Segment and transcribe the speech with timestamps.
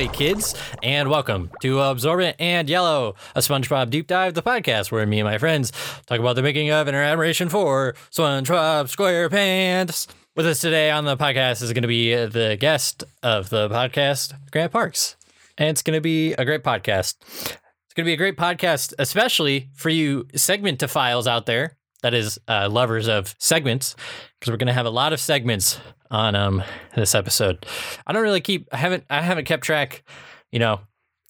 [0.00, 5.04] Ahoy, kids, and welcome to Absorbent and Yellow, a SpongeBob deep dive, the podcast where
[5.04, 5.72] me and my friends
[6.06, 10.06] talk about the making of and our admiration for SpongeBob SquarePants.
[10.34, 14.32] With us today on the podcast is going to be the guest of the podcast,
[14.50, 15.16] Grant Parks,
[15.58, 17.16] and it's going to be a great podcast.
[17.20, 22.40] It's going to be a great podcast, especially for you segmentophiles out there, that is,
[22.48, 23.96] uh, lovers of segments,
[24.40, 25.78] because we're going to have a lot of segments
[26.10, 26.62] on um
[26.96, 27.66] this episode.
[28.06, 30.02] I don't really keep I haven't I haven't kept track,
[30.50, 30.80] you know,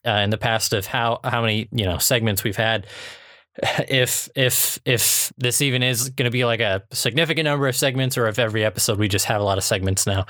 [0.07, 2.87] uh, in the past of how how many, you know, segments we've had.
[3.89, 8.17] If if if this even is going to be like a significant number of segments
[8.17, 10.25] or if every episode we just have a lot of segments now.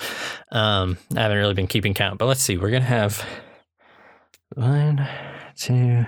[0.50, 2.56] Um I haven't really been keeping count, but let's see.
[2.56, 3.25] We're going to have
[4.55, 5.06] one,
[5.55, 6.06] two,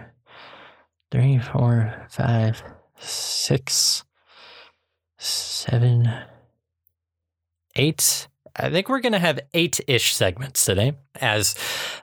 [1.12, 2.62] three, four, five,
[2.98, 4.04] six,
[5.18, 6.10] seven,
[7.76, 8.28] eight.
[8.56, 10.94] I think we're going to have eight ish segments today.
[11.20, 11.54] As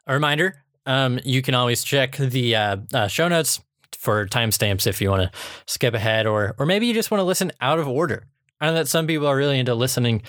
[0.08, 3.62] a reminder, um, you can always check the uh, uh, show notes
[3.92, 7.26] for timestamps if you want to skip ahead, or or maybe you just want to
[7.26, 8.26] listen out of order.
[8.62, 10.22] I know that some people are really into listening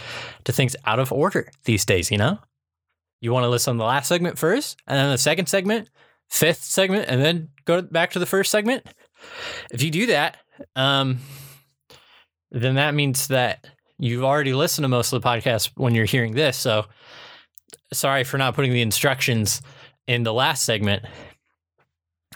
[0.45, 2.11] to things out of order these days.
[2.11, 2.39] You know,
[3.21, 5.89] you want to listen to the last segment first, and then the second segment,
[6.29, 8.87] fifth segment, and then go back to the first segment.
[9.71, 10.39] If you do that,
[10.77, 11.19] um,
[12.51, 13.67] then that means that
[14.01, 16.57] you've already listened to most of the podcast when you're hearing this.
[16.57, 16.87] So
[17.93, 19.63] sorry for not putting the instructions
[20.07, 21.05] in the last segment.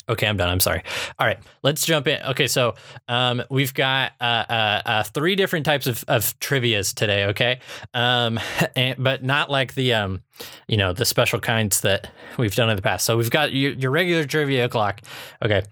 [0.06, 0.50] Okay, I'm done.
[0.50, 0.82] I'm sorry.
[1.18, 2.20] All right, let's jump in.
[2.22, 2.74] Okay, so
[3.08, 7.24] um, we've got uh, uh, uh, three different types of, of trivia's today.
[7.26, 7.60] Okay,
[7.94, 8.38] um,
[8.76, 10.20] and, but not like the um,
[10.66, 13.04] you know the special kinds that we've done in the past.
[13.04, 15.00] So we've got your, your regular trivia clock.
[15.42, 15.62] Okay,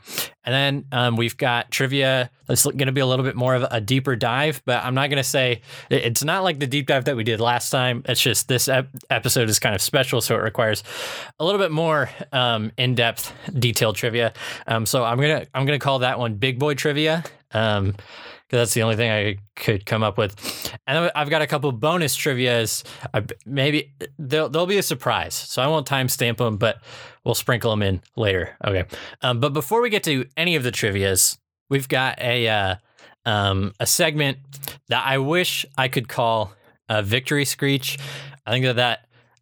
[0.45, 3.65] and then um, we've got trivia that's going to be a little bit more of
[3.71, 4.62] a deeper dive.
[4.65, 7.41] But I'm not going to say it's not like the deep dive that we did
[7.41, 8.03] last time.
[8.06, 10.83] It's just this ep- episode is kind of special, so it requires
[11.39, 14.33] a little bit more um, in depth, detailed trivia.
[14.67, 17.25] Um, so I'm gonna I'm gonna call that one Big Boy Trivia.
[18.53, 20.77] Because that's the only thing I could come up with.
[20.87, 22.85] And I've got a couple bonus trivia's.
[23.47, 26.77] Maybe they'll they'll be a surprise, so I won't timestamp them, but
[27.25, 28.59] we'll sprinkle them in later.
[28.62, 28.85] Okay.
[29.23, 31.39] Um, but before we get to any of the trivia's,
[31.71, 32.75] we've got a uh,
[33.25, 34.37] um, a segment
[34.89, 36.53] that I wish I could call
[36.91, 37.99] a victory screech.
[38.45, 38.77] I think that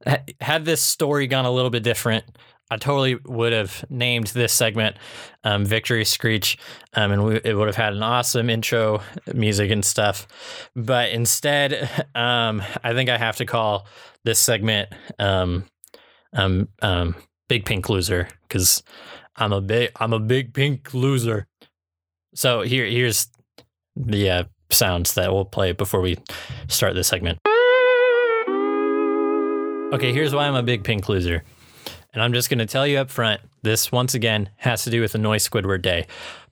[0.07, 2.25] that had this story gone a little bit different.
[2.71, 4.97] I totally would have named this segment
[5.45, 6.57] um, "Victory Screech,"
[6.95, 9.03] um, and we, it would have had an awesome intro
[9.35, 10.27] music and stuff.
[10.77, 13.87] But instead, um, I think I have to call
[14.25, 14.89] this segment
[15.19, 15.65] um,
[16.33, 17.17] um, um,
[17.49, 18.83] "Big Pink Loser" because
[19.37, 21.47] I'm a big I'm a big pink loser.
[22.35, 23.29] So here here's
[23.97, 26.19] the uh, sounds that we'll play before we
[26.69, 27.39] start this segment.
[29.93, 31.43] Okay, here's why I'm a big pink loser.
[32.13, 35.01] And I'm just going to tell you up front this once again has to do
[35.01, 36.07] with Annoy Squidward Day.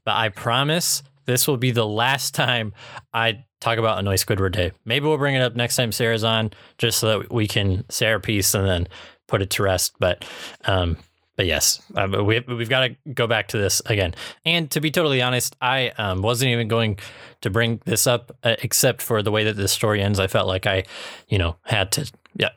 [0.04, 2.72] But I promise this will be the last time
[3.12, 4.72] I talk about Annoy Squidward Day.
[4.84, 8.06] Maybe we'll bring it up next time Sarah's on just so that we can say
[8.06, 8.88] our piece and then
[9.26, 9.94] put it to rest.
[9.98, 10.24] But,
[10.64, 10.96] um,
[11.36, 14.14] but yes, uh, we, we've got to go back to this again.
[14.44, 16.98] And to be totally honest, I um, wasn't even going
[17.42, 20.18] to bring this up uh, except for the way that this story ends.
[20.18, 20.84] I felt like I,
[21.28, 22.50] you know, had to yeah,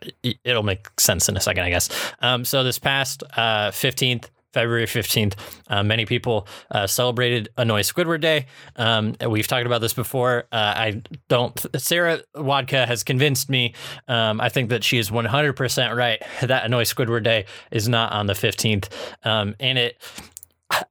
[0.44, 1.90] it'll make sense in a second, I guess.
[2.20, 5.34] Um, so this past uh, 15th, February 15th,
[5.70, 8.48] uh, many people uh, celebrated Annoy Squidward Day.
[8.76, 10.46] Um, we've talked about this before.
[10.52, 13.74] Uh, I don't, Sarah Wadka has convinced me.
[14.08, 18.28] Um, I think that she is 100% right that Annoy Squidward Day is not on
[18.28, 18.90] the 15th.
[19.24, 20.02] Um, and it,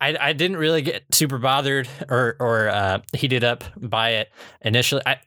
[0.01, 5.03] I, I didn't really get super bothered or, or uh, heated up by it initially.
[5.07, 5.19] I,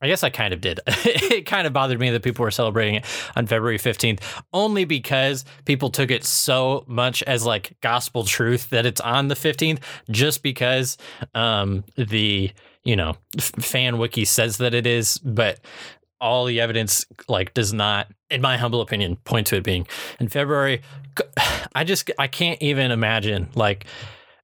[0.00, 0.80] I guess I kind of did.
[0.86, 3.04] it kind of bothered me that people were celebrating it
[3.36, 4.20] on February 15th
[4.52, 9.34] only because people took it so much as like gospel truth that it's on the
[9.34, 9.80] 15th
[10.10, 10.96] just because
[11.34, 12.50] um, the,
[12.84, 15.60] you know, fan wiki says that it is, but
[16.20, 19.86] all the evidence like does not in my humble opinion point to it being
[20.18, 20.82] in February.
[21.74, 23.86] I just I can't even imagine like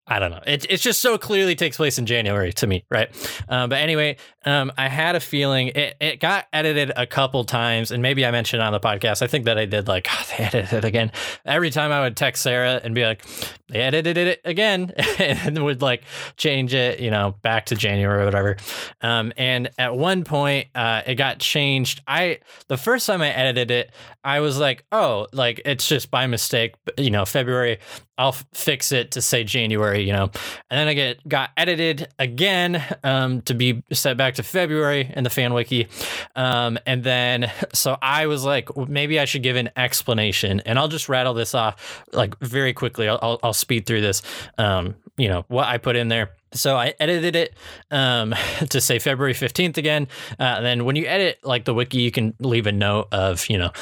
[0.08, 0.40] I don't know.
[0.46, 3.08] It, it just so clearly takes place in January to me, right?
[3.48, 7.90] Um, but anyway, um, I had a feeling it, it got edited a couple times,
[7.90, 9.20] and maybe I mentioned on the podcast.
[9.20, 11.10] I think that I did like, oh, they edited it again.
[11.44, 13.24] Every time I would text Sarah and be like,
[13.68, 16.04] they edited it again, and would like
[16.36, 18.56] change it, you know, back to January or whatever.
[19.00, 22.00] Um, and at one point, uh, it got changed.
[22.06, 22.38] I
[22.68, 23.92] the first time I edited it,
[24.22, 27.78] I was like, oh, like it's just by mistake, you know, February
[28.18, 30.24] I'll fix it to say January, you know,
[30.70, 35.24] and then I get got edited again um, to be set back to February in
[35.24, 35.88] the fan wiki,
[36.34, 40.88] um, and then so I was like, maybe I should give an explanation, and I'll
[40.88, 43.08] just rattle this off like very quickly.
[43.08, 44.22] I'll I'll, I'll speed through this,
[44.58, 46.30] um, you know, what I put in there.
[46.52, 47.54] So I edited it
[47.90, 48.34] um,
[48.70, 50.08] to say February 15th again.
[50.38, 53.58] Uh, then when you edit like the wiki, you can leave a note of, you
[53.58, 53.72] know,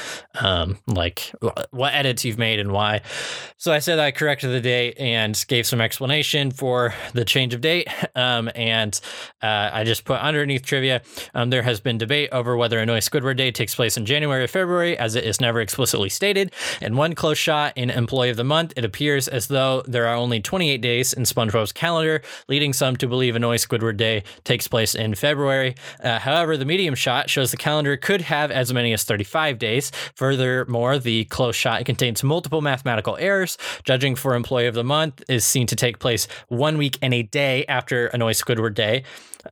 [0.40, 1.32] um, like
[1.70, 3.02] what edits you've made and why.
[3.58, 7.60] So I said I corrected the date and gave some explanation for the change of
[7.60, 7.88] date.
[8.16, 8.98] Um, and
[9.42, 11.02] uh, I just put underneath trivia,
[11.34, 14.44] um, there has been debate over whether a Annoy Squidward Day takes place in January
[14.44, 16.52] or February, as it is never explicitly stated.
[16.80, 20.14] In one close shot in Employee of the Month, it appears as though there are
[20.14, 22.22] only 28 days in SpongeBob's calendar,
[22.54, 25.74] leading some to believe Annoy Squidward Day takes place in February.
[26.00, 29.90] Uh, however, the medium shot shows the calendar could have as many as 35 days.
[30.14, 33.58] Furthermore, the close shot contains multiple mathematical errors.
[33.82, 37.24] Judging for Employee of the Month is seen to take place one week and a
[37.24, 39.02] day after Annoy Squidward Day.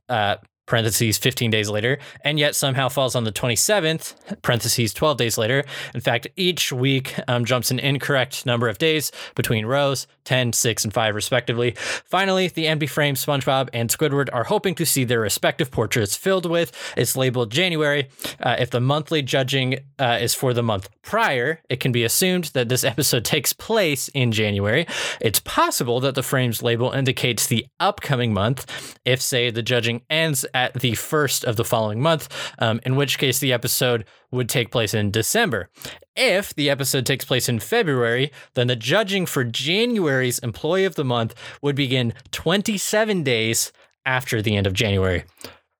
[0.07, 5.37] Uh, parentheses 15 days later, and yet somehow falls on the 27th, parentheses 12 days
[5.37, 5.63] later.
[5.93, 10.85] In fact, each week um, jumps an incorrect number of days between rows 10, 6,
[10.85, 11.71] and 5, respectively.
[12.05, 16.49] Finally, the empty frame SpongeBob and Squidward are hoping to see their respective portraits filled
[16.49, 16.71] with.
[16.95, 18.09] It's labeled January.
[18.39, 22.45] Uh, if the monthly judging uh, is for the month prior, it can be assumed
[22.53, 24.87] that this episode takes place in January.
[25.19, 30.45] It's possible that the frame's label indicates the upcoming month, if, say, the judging ends
[30.53, 32.29] at the first of the following month,
[32.59, 35.69] um, in which case the episode would take place in December.
[36.15, 41.05] If the episode takes place in February, then the judging for January's Employee of the
[41.05, 43.71] Month would begin 27 days
[44.05, 45.23] after the end of January.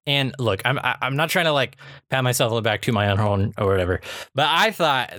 [0.05, 1.77] And look, I'm I'm not trying to like
[2.09, 4.01] pat myself on the back to my own horn or whatever,
[4.35, 5.13] but I thought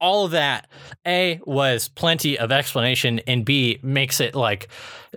[0.00, 0.68] all of that
[1.06, 4.68] a was plenty of explanation, and b makes it like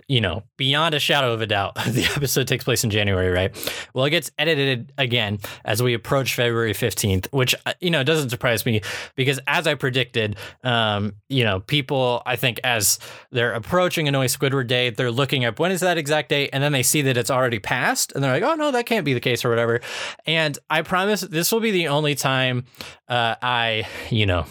[0.08, 3.54] you know, beyond a shadow of a doubt, the episode takes place in January, right?
[3.94, 8.30] Well, it gets edited again as we approach February 15th, which, uh, you know, doesn't
[8.30, 8.80] surprise me
[9.14, 12.98] because as I predicted, um, you know, people, I think, as
[13.30, 16.72] they're approaching Annoy Squidward Day, they're looking up when is that exact date, and then
[16.72, 19.20] they see that it's already passed, and they're like, oh, no, that can't be the
[19.20, 19.80] case or whatever.
[20.26, 22.64] And I promise this will be the only time
[23.08, 24.46] uh, I, you know,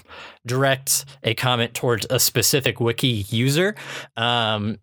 [0.45, 3.75] direct a comment towards a specific wiki user.
[4.17, 4.79] Um,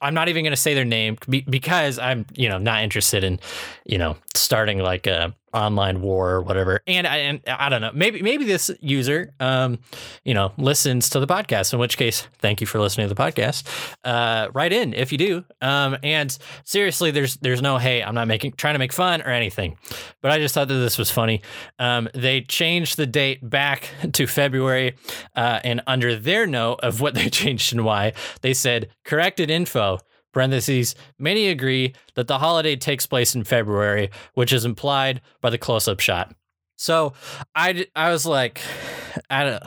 [0.00, 1.16] I'm not even going to say their name
[1.48, 3.38] because I'm, you know, not interested in,
[3.84, 6.80] you know, starting like a online war or whatever.
[6.86, 9.78] And I, and I don't know, maybe maybe this user, um,
[10.24, 11.72] you know, listens to the podcast.
[11.72, 13.64] In which case, thank you for listening to the podcast.
[14.04, 15.44] Uh, write in if you do.
[15.60, 19.30] Um, and seriously, there's there's no hey, I'm not making trying to make fun or
[19.30, 19.76] anything,
[20.20, 21.42] but I just thought that this was funny.
[21.78, 24.96] Um, they changed the date back to February,
[25.36, 29.98] uh, and under their note of what they changed and why, they said corrected info
[30.32, 35.58] parentheses, many agree that the holiday takes place in February, which is implied by the
[35.58, 36.34] close-up shot.
[36.76, 37.12] So
[37.54, 38.60] I, I was like,
[39.30, 39.62] I don't,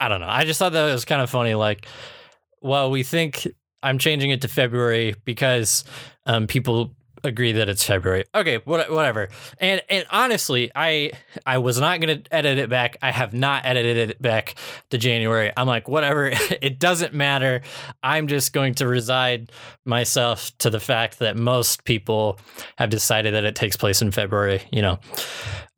[0.00, 0.28] I don't know.
[0.28, 1.54] I just thought that was kind of funny.
[1.54, 1.86] Like,
[2.60, 3.46] well, we think
[3.82, 5.84] I'm changing it to February because
[6.26, 6.94] um, people
[7.24, 8.24] agree that it's February.
[8.34, 9.28] Okay, whatever.
[9.58, 11.12] And and honestly, I
[11.46, 12.96] I was not going to edit it back.
[13.02, 14.54] I have not edited it back
[14.90, 15.52] to January.
[15.56, 16.30] I'm like, whatever.
[16.62, 17.62] it doesn't matter.
[18.02, 19.50] I'm just going to reside
[19.84, 22.38] myself to the fact that most people
[22.76, 24.98] have decided that it takes place in February, you know.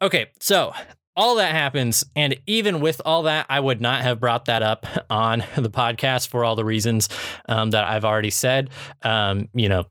[0.03, 0.73] Okay, so
[1.17, 2.05] all that happens.
[2.15, 6.29] And even with all that, I would not have brought that up on the podcast
[6.29, 7.09] for all the reasons
[7.49, 8.71] um, that I've already said,
[9.03, 9.87] um, you know,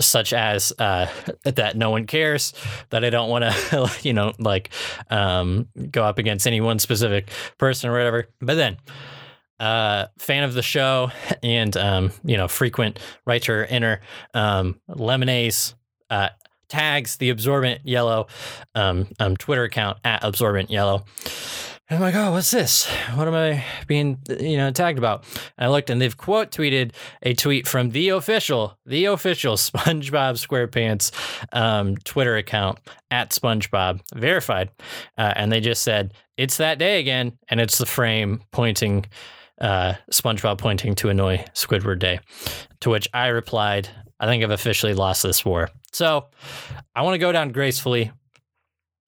[0.00, 1.08] such as uh,
[1.44, 2.52] that no one cares,
[2.90, 4.70] that I don't want to, you know, like
[5.10, 8.28] um, go up against any one specific person or whatever.
[8.40, 8.76] But then,
[9.60, 14.00] uh, fan of the show and um, you know frequent writer inner
[14.34, 15.76] um, lemonades
[16.10, 16.30] uh,
[16.72, 18.28] tags the absorbent yellow
[18.74, 21.04] um, um, Twitter account at absorbent yellow.
[21.90, 22.88] And I'm like, oh, what's this?
[23.14, 25.24] What am I being, you know, tagged about?
[25.58, 30.40] And I looked, and they've quote tweeted a tweet from the official, the official SpongeBob
[30.40, 31.10] SquarePants
[31.52, 32.78] um, Twitter account
[33.10, 34.70] at SpongeBob, verified,
[35.18, 39.04] uh, and they just said it's that day again, and it's the frame pointing,
[39.60, 42.20] uh, SpongeBob pointing to annoy Squidward Day,
[42.80, 43.90] to which I replied,
[44.22, 45.68] I think I've officially lost this war.
[45.92, 46.26] So
[46.94, 48.12] I want to go down gracefully.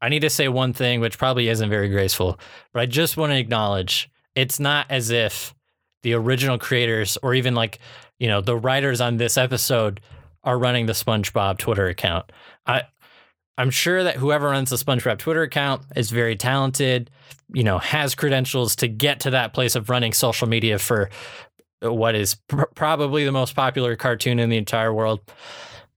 [0.03, 2.39] I need to say one thing, which probably isn't very graceful,
[2.73, 5.55] but I just want to acknowledge it's not as if
[6.03, 7.79] the original creators or even like,
[8.19, 10.01] you know, the writers on this episode
[10.43, 12.31] are running the SpongeBob Twitter account.
[12.67, 12.83] I
[13.57, 17.09] I'm sure that whoever runs the SpongeBob Twitter account is very talented,
[17.53, 21.09] you know, has credentials to get to that place of running social media for
[21.81, 25.21] what is pr- probably the most popular cartoon in the entire world.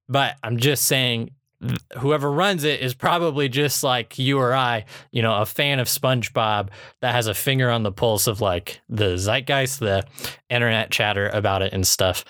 [0.10, 1.32] But I'm just saying,
[1.98, 5.88] whoever runs it is probably just like you or I, you know, a fan of
[5.88, 6.70] SpongeBob
[7.02, 10.06] that has a finger on the pulse of like the zeitgeist, the
[10.50, 12.24] internet chatter about it and stuff.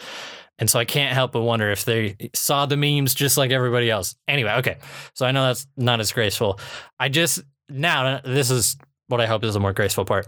[0.59, 3.91] And so I can't help but wonder if they saw the memes just like everybody
[3.91, 4.15] else.
[4.27, 4.77] Anyway, okay.
[5.13, 6.59] So I know that's not as graceful.
[6.99, 8.77] I just, now, this is
[9.07, 10.27] what I hope is a more graceful part.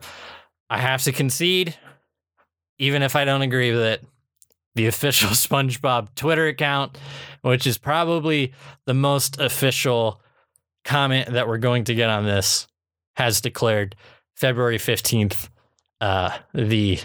[0.70, 1.76] I have to concede,
[2.80, 4.06] even if I don't agree with it,
[4.76, 6.98] the official SpongeBob Twitter account,
[7.42, 8.54] which is probably
[8.86, 10.22] the most official
[10.86, 12.68] comment that we're going to get on this,
[13.16, 13.96] has declared
[14.36, 15.50] February 15th
[16.02, 17.00] uh, the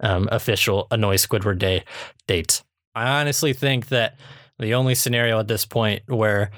[0.00, 1.84] um, official Annoy Squidward Day
[2.26, 2.62] date.
[2.94, 4.18] I honestly think that
[4.58, 6.50] the only scenario at this point where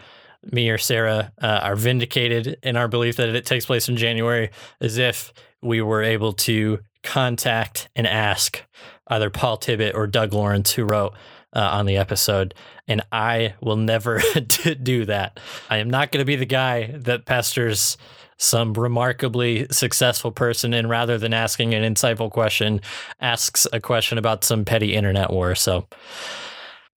[0.51, 4.51] me or Sarah uh, are vindicated in our belief that it takes place in January
[4.81, 5.33] is if
[5.63, 8.63] we were able to contact and ask
[9.09, 11.15] either Paul Tibbitt or Doug Lawrence, who wrote
[11.55, 12.55] uh, on the episode.
[12.89, 14.23] And I will never
[14.83, 15.39] do that.
[15.69, 17.97] I am not going to be the guy that pesters
[18.43, 22.81] some remarkably successful person and rather than asking an insightful question
[23.21, 25.87] asks a question about some petty internet war so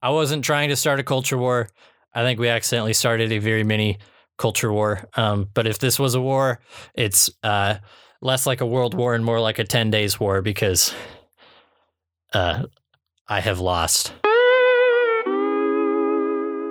[0.01, 1.69] i wasn't trying to start a culture war
[2.15, 3.99] i think we accidentally started a very mini
[4.39, 6.59] culture war um, but if this was a war
[6.95, 7.75] it's uh,
[8.25, 10.93] less like a world war and more like a 10 days war because
[12.33, 12.63] uh,
[13.27, 14.13] i have lost.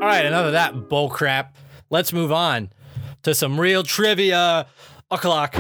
[0.02, 1.56] All right enough of that bull crap
[1.90, 2.70] let's move on
[3.22, 4.66] to some real trivia.
[5.10, 5.54] O'clock.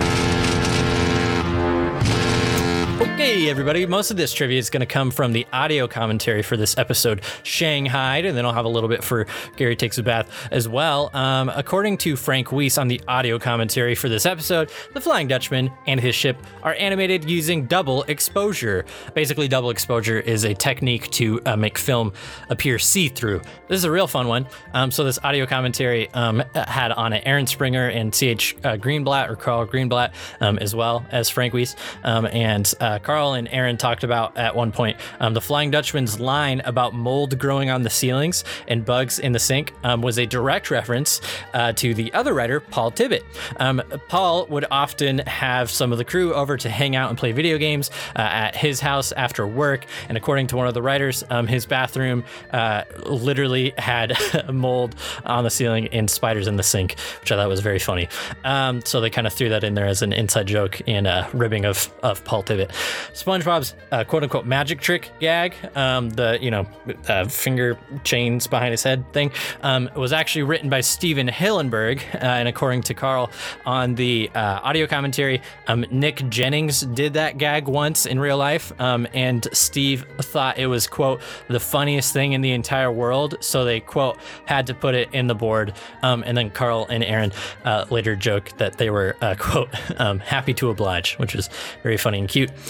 [3.04, 6.56] Okay, everybody, most of this trivia is going to come from the audio commentary for
[6.56, 10.48] this episode, Shanghai, and then I'll have a little bit for Gary Takes a Bath
[10.50, 11.10] as well.
[11.14, 15.70] Um, according to Frank Weiss on the audio commentary for this episode, the Flying Dutchman
[15.86, 18.86] and his ship are animated using double exposure.
[19.12, 22.12] Basically, double exposure is a technique to uh, make film
[22.48, 23.42] appear see through.
[23.68, 24.48] This is a real fun one.
[24.72, 28.56] Um, so, this audio commentary um, had on it Aaron Springer and C.H.
[28.64, 31.76] Uh, Greenblatt, or Carl Greenblatt, um, as well as Frank Weiss.
[32.02, 36.20] Um, and uh, Carl and Aaron talked about at one point um, the Flying Dutchman's
[36.20, 40.26] line about mold growing on the ceilings and bugs in the sink um, was a
[40.26, 41.20] direct reference
[41.52, 43.22] uh, to the other writer, Paul Tibbitt.
[43.58, 47.32] Um, Paul would often have some of the crew over to hang out and play
[47.32, 49.86] video games uh, at his house after work.
[50.08, 54.16] And according to one of the writers, um, his bathroom uh, literally had
[54.52, 58.08] mold on the ceiling and spiders in the sink, which I thought was very funny.
[58.44, 61.28] Um, so they kind of threw that in there as an inside joke and a
[61.32, 62.70] ribbing of, of Paul Tibbitt.
[63.12, 66.66] SpongeBob's uh, quote unquote magic trick gag, um, the you know
[67.08, 69.30] uh, finger chains behind his head thing,
[69.62, 73.30] um, was actually written by Stephen Hillenburg, uh, and according to Carl
[73.64, 78.72] on the uh, audio commentary, um, Nick Jennings did that gag once in real life,
[78.80, 83.64] um, and Steve thought it was quote the funniest thing in the entire world, so
[83.64, 85.72] they quote had to put it in the board,
[86.02, 87.32] um, and then Carl and Aaron
[87.64, 91.48] uh, later joked that they were uh, quote um, happy to oblige, which is
[91.82, 92.50] very funny and cute.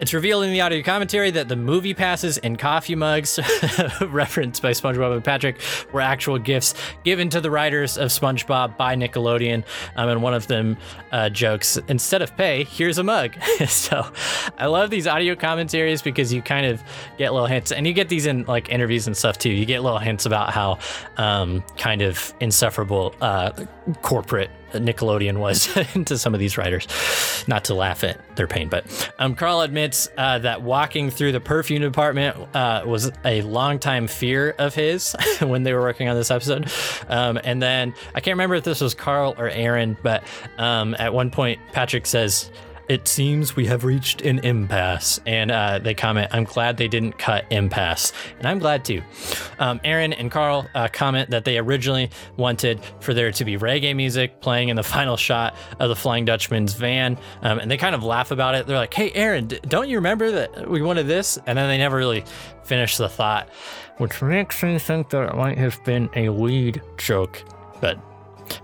[0.00, 3.40] It's revealed in the audio commentary that the movie passes and coffee mugs,
[4.00, 5.60] referenced by SpongeBob and Patrick,
[5.92, 6.74] were actual gifts
[7.04, 9.64] given to the writers of SpongeBob by Nickelodeon.
[9.96, 10.76] Um, and one of them
[11.10, 13.34] uh, jokes, instead of pay, here's a mug.
[13.66, 14.06] so
[14.56, 16.80] I love these audio commentaries because you kind of
[17.18, 19.50] get little hints, and you get these in like interviews and stuff too.
[19.50, 20.78] You get little hints about how
[21.16, 23.50] um, kind of insufferable uh,
[24.02, 25.66] corporate Nickelodeon was
[26.04, 26.86] to some of these writers.
[27.46, 31.40] Not to laugh at their pain, but um, Carl admits uh, that walking through the
[31.40, 36.30] perfume department uh, was a longtime fear of his when they were working on this
[36.30, 36.70] episode.
[37.08, 40.24] Um, and then I can't remember if this was Carl or Aaron, but
[40.58, 42.50] um, at one point Patrick says,
[42.88, 45.20] it seems we have reached an impasse.
[45.26, 48.12] And uh, they comment, I'm glad they didn't cut impasse.
[48.38, 49.02] And I'm glad too.
[49.58, 53.94] Um, Aaron and Carl uh, comment that they originally wanted for there to be reggae
[53.94, 57.18] music playing in the final shot of the Flying Dutchman's van.
[57.42, 58.66] Um, and they kind of laugh about it.
[58.66, 61.38] They're like, hey, Aaron, don't you remember that we wanted this?
[61.46, 62.24] And then they never really
[62.64, 63.48] finish the thought,
[63.98, 67.42] which makes me think that it might have been a weed joke.
[67.80, 67.98] But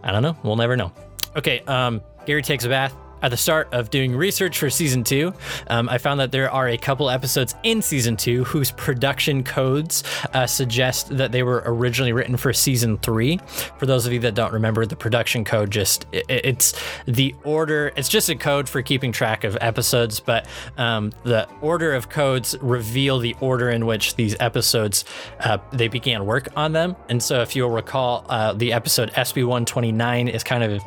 [0.03, 0.37] I don't know.
[0.43, 0.93] We'll never know.
[1.37, 5.33] Okay, um, Gary takes a bath at the start of doing research for season two,
[5.69, 10.05] um, I found that there are a couple episodes in season two whose production codes
[10.35, 13.39] uh, suggest that they were originally written for season three.
[13.79, 17.93] For those of you that don't remember, the production code just it, it's the order.
[17.97, 22.55] It's just a code for keeping track of episodes, but um, the order of codes
[22.61, 25.07] reveal the order in which these episodes
[25.41, 26.95] uh, they began work on them.
[27.09, 30.83] And so, if you'll recall, uh, the episode SB 129 is kind of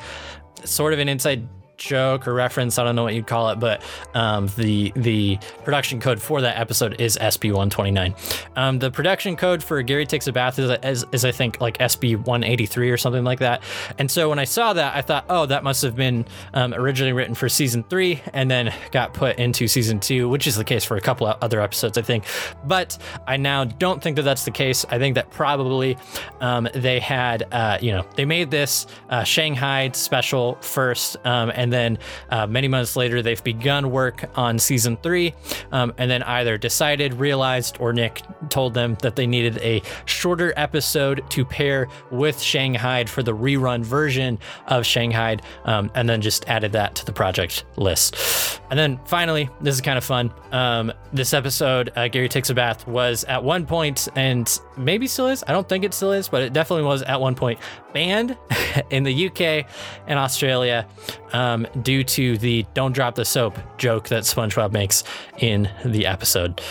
[0.64, 2.78] sort of an inside joke or reference.
[2.78, 3.82] I don't know what you'd call it, but
[4.14, 8.16] um, the the production code for that episode is SB129.
[8.56, 11.78] Um, the production code for Gary Takes a Bath is, is, is I think like
[11.78, 13.64] SB183 or something like that.
[13.98, 17.14] And so when I saw that, I thought, oh, that must have been um, originally
[17.14, 20.84] written for season three and then got put into season two, which is the case
[20.84, 22.26] for a couple of other episodes, I think.
[22.66, 24.86] But I now don't think that that's the case.
[24.90, 25.98] I think that probably
[26.42, 31.74] um, they had, uh, you know, they made this uh, Shanghai special first, um, and
[31.74, 31.98] then
[32.30, 35.34] uh, many months later, they've begun work on season three,
[35.74, 40.54] um, and then either decided, realized, or Nick told them that they needed a shorter
[40.56, 46.48] episode to pair with Shanghai for the rerun version of Shanghai, um, and then just
[46.48, 48.62] added that to the project list.
[48.70, 50.34] And then finally, this is kind of fun.
[50.54, 55.28] Um, this episode, uh, Gary Takes a Bath, was at one point, and maybe still
[55.28, 57.60] is, I don't think it still is, but it definitely was at one point,
[57.98, 58.38] banned
[58.92, 59.66] in the UK
[60.06, 60.88] and Australia
[61.34, 65.04] um, due to the don't drop the soap joke that SpongeBob makes
[65.40, 66.62] in the episode.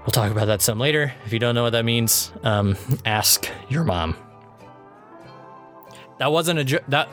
[0.00, 1.14] We'll talk about that some later.
[1.24, 2.76] If you don't know what that means, um,
[3.06, 4.14] ask your mom.
[6.18, 6.82] That wasn't a joke.
[6.88, 7.08] That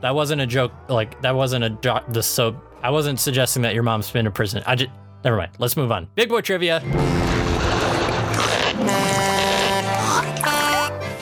[0.00, 0.72] that wasn't a joke.
[0.88, 2.64] Like that wasn't a drop the soap.
[2.80, 4.62] I wasn't suggesting that your mom's been in prison.
[4.66, 4.90] I just
[5.24, 5.50] never mind.
[5.58, 6.08] Let's move on.
[6.14, 6.80] Big boy trivia.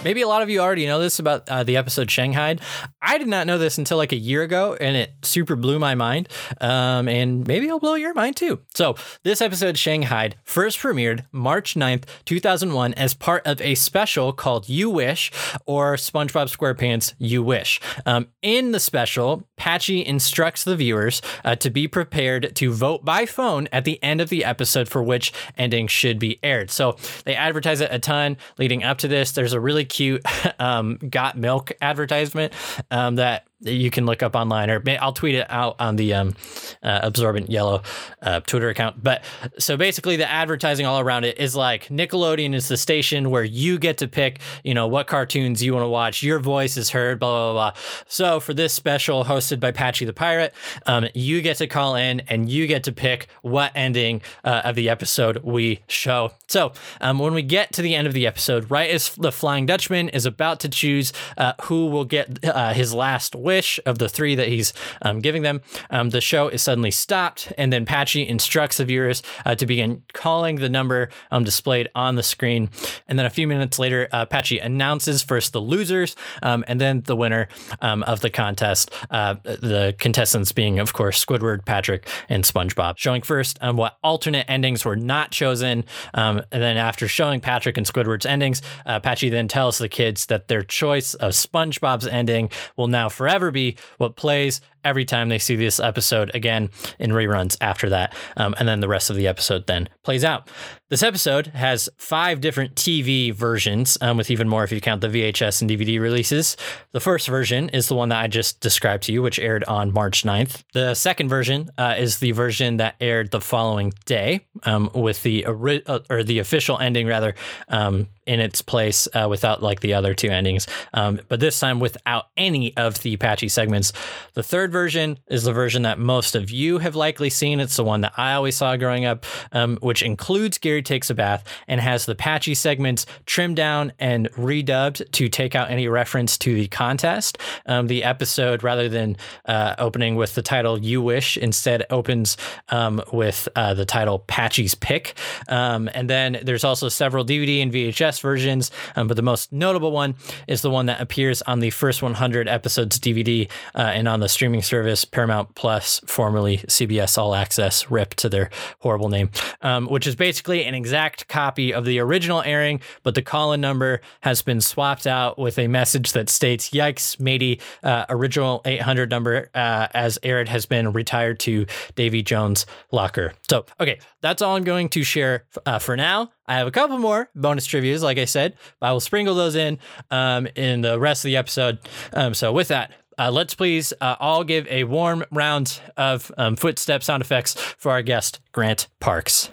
[0.05, 2.57] Maybe a lot of you already know this about uh, the episode Shanghai.
[3.03, 5.97] I did not know this until like a year ago, and it super blew my
[5.97, 6.29] mind.
[6.61, 8.61] Um, and maybe it'll blow your mind too.
[8.75, 14.69] So, this episode Shanghai first premiered March 9th, 2001, as part of a special called
[14.69, 15.33] You Wish
[15.67, 17.81] or SpongeBob SquarePants You Wish.
[18.07, 23.27] Um, in the special, Patchy instructs the viewers uh, to be prepared to vote by
[23.27, 26.71] phone at the end of the episode for which ending should be aired.
[26.71, 29.33] So, they advertise it a ton leading up to this.
[29.33, 30.23] There's a really cute
[30.59, 32.53] um, got milk advertisement
[32.91, 36.35] um, that you can look up online, or I'll tweet it out on the um,
[36.83, 37.83] uh, Absorbent Yellow
[38.23, 39.03] uh, Twitter account.
[39.03, 39.25] But
[39.59, 43.79] so basically, the advertising all around it is like Nickelodeon is the station where you
[43.79, 46.23] get to pick, you know, what cartoons you want to watch.
[46.23, 47.83] Your voice is heard, blah blah blah.
[48.07, 50.55] So for this special hosted by Patchy the Pirate,
[50.87, 54.77] um, you get to call in and you get to pick what ending uh, of
[54.77, 56.33] the episode we show.
[56.47, 59.67] So um, when we get to the end of the episode, right as the Flying
[59.67, 64.11] Dutchman is about to choose uh, who will get uh, his last wish of the
[64.11, 68.29] three that he's um, giving them, um, the show is suddenly stopped, and then Patchy
[68.29, 72.69] instructs the viewers uh, to begin calling the number um, displayed on the screen.
[73.09, 77.01] And then a few minutes later, uh, Patchy announces first the losers um, and then
[77.07, 77.49] the winner
[77.81, 78.91] um, of the contest.
[79.11, 82.99] Uh, the contestants being, of course, Squidward, Patrick, and SpongeBob.
[82.99, 85.87] Showing first um, what alternate endings were not chosen.
[86.13, 90.49] and then after showing Patrick and Squidward's endings, uh, Patchy then tells the kids that
[90.49, 95.39] their choice of SpongeBob's ending will now forever forever be what plays every time they
[95.39, 98.15] see this episode again in reruns after that.
[98.37, 100.49] Um, and then the rest of the episode then plays out.
[100.91, 105.09] This episode has five different TV versions, um, with even more if you count the
[105.09, 106.57] VHS and DVD releases.
[106.93, 109.93] The first version is the one that I just described to you, which aired on
[109.93, 110.63] March 9th.
[110.73, 115.45] The second version uh, is the version that aired the following day, um, with the
[115.45, 117.35] ori- uh, or the official ending rather
[117.69, 121.81] um, in its place uh, without like the other two endings, um, but this time
[121.81, 123.93] without any of the patchy segments.
[124.35, 127.61] The third version is the version that most of you have likely seen.
[127.61, 131.15] It's the one that I always saw growing up, um, which includes Gary Takes a
[131.15, 136.39] Bath and has the patchy segments trimmed down and redubbed to take out any reference
[136.39, 137.39] to the contest.
[137.67, 142.37] Um, the episode, rather than uh, opening with the title You Wish, instead opens
[142.69, 145.17] um, with uh, the title Patchy's Pick.
[145.49, 149.93] Um, and then there's also several DVD and VHS versions, um, but the most notable
[149.93, 150.15] one
[150.47, 154.29] is the one that appears on the first 100 episodes DVD uh, and on the
[154.29, 159.31] streaming service Paramount Plus, formerly CBS All Access, RIP to their horrible name,
[159.63, 163.61] um, which is basically an exact copy of the original airing, but the call in
[163.61, 169.11] number has been swapped out with a message that states, Yikes, matey, uh, original 800
[169.11, 173.33] number uh, as aired has been retired to Davy Jones' locker.
[173.49, 176.31] So, okay, that's all I'm going to share uh, for now.
[176.47, 179.55] I have a couple more bonus trivias, like I said, but I will sprinkle those
[179.55, 179.79] in
[180.11, 181.79] um, in the rest of the episode.
[182.13, 186.57] Um, so, with that, uh, let's please uh, all give a warm round of um,
[186.57, 189.51] footstep sound effects for our guest, Grant Parks.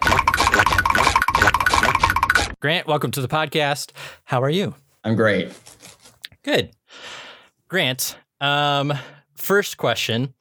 [2.59, 3.91] Grant, welcome to the podcast.
[4.25, 4.75] How are you?
[5.03, 5.51] I'm great.
[6.43, 6.71] Good.
[7.67, 8.93] Grant, um,
[9.35, 10.33] first question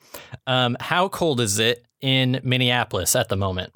[0.47, 3.73] um, How cold is it in Minneapolis at the moment?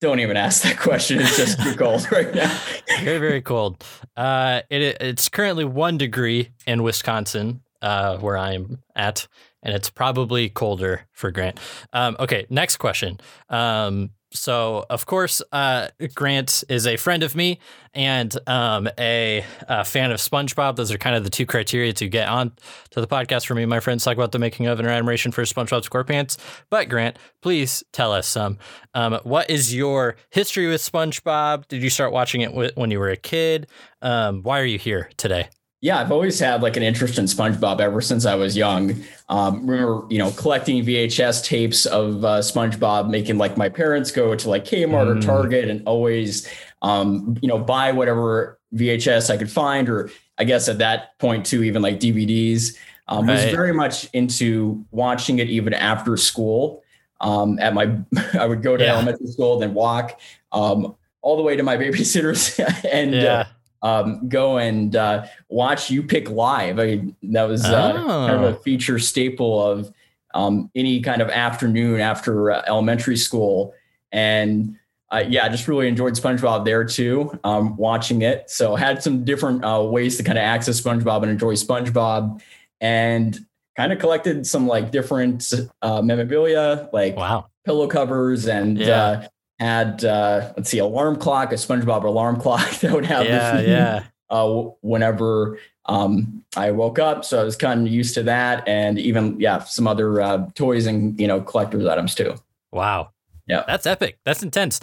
[0.00, 1.18] Don't even ask that question.
[1.20, 2.54] It's just too cold right now.
[3.00, 3.82] very, very cold.
[4.16, 7.62] Uh, it, it's currently one degree in Wisconsin.
[7.82, 9.28] Uh, where I'm at,
[9.62, 11.58] and it's probably colder for Grant.
[11.92, 13.20] Um, okay, next question.
[13.50, 17.58] Um, so of course, uh, Grant is a friend of me
[17.94, 20.76] and um, a, a, fan of SpongeBob.
[20.76, 22.52] Those are kind of the two criteria to get on
[22.90, 25.42] to the podcast for me my friends talk about the making of and admiration for
[25.42, 26.38] SpongeBob SquarePants.
[26.70, 28.58] But Grant, please tell us some.
[28.94, 31.68] Um, what is your history with SpongeBob?
[31.68, 33.66] Did you start watching it when you were a kid?
[34.00, 35.48] Um, why are you here today?
[35.82, 39.02] Yeah, I've always had like an interest in SpongeBob ever since I was young.
[39.28, 44.36] Um, remember, you know, collecting VHS tapes of uh, SpongeBob, making like my parents go
[44.36, 45.18] to like Kmart mm.
[45.18, 46.48] or Target and always,
[46.82, 51.44] um, you know, buy whatever VHS I could find, or I guess at that point
[51.44, 52.76] too, even like DVDs.
[53.08, 53.44] Um, right.
[53.44, 56.84] Was very much into watching it even after school.
[57.20, 57.98] Um, at my,
[58.38, 58.92] I would go to yeah.
[58.92, 60.20] elementary school, then walk
[60.52, 63.16] um, all the way to my babysitter's, and.
[63.16, 63.32] Uh, yeah.
[63.32, 63.44] Uh,
[63.82, 66.78] um, go and uh, watch U-Pick Live.
[66.78, 68.26] I mean, that was uh, oh.
[68.26, 69.92] kind of a feature staple of
[70.34, 73.74] um, any kind of afternoon after uh, elementary school.
[74.12, 74.78] And
[75.10, 78.48] uh, yeah, I just really enjoyed SpongeBob there too, um, watching it.
[78.50, 82.40] So had some different uh, ways to kind of access SpongeBob and enjoy SpongeBob,
[82.80, 83.38] and
[83.76, 87.46] kind of collected some like different uh, memorabilia, like wow.
[87.64, 89.28] pillow covers and yeah
[89.62, 94.04] had uh, let's see, alarm clock, a SpongeBob alarm clock that would have yeah, yeah.
[94.30, 97.24] Uh, whenever um, I woke up.
[97.24, 100.86] So I was kind of used to that, and even yeah, some other uh, toys
[100.86, 102.34] and you know collector's items too.
[102.70, 103.10] Wow.
[103.46, 104.18] Yeah, that's epic.
[104.24, 104.80] That's intense.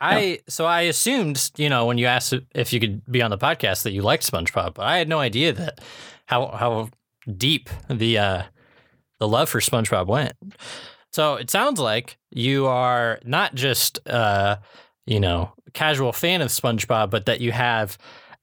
[0.00, 0.36] I yeah.
[0.48, 3.82] so I assumed you know when you asked if you could be on the podcast
[3.84, 5.80] that you liked SpongeBob, but I had no idea that
[6.26, 6.90] how how
[7.36, 8.42] deep the uh,
[9.18, 10.34] the love for SpongeBob went.
[11.12, 14.56] So it sounds like you are not just uh,
[15.06, 17.98] you know, casual fan of SpongeBob, but that you have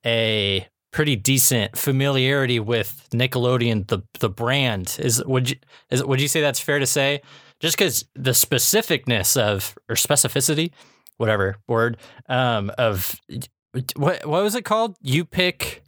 [0.05, 4.97] a pretty decent familiarity with Nickelodeon the the brand.
[4.99, 5.55] Is would you
[5.89, 7.21] is would you say that's fair to say?
[7.59, 10.71] Just because the specificness of or specificity,
[11.17, 13.19] whatever word, um, of
[13.95, 14.95] what what was it called?
[15.01, 15.83] You pick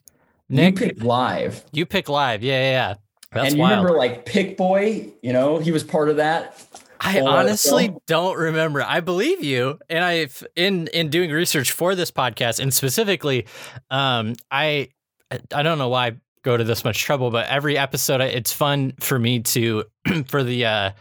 [0.49, 0.79] Nick.
[0.79, 1.63] U-Pick live.
[1.71, 2.43] U-Pick live.
[2.43, 2.71] Yeah, yeah.
[2.71, 2.95] yeah.
[3.31, 3.79] That's and you wild.
[3.79, 6.67] remember like Pick Boy, you know, he was part of that.
[6.99, 8.83] I honestly don't remember.
[8.83, 13.47] I believe you, and I in in doing research for this podcast, and specifically,
[13.89, 14.89] um, I
[15.53, 16.11] I don't know why I
[16.43, 19.85] go to this much trouble, but every episode, it's fun for me to
[20.27, 20.91] for the uh,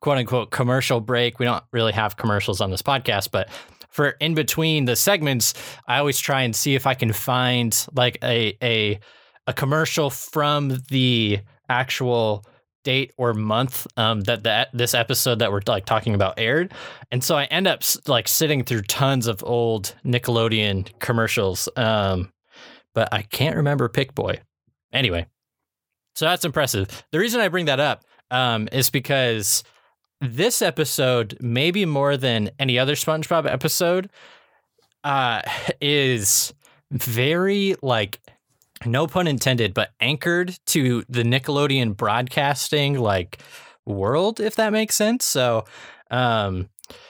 [0.00, 1.38] quote unquote commercial break.
[1.38, 3.48] We don't really have commercials on this podcast, but
[3.88, 5.54] for in between the segments,
[5.88, 9.00] I always try and see if I can find like a a
[9.46, 12.44] a commercial from the actual
[12.84, 16.72] date or month um, that that this episode that we're like talking about aired,
[17.10, 22.32] and so I end up like sitting through tons of old Nickelodeon commercials, um,
[22.94, 24.40] but I can't remember Pick Boy.
[24.92, 25.26] Anyway,
[26.14, 27.04] so that's impressive.
[27.12, 29.62] The reason I bring that up um, is because
[30.20, 34.10] this episode, maybe more than any other SpongeBob episode,
[35.04, 35.42] uh,
[35.80, 36.54] is
[36.90, 38.20] very like
[38.84, 43.38] no pun intended, but anchored to the Nickelodeon broadcasting like
[43.84, 45.24] world, if that makes sense.
[45.24, 45.64] So,
[46.10, 46.68] um,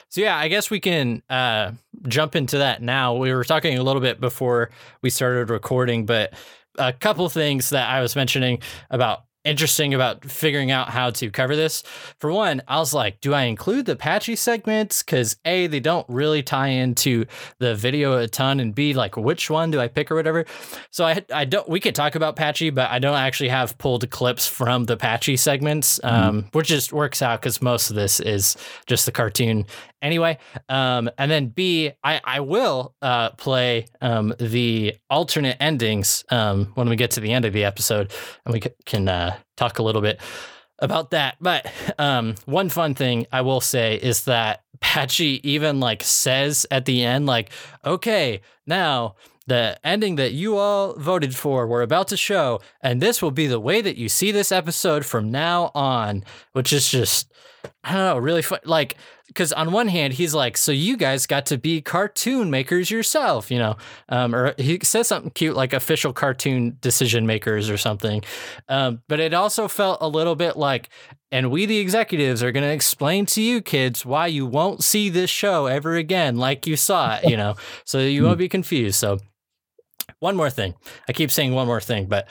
[0.09, 1.73] so yeah, I guess we can uh,
[2.09, 3.15] jump into that now.
[3.15, 4.71] We were talking a little bit before
[5.03, 6.33] we started recording, but
[6.79, 11.57] a couple things that I was mentioning about interesting about figuring out how to cover
[11.57, 11.83] this.
[12.19, 15.03] For one, I was like, do I include the patchy segments?
[15.03, 17.25] Because A, they don't really tie into
[17.59, 20.45] the video a ton, and B, like which one do I pick or whatever.
[20.91, 24.09] So I I don't we could talk about patchy, but I don't actually have pulled
[24.11, 26.29] clips from the patchy segments, mm-hmm.
[26.29, 28.57] um, which just works out because most of this is
[28.87, 29.67] just the cartoon
[30.07, 30.39] anyway.
[30.69, 36.89] Um, and then B, I I will uh, play um, the alternate endings um, when
[36.89, 38.13] we get to the end of the episode,
[38.45, 40.21] and we can uh, talk a little bit
[40.79, 41.37] about that.
[41.41, 41.67] But
[41.99, 47.03] um, one fun thing I will say is that Patchy even like says at the
[47.03, 47.51] end, like,
[47.85, 49.17] okay, now
[49.47, 53.47] the ending that you all voted for, we're about to show, and this will be
[53.47, 57.33] the way that you see this episode from now on, which is just,
[57.85, 58.59] I don't know, really fun.
[58.65, 62.91] Like, because on one hand he's like, so you guys got to be cartoon makers
[62.91, 63.77] yourself, you know,
[64.09, 68.23] um, or he says something cute like official cartoon decision makers or something.
[68.69, 70.89] Um, but it also felt a little bit like,
[71.31, 75.09] and we the executives are going to explain to you kids why you won't see
[75.09, 78.97] this show ever again, like you saw it, you know, so you won't be confused.
[78.97, 79.19] So
[80.21, 80.75] one more thing,
[81.09, 82.29] I keep saying one more thing, but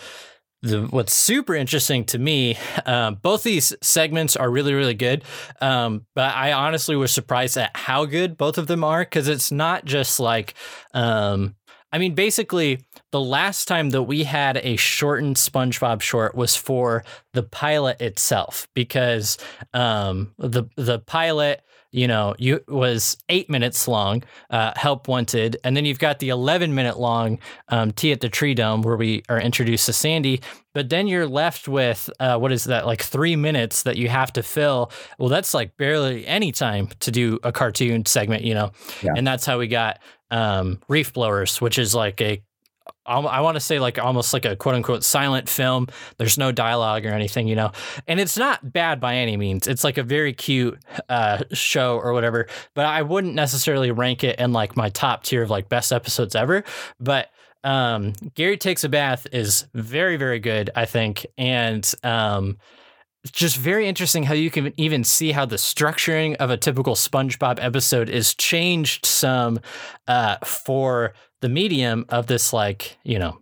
[0.61, 5.23] the, what's super interesting to me, um, both these segments are really, really good.
[5.61, 9.51] Um, but I honestly was surprised at how good both of them are because it's
[9.51, 10.55] not just like,
[10.93, 11.55] um,
[11.91, 17.05] I mean, basically, the last time that we had a shortened SpongeBob short was for
[17.33, 19.37] the pilot itself, because
[19.73, 21.61] um, the the pilot
[21.95, 26.27] you know, you was eight minutes long, uh, Help Wanted, and then you've got the
[26.27, 30.41] 11 minute long um, Tea at the Tree Dome where we are introduced to Sandy.
[30.73, 34.33] But then you're left with uh, what is that like three minutes that you have
[34.33, 34.91] to fill?
[35.17, 39.13] Well, that's like barely any time to do a cartoon segment, you know, yeah.
[39.15, 39.99] and that's how we got
[40.31, 42.43] um, Reef Blowers, which is like a
[43.05, 45.87] I want to say like almost like a quote unquote silent film.
[46.17, 47.71] There's no dialogue or anything, you know,
[48.07, 49.67] and it's not bad by any means.
[49.67, 54.39] It's like a very cute uh, show or whatever, but I wouldn't necessarily rank it
[54.39, 56.63] in like my top tier of like best episodes ever.
[56.99, 57.29] But
[57.63, 61.25] um, Gary Takes a Bath is very, very good, I think.
[61.37, 62.57] And um,
[63.31, 67.57] just very interesting how you can even see how the structuring of a typical SpongeBob
[67.59, 69.59] episode is changed some
[70.07, 71.13] uh, for
[71.45, 73.37] the medium of this like you know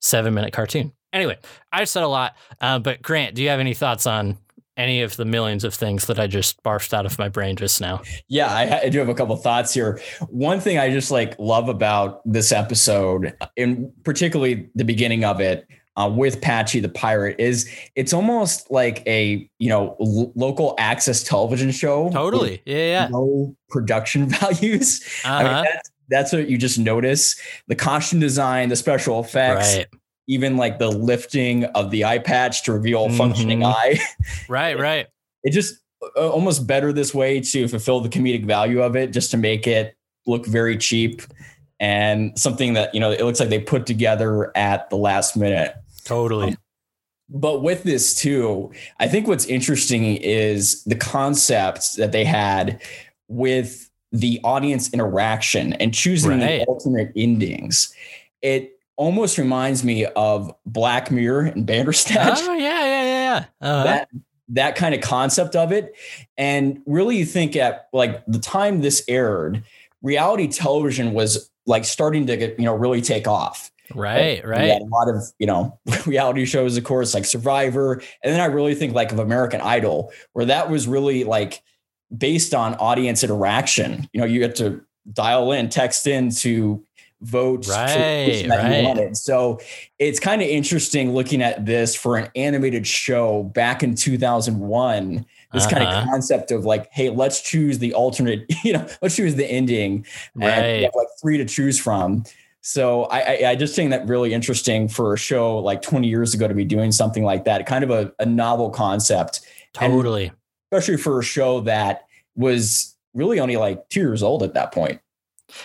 [0.00, 0.92] seven minute cartoon.
[1.12, 1.36] Anyway,
[1.72, 4.38] I said a lot, uh, but Grant, do you have any thoughts on
[4.76, 7.80] any of the millions of things that I just barfed out of my brain just
[7.80, 8.00] now?
[8.28, 10.00] Yeah, I, I do have a couple thoughts here.
[10.28, 15.66] One thing I just like love about this episode, and particularly the beginning of it,
[15.96, 21.24] uh, with Patchy the pirate is it's almost like a you know l- local access
[21.24, 22.08] television show.
[22.10, 23.08] Totally, yeah, yeah.
[23.08, 25.02] No production values.
[25.24, 25.34] Uh-huh.
[25.34, 25.62] I mean, uh-huh.
[25.64, 27.40] that's, that's what you just notice.
[27.66, 29.76] The costume design, the special effects.
[29.76, 29.86] Right.
[30.30, 33.72] Even like the lifting of the eye patch to reveal a functioning mm-hmm.
[33.72, 33.98] eye.
[34.48, 35.06] Right, right.
[35.42, 35.76] It just
[36.16, 39.66] uh, almost better this way to fulfill the comedic value of it, just to make
[39.66, 41.22] it look very cheap
[41.80, 45.74] and something that you know it looks like they put together at the last minute.
[46.04, 46.48] Totally.
[46.48, 46.56] Um,
[47.30, 52.82] but with this too, I think what's interesting is the concept that they had
[53.28, 56.60] with the audience interaction and choosing right.
[56.60, 57.94] the alternate endings.
[58.42, 62.38] It almost reminds me of Black Mirror and Bandersnatch.
[62.42, 63.44] Oh yeah, yeah, yeah.
[63.60, 63.84] Uh-huh.
[63.84, 64.08] That
[64.50, 65.94] that kind of concept of it,
[66.36, 69.62] and really, you think at like the time this aired,
[70.02, 73.70] reality television was like starting to get you know really take off.
[73.94, 74.82] Right, right.
[74.82, 77.94] a lot of, you know, reality shows, of course, like Survivor.
[78.22, 81.62] And then I really think like of American Idol, where that was really like
[82.16, 84.08] based on audience interaction.
[84.12, 84.80] You know, you get to
[85.12, 86.84] dial in, text in to
[87.20, 89.16] vote right, right.
[89.16, 89.58] So
[89.98, 95.64] it's kind of interesting looking at this for an animated show back in 2001 this
[95.64, 95.74] uh-huh.
[95.74, 99.46] kind of concept of like, hey, let's choose the alternate, you know, let's choose the
[99.46, 100.04] ending.
[100.34, 100.50] Right.
[100.50, 102.24] And have like three to choose from.
[102.60, 106.34] So I, I, I, just think that really interesting for a show like 20 years
[106.34, 109.40] ago to be doing something like that, kind of a, a novel concept.
[109.72, 110.26] Totally.
[110.26, 110.36] And
[110.70, 115.00] especially for a show that was really only like two years old at that point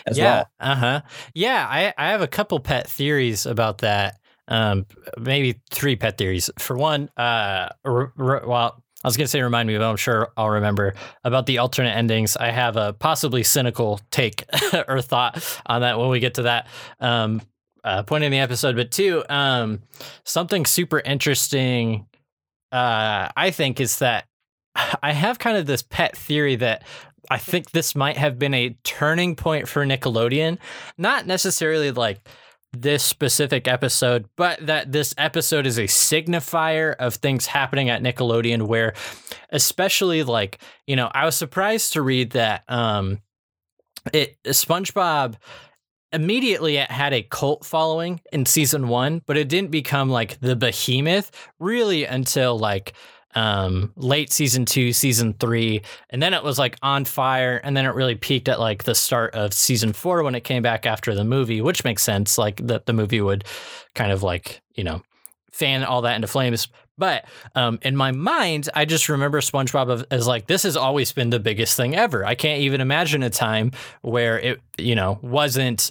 [0.06, 0.46] as yeah, well.
[0.60, 1.00] Uh-huh.
[1.34, 1.66] Yeah.
[1.68, 4.18] I, I have a couple pet theories about that.
[4.48, 4.86] Um,
[5.18, 6.50] maybe three pet theories.
[6.58, 9.96] For one, uh, r- r- well, I was going to say remind me, but I'm
[9.96, 12.36] sure I'll remember about the alternate endings.
[12.36, 14.44] I have a possibly cynical take
[14.88, 16.68] or thought on that when we get to that
[17.00, 17.42] um,
[17.84, 18.76] uh, point in the episode.
[18.76, 19.82] But two, um,
[20.24, 22.06] something super interesting,
[22.72, 24.24] uh, I think, is that
[25.02, 26.84] I have kind of this pet theory that
[27.30, 30.58] I think this might have been a turning point for Nickelodeon.
[30.98, 32.28] Not necessarily like
[32.72, 38.66] this specific episode, but that this episode is a signifier of things happening at Nickelodeon
[38.66, 38.94] where
[39.50, 43.20] especially like, you know, I was surprised to read that um
[44.12, 45.36] it SpongeBob
[46.12, 50.56] immediately it had a cult following in season 1, but it didn't become like the
[50.56, 52.92] behemoth really until like
[53.34, 57.84] um, late season two, season three, and then it was like on fire, and then
[57.86, 61.14] it really peaked at like the start of season four when it came back after
[61.14, 62.38] the movie, which makes sense.
[62.38, 63.44] Like that the movie would
[63.94, 65.02] kind of like you know
[65.52, 66.68] fan all that into flames.
[66.96, 71.30] But um, in my mind, I just remember SpongeBob as like this has always been
[71.30, 72.24] the biggest thing ever.
[72.24, 75.90] I can't even imagine a time where it you know wasn't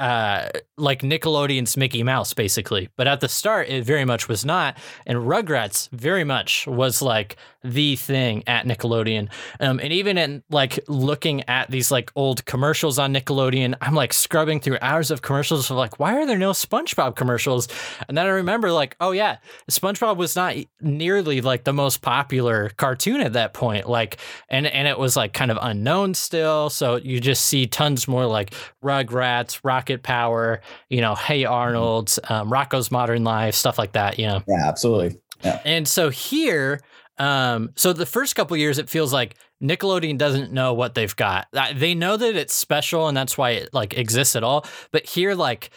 [0.00, 2.88] uh, like Nickelodeon's Mickey Mouse, basically.
[2.96, 4.78] But at the start, it very much was not.
[5.06, 9.28] And Rugrats very much was like the thing at Nickelodeon.
[9.60, 14.14] Um, and even in like looking at these like old commercials on Nickelodeon, I'm like
[14.14, 17.68] scrubbing through hours of commercials of like, why are there no SpongeBob commercials?
[18.08, 19.36] And then I remember like, oh yeah,
[19.70, 23.86] SpongeBob was not nearly like the most popular cartoon at that point.
[23.86, 24.16] Like,
[24.48, 26.70] and and it was like kind of unknown still.
[26.70, 32.50] So you just see tons more like Rugrats, Rocket Power, you know, Hey Arnold, um,
[32.50, 34.18] Rocko's Modern Life, stuff like that.
[34.18, 34.42] You know.
[34.48, 35.20] Yeah, absolutely.
[35.42, 35.60] Yeah.
[35.64, 36.80] And so here
[37.20, 41.48] um, so the first couple years, it feels like Nickelodeon doesn't know what they've got.
[41.52, 44.66] Uh, They know that it's special and that's why it like exists at all.
[44.90, 45.70] But here, like,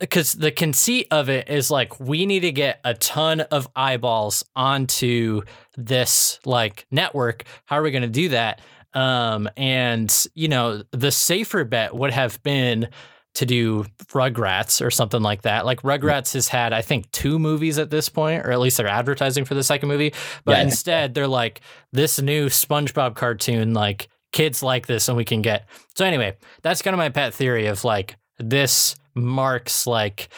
[0.00, 4.44] because the conceit of it is like we need to get a ton of eyeballs
[4.56, 5.42] onto
[5.76, 7.44] this like network.
[7.66, 8.62] How are we going to do that?
[8.94, 12.88] Um, and you know, the safer bet would have been
[13.34, 15.64] to do Rugrats or something like that.
[15.64, 18.86] Like Rugrats has had, I think, two movies at this point, or at least they're
[18.88, 20.12] advertising for the second movie.
[20.44, 20.62] But Yeah.
[20.64, 21.60] instead, they're like
[21.92, 25.66] this new SpongeBob cartoon, like kids like this, and we can get.
[25.96, 30.28] So anyway, that's kind of my pet theory of like this marks like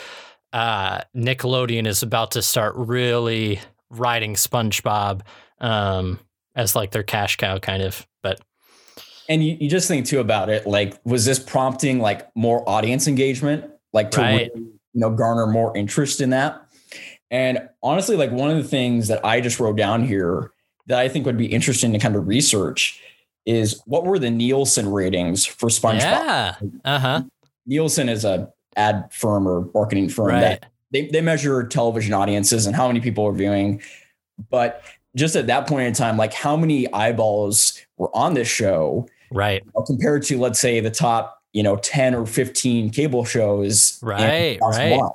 [0.53, 5.21] uh Nickelodeon is about to start really riding SpongeBob
[5.61, 6.19] um
[6.57, 8.07] as like their cash cow kind of.
[8.23, 8.41] But
[9.31, 13.07] And you, you just think too about it, like, was this prompting like more audience
[13.07, 14.51] engagement, like to Right.
[14.55, 16.61] really, you know garner more interest in that?
[17.31, 20.51] And honestly, like one of the things that I just wrote down here
[20.89, 23.01] that I think would be interesting to kind of research
[23.47, 26.01] is what were the Nielsen ratings for SpongeBob?
[26.01, 26.55] yeah.
[26.85, 27.23] Uh-huh.
[27.67, 30.41] Nielsen is a ad firm or marketing firm Right.
[30.41, 33.81] that they, they measure television audiences and how many people are viewing.
[34.51, 34.83] But
[35.15, 39.63] just at that point in time, like how many eyeballs were on this show Right.
[39.87, 43.99] compared to, let's say, the top, you know, 10 or 15 cable shows.
[44.03, 45.11] Right, 2001.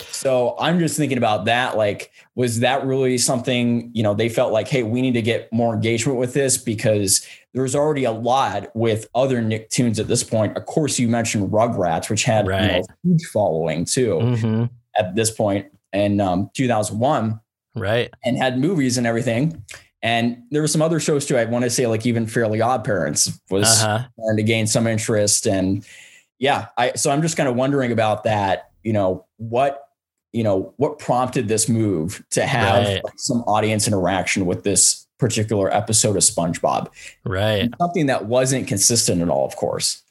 [0.00, 1.76] So I'm just thinking about that.
[1.76, 5.52] Like, was that really something, you know, they felt like, hey, we need to get
[5.52, 10.56] more engagement with this because there's already a lot with other Nicktoons at this point.
[10.56, 14.64] Of course, you mentioned Rugrats, which had you know, a huge following too hmm
[14.96, 17.40] at this point in um, 2001
[17.74, 18.10] Right.
[18.24, 19.64] and had movies and everything.
[20.04, 21.36] And there were some other shows too.
[21.38, 24.06] I want to say like even Fairly Odd Parents was Uh-huh.
[24.18, 25.46] starting to gain some interest.
[25.46, 25.84] And
[26.38, 28.70] yeah, I so I'm just kind of wondering about that.
[28.82, 29.80] You know what
[30.32, 33.02] you know what prompted this move to have Right.
[33.04, 36.88] like, some audience interaction with this particular episode of SpongeBob.
[37.24, 37.70] Right.
[37.80, 40.02] Something that wasn't consistent at all, of course.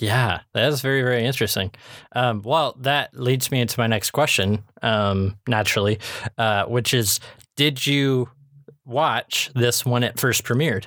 [0.00, 1.70] Yeah, that is very, very interesting.
[2.16, 5.98] Um, well, that leads me into my next question, um, naturally,
[6.36, 7.20] uh, which is
[7.56, 8.28] Did you
[8.86, 10.86] watch this when it first premiered?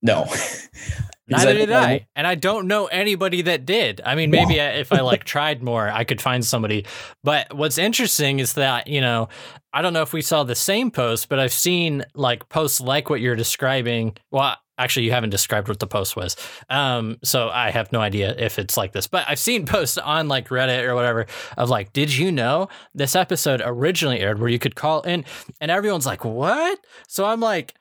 [0.00, 0.24] No.
[1.28, 2.06] Neither did I.
[2.16, 4.00] And I don't know anybody that did.
[4.04, 6.84] I mean, maybe I- if I like tried more, I could find somebody.
[7.22, 9.28] But what's interesting is that, you know,
[9.72, 13.08] I don't know if we saw the same post, but I've seen like posts like
[13.08, 14.16] what you're describing.
[14.30, 16.36] Well, actually, you haven't described what the post was.
[16.70, 20.28] Um, so I have no idea if it's like this, but I've seen posts on
[20.28, 24.58] like Reddit or whatever of like, did you know this episode originally aired where you
[24.58, 25.24] could call in
[25.60, 26.78] and everyone's like, what?
[27.08, 27.74] So I'm like,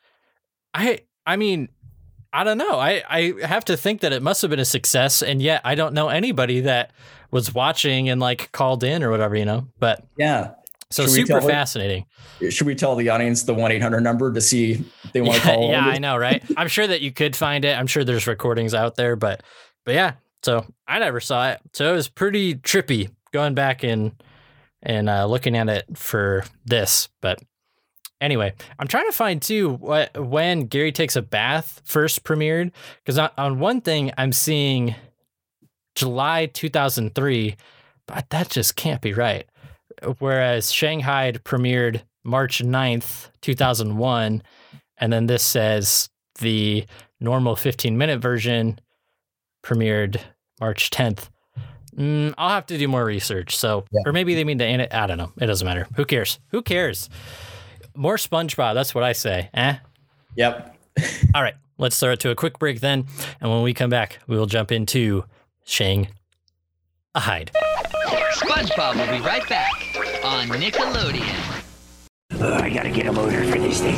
[0.73, 1.69] I, I mean,
[2.33, 2.79] I don't know.
[2.79, 5.75] I, I have to think that it must have been a success, and yet I
[5.75, 6.93] don't know anybody that
[7.29, 9.67] was watching and like called in or whatever, you know.
[9.79, 10.51] But Yeah.
[10.91, 12.05] So Should super tell fascinating.
[12.49, 15.41] Should we tell the audience the 1 800 number to see if they want to
[15.41, 15.69] call?
[15.69, 15.85] yeah.
[15.85, 16.43] I know, right?
[16.57, 17.77] I'm sure that you could find it.
[17.77, 19.41] I'm sure there's recordings out there, but
[19.85, 20.13] but yeah.
[20.43, 24.11] So I never saw it, so it was pretty trippy going back and
[24.83, 27.09] and uh, looking at it for this.
[27.21, 27.39] But
[28.19, 32.71] anyway, I'm trying to find too what when Gary takes a bath first premiered
[33.03, 34.95] because on, on one thing I'm seeing
[35.95, 37.55] July 2003,
[38.07, 39.45] but that just can't be right.
[40.19, 44.43] Whereas Shanghaied premiered March 9th, 2001,
[44.97, 46.09] and then this says
[46.39, 46.85] the
[47.19, 48.79] normal 15 minute version
[49.63, 50.19] premiered
[50.59, 51.29] March 10th.
[51.97, 53.55] Mm, I'll have to do more research.
[53.57, 54.01] So, Yeah.
[54.05, 54.97] or maybe they mean to.
[54.97, 55.31] I don't know.
[55.39, 55.87] It doesn't matter.
[55.95, 56.39] Who cares?
[56.49, 57.09] Who cares?
[57.95, 58.73] More SpongeBob.
[58.75, 59.49] That's what I say.
[59.53, 59.75] Eh?
[60.37, 60.75] Yep.
[61.35, 61.55] All right.
[61.77, 63.07] Let's throw it to a quick break then.
[63.41, 65.25] And when we come back, we will jump into
[65.65, 66.07] Shang
[67.15, 67.51] a hide.
[68.35, 69.71] SpongeBob will be right back
[70.31, 71.61] on Nickelodeon.
[72.39, 73.97] Oh, I gotta get a motor for this thing.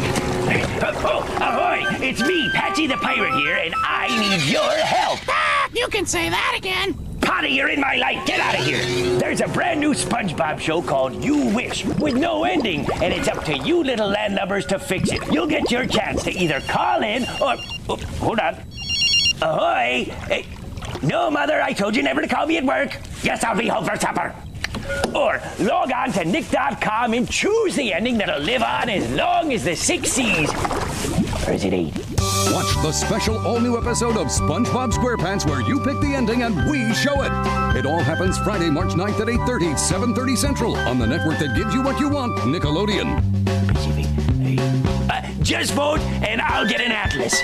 [0.82, 2.04] Oh, oh, ahoy!
[2.04, 5.20] It's me, Patchy the Pirate here, and I need your help.
[5.28, 6.96] Ah, you can say that again.
[7.22, 8.26] Potty, you're in my life.
[8.26, 8.84] Get out of here.
[9.20, 13.46] There's a brand new SpongeBob show called You Wish with no ending, and it's up
[13.46, 15.32] to you little landlubbers to fix it.
[15.32, 17.58] You'll get your chance to either call in or.
[17.88, 18.56] Oh, hold on.
[19.40, 20.06] Ahoy!
[20.28, 20.48] Hey,
[21.04, 22.98] no, Mother, I told you never to call me at work.
[23.22, 24.34] Yes, I'll be home for supper.
[25.16, 29.64] Or log on to nick.com and choose the ending that'll live on as long as
[29.64, 30.50] the six seas.
[31.48, 31.96] Or is it eight?
[32.52, 36.94] Watch the special all-new episode of SpongeBob SquarePants where you pick the ending and we
[36.94, 37.32] show it.
[37.78, 41.74] It all happens Friday, March 9th at 8.30, 7.30 Central on the network that gives
[41.74, 43.20] you what you want, Nickelodeon.
[45.10, 47.42] Uh, just vote and I'll get an atlas.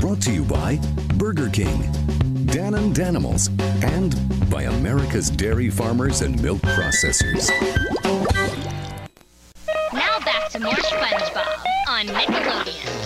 [0.00, 0.78] Brought to you by
[1.14, 1.82] Burger King,
[2.50, 3.48] Dannon Danimals,
[3.84, 7.48] and by America's dairy farmers and milk processors.
[9.92, 12.99] Now back to more SpongeBob on Nickelodeon.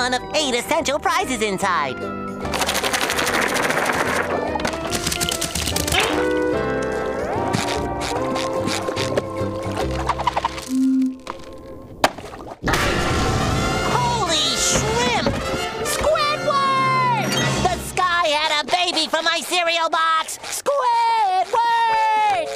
[0.00, 1.94] Sweet essential prizes inside.
[13.92, 15.34] Holy shrimp!
[15.84, 17.30] Squidward!
[17.62, 20.38] The sky had a baby from my cereal box!
[20.38, 21.46] Squidward!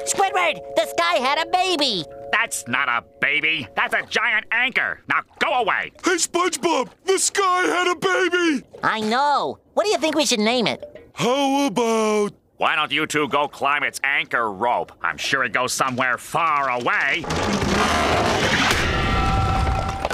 [0.07, 0.61] Squidward!
[0.77, 2.07] The sky had a baby!
[2.55, 3.67] That's not a baby.
[3.75, 5.01] That's a giant anchor.
[5.09, 5.91] Now go away.
[6.05, 8.65] Hey, SpongeBob, the sky had a baby!
[8.81, 9.59] I know.
[9.73, 11.11] What do you think we should name it?
[11.15, 12.33] How about.
[12.59, 14.93] Why don't you two go climb its anchor rope?
[15.03, 17.25] I'm sure it goes somewhere far away.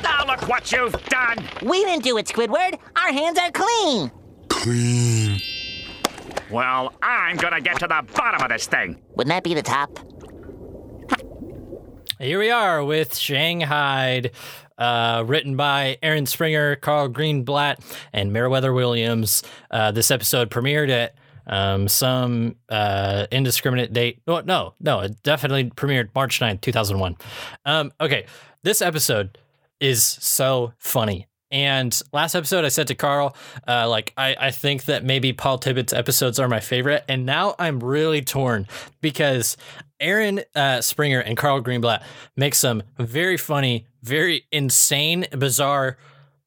[0.02, 1.46] Now look what you've done.
[1.60, 2.78] We didn't do it, Squidward.
[2.96, 4.10] Our hands are clean.
[4.48, 5.38] Clean.
[6.50, 8.98] Well, I'm gonna get to the bottom of this thing.
[9.14, 9.98] Wouldn't that be the top?
[12.20, 14.32] Here we are with Shanghaied,
[14.76, 19.42] uh, written by Aaron Springer, Carl Greenblatt, and Merriwether Williams.
[19.70, 21.14] Uh, this episode premiered at
[21.46, 24.20] um, some uh, indiscriminate date.
[24.26, 27.16] No, no, no, it definitely premiered March 9th, 2001.
[27.64, 28.26] Um, okay,
[28.64, 29.38] this episode
[29.80, 31.26] is so funny.
[31.50, 33.34] And last episode, I said to Carl,
[33.66, 37.02] uh, like, I, I think that maybe Paul Tibbitt's episodes are my favorite.
[37.08, 38.68] And now I'm really torn
[39.00, 39.56] because
[40.00, 42.02] Aaron uh, Springer and Carl Greenblatt
[42.36, 45.98] make some very funny, very insane, bizarre,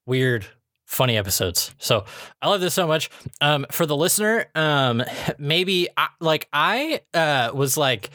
[0.05, 0.45] weird,
[0.85, 1.73] funny episodes.
[1.77, 2.05] So
[2.41, 3.09] I love this so much.
[3.41, 5.03] Um, for the listener, um,
[5.37, 8.09] maybe I, like I uh, was like,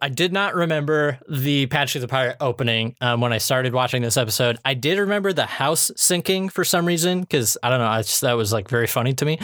[0.00, 4.16] I did not remember the Patchy the Pirate opening um, when I started watching this
[4.16, 4.58] episode.
[4.64, 7.86] I did remember the house sinking for some reason because I don't know.
[7.86, 9.38] I just, that was like very funny to me.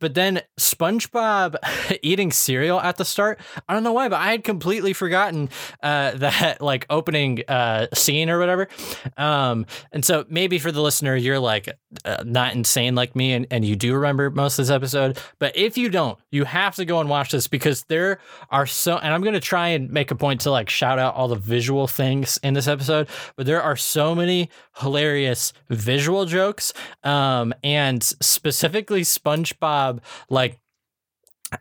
[0.00, 1.56] But then SpongeBob
[2.02, 3.38] eating cereal at the start.
[3.68, 5.50] I don't know why, but I had completely forgotten
[5.82, 8.68] uh, that like opening uh, scene or whatever.
[9.16, 11.68] Um, and so maybe for the listener, you're like
[12.04, 15.18] uh, not insane like me, and, and you do remember most of this episode.
[15.38, 18.18] But if you don't, you have to go and watch this because there
[18.50, 18.96] are so.
[18.96, 21.86] And I'm gonna try and make a point to like shout out all the visual
[21.86, 24.48] things in this episode, but there are so many
[24.78, 26.72] hilarious visual jokes,
[27.04, 29.89] um, and specifically SpongeBob
[30.28, 30.60] like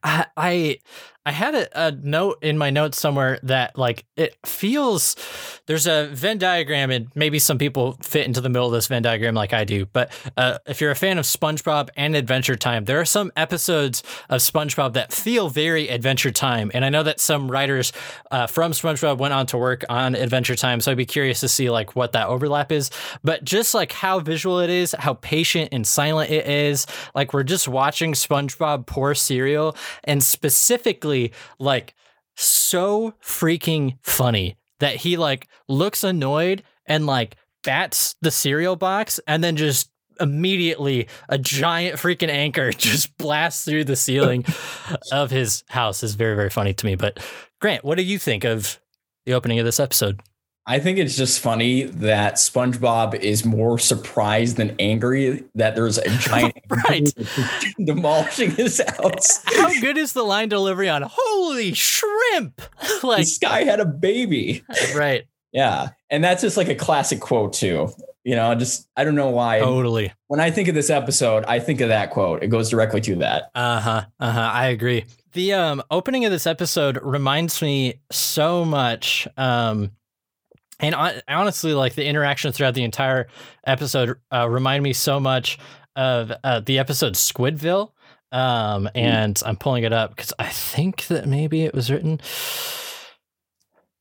[0.04, 0.80] I I,
[1.30, 5.16] I had a, a note in my notes somewhere that like it feels
[5.68, 9.04] there's a Venn diagram and maybe some people fit into the middle of this Venn
[9.04, 9.86] diagram like I do.
[9.86, 14.02] But uh, if you're a fan of SpongeBob and Adventure Time, there are some episodes
[14.28, 17.94] of SpongeBob that feel very Adventure Time, and I know that some writers
[18.32, 21.48] uh, from SpongeBob went on to work on Adventure Time, so I'd be curious to
[21.48, 22.90] see like what that overlap is.
[23.24, 27.44] But just like how visual it is, how patient and silent it is, like we're
[27.44, 31.19] just watching SpongeBob pour cereal, and specifically
[31.60, 31.94] like
[32.36, 39.44] so freaking funny that he like looks annoyed and like bats the cereal box and
[39.44, 44.46] then just immediately a giant freaking anchor just blasts through the ceiling
[45.12, 46.04] of his house.
[46.04, 46.96] Is very very funny to me.
[46.96, 47.20] But
[47.60, 48.80] grant what do you think of
[49.26, 50.22] the opening of this episode
[50.72, 56.08] I think it's just funny that SpongeBob is more surprised than angry that there's a
[56.20, 57.10] giant Right.
[57.84, 59.42] demolishing his house.
[59.46, 62.62] how good is the line delivery on holy shrimp
[63.04, 64.64] like this guy had a baby.
[64.96, 65.90] right Yeah.
[66.12, 67.90] And that's just like a classic quote too.
[68.24, 69.60] You know, just I don't know why.
[69.60, 72.44] totally When I think of this episode, I think of that quote.
[72.44, 73.50] It goes directly to that.
[73.56, 74.06] Uh huh.
[74.20, 74.52] Uh huh.
[74.54, 75.06] I agree.
[75.34, 79.28] The um opening of this episode reminds me so much.
[79.38, 79.92] Um,
[80.80, 83.28] and hon- honestly, like the interaction throughout the entire
[83.66, 85.60] episode uh, remind me so much
[85.96, 87.92] of uh, the episode Squidville.
[88.32, 92.22] Um, and I'm pulling it up because I think that maybe it was written.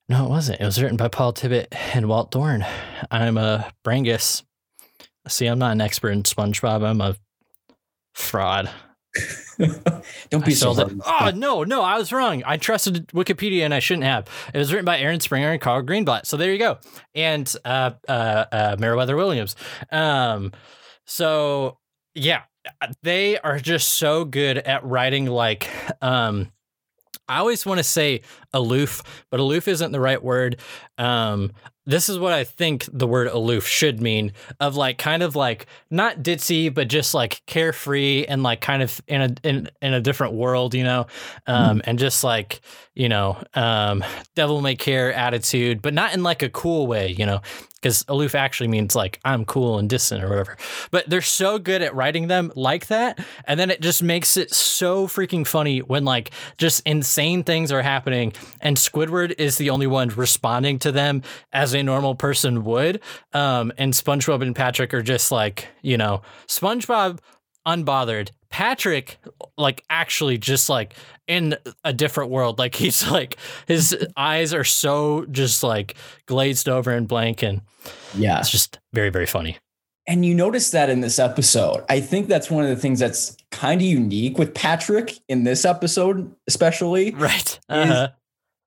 [0.09, 0.61] No, it wasn't.
[0.61, 2.67] It was written by Paul Tibbitt and Walt Dohrn.
[3.11, 4.43] I'm a Brangus.
[5.27, 6.83] See, I'm not an expert in SpongeBob.
[6.85, 7.17] I'm a
[8.15, 8.71] fraud.
[10.31, 11.01] Don't be so hard.
[11.07, 12.43] Oh no, no, I was wrong.
[12.47, 14.29] I trusted Wikipedia and I shouldn't have.
[14.55, 16.27] It was written by Aaron Springer and Carl Greenblatt.
[16.27, 16.79] So there you go.
[17.15, 19.57] And uh, uh, uh, Merriwether Williams.
[19.91, 20.53] Um,
[21.05, 21.79] so
[22.15, 22.43] yeah,
[23.03, 25.69] they are just so good at writing like
[26.03, 26.53] um
[27.29, 28.23] I always want to say
[28.55, 30.61] aloof, but aloof isn't the right word.
[30.97, 31.53] Um,
[31.89, 35.65] this is what I think the word aloof should mean of like kind of like
[35.91, 40.01] not ditzy, but just like carefree and like kind of in a in, in a
[40.01, 41.07] different world, you know,
[41.47, 42.61] um, and just like
[42.95, 47.25] you know, um, devil may care attitude, but not in like a cool way, you
[47.25, 47.41] know.
[47.81, 50.57] Because aloof actually means like I'm cool and distant or whatever.
[50.91, 54.53] But they're so good at writing them like that, and then it just makes it
[54.53, 59.87] so freaking funny when like just insane things are happening, and Squidward is the only
[59.87, 61.23] one responding to them
[61.53, 63.01] as a normal person would.
[63.33, 67.19] Um, and SpongeBob and Patrick are just like you know SpongeBob
[67.67, 68.31] unbothered.
[68.51, 69.19] Patrick,
[69.59, 70.95] like, actually just like
[71.27, 72.59] in a different world.
[72.59, 73.37] Like, he's like,
[73.67, 75.95] his eyes are so just like
[76.27, 77.43] glazed over and blank.
[77.43, 77.61] And
[78.17, 78.39] Yeah.
[78.41, 79.59] it's just very, very funny.
[80.07, 81.85] And you notice that in this episode.
[81.91, 85.67] I think that's one of the things that's kind of unique with Patrick in this
[85.67, 87.11] episode, especially.
[87.15, 87.61] Right.
[87.69, 88.09] Uh-huh.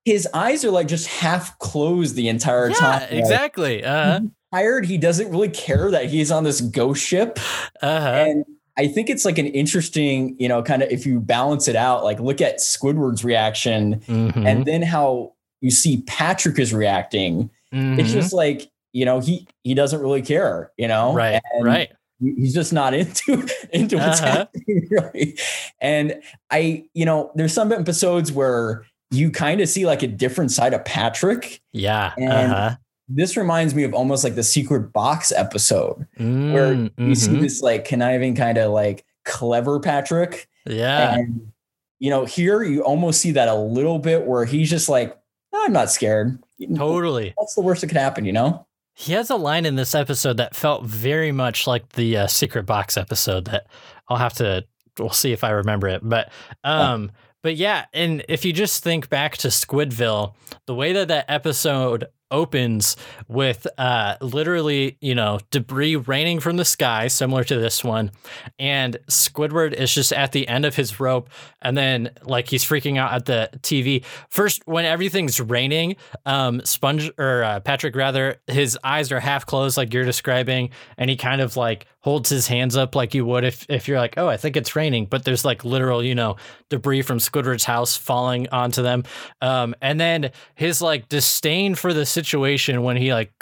[0.04, 3.08] His eyes are like just half closed the entire Yeah, time.
[3.10, 3.84] Exactly.
[3.84, 4.20] Uh-huh.
[4.52, 4.86] tired.
[4.86, 7.38] He doesn't really care that he's on this ghost ship.
[7.82, 8.08] Uh-huh.
[8.08, 8.44] And
[8.78, 12.04] I think it's like an interesting, you know, kind of if you balance it out,
[12.04, 14.46] like look at Squidward's reaction Mhm.
[14.46, 17.50] and then how you see Patrick is reacting.
[17.70, 18.12] It's Mhm.
[18.12, 21.12] just like, you know, he he doesn't really care, you know?
[21.14, 21.40] right.
[21.54, 21.88] And right.
[22.20, 24.46] he's just not into into what's Uh-huh.
[24.46, 25.38] happening really.
[25.80, 26.20] And
[26.50, 30.72] I, you know, there's some episodes where you kind of see like a different side
[30.72, 31.60] of Patrick.
[31.72, 32.12] Yeah.
[32.16, 32.76] And uh-huh.
[33.14, 37.40] This reminds me of almost like the secret box episode where Mm, you see mhm.
[37.40, 40.48] this like conniving kind of like clever Patrick.
[40.66, 41.14] Yeah.
[41.14, 41.52] And
[41.98, 45.16] you know, here you almost see that a little bit where he's just like,
[45.52, 46.38] "No, I'm not scared.
[46.76, 47.32] Totally.
[47.36, 48.66] What's the worst that could happen, you know?
[48.94, 52.64] He has a line in this episode that felt very much like the uh, secret
[52.66, 53.66] box episode that
[54.08, 54.64] I'll have to
[54.98, 56.00] we'll see if I remember it.
[56.02, 56.30] But
[56.64, 57.10] um
[57.42, 60.34] but yeah, and if you just think back to Squidville,
[60.66, 62.96] the way that that episode opens
[63.28, 68.10] with uh literally, you know, debris raining from the sky similar to this one
[68.58, 71.30] and Squidward is just at the end of his rope
[71.60, 74.04] and then like he's freaking out at the TV.
[74.28, 79.76] First when everything's raining, um Sponge or uh, Patrick rather, his eyes are half closed
[79.76, 83.44] like you're describing and he kind of like holds his hands up like you would
[83.44, 86.36] if if you're like, "Oh, I think it's raining," but there's like literal, you know,
[86.68, 89.04] debris from Squidward's house falling onto them.
[89.40, 93.32] Um and then his like disdain for the situation when he like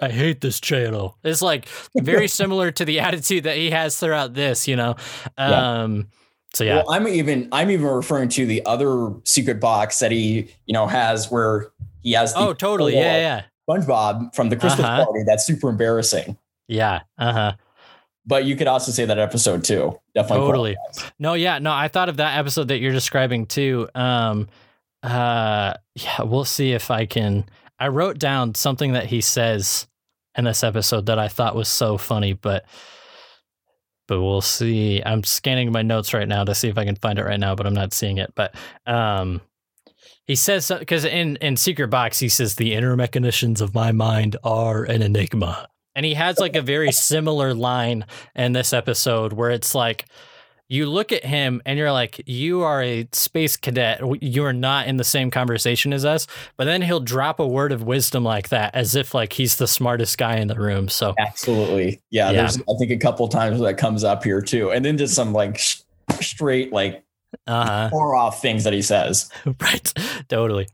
[0.00, 1.16] I hate this channel.
[1.24, 1.66] It's like
[1.96, 4.96] very similar to the attitude that he has throughout this, you know.
[5.38, 5.80] Yeah.
[5.82, 6.08] Um
[6.54, 6.76] so yeah.
[6.76, 10.86] Well, I'm even I'm even referring to the other secret box that he, you know,
[10.86, 11.68] has where
[12.02, 12.94] he has the oh, totally.
[12.96, 13.42] Yeah, uh, yeah.
[13.68, 15.04] SpongeBob from the Christmas Uh-huh.
[15.04, 15.22] party.
[15.26, 16.36] That's super embarrassing.
[16.68, 17.02] Yeah.
[17.18, 17.52] Uh-huh.
[18.28, 19.98] But you could also say that episode too.
[20.14, 20.46] Definitely.
[20.46, 20.74] Totally.
[20.74, 21.12] qualifies.
[21.18, 23.88] No, yeah, no, I thought of that episode that you're describing too.
[23.94, 24.48] Um
[25.02, 27.46] uh yeah, we'll see if I can
[27.78, 29.88] I wrote down something that he says
[30.36, 32.66] in this episode that I thought was so funny, but
[34.06, 35.02] but we'll see.
[35.04, 37.54] I'm scanning my notes right now to see if I can find it right now,
[37.54, 38.32] but I'm not seeing it.
[38.34, 38.54] But
[38.86, 39.40] um
[40.26, 44.36] he says because in in Secret Box he says the inner mechanisms of my mind
[44.44, 45.68] are an enigma,
[45.98, 50.06] and he has like a very similar line in this episode where it's like
[50.68, 54.00] you look at him and you're like, you are a space cadet.
[54.22, 56.28] You are not in the same conversation as us.
[56.56, 59.66] But then he'll drop a word of wisdom like that, as if like he's the
[59.66, 60.88] smartest guy in the room.
[60.88, 62.00] So Absolutely.
[62.10, 62.42] Yeah, Yeah.
[62.42, 65.32] There's I think a couple times that comes up here too, and then just some
[65.32, 65.80] like sh-
[66.20, 67.02] straight like
[67.48, 67.90] uh-huh.
[67.92, 69.32] off things that he says.
[69.60, 69.92] right
[70.28, 70.68] totally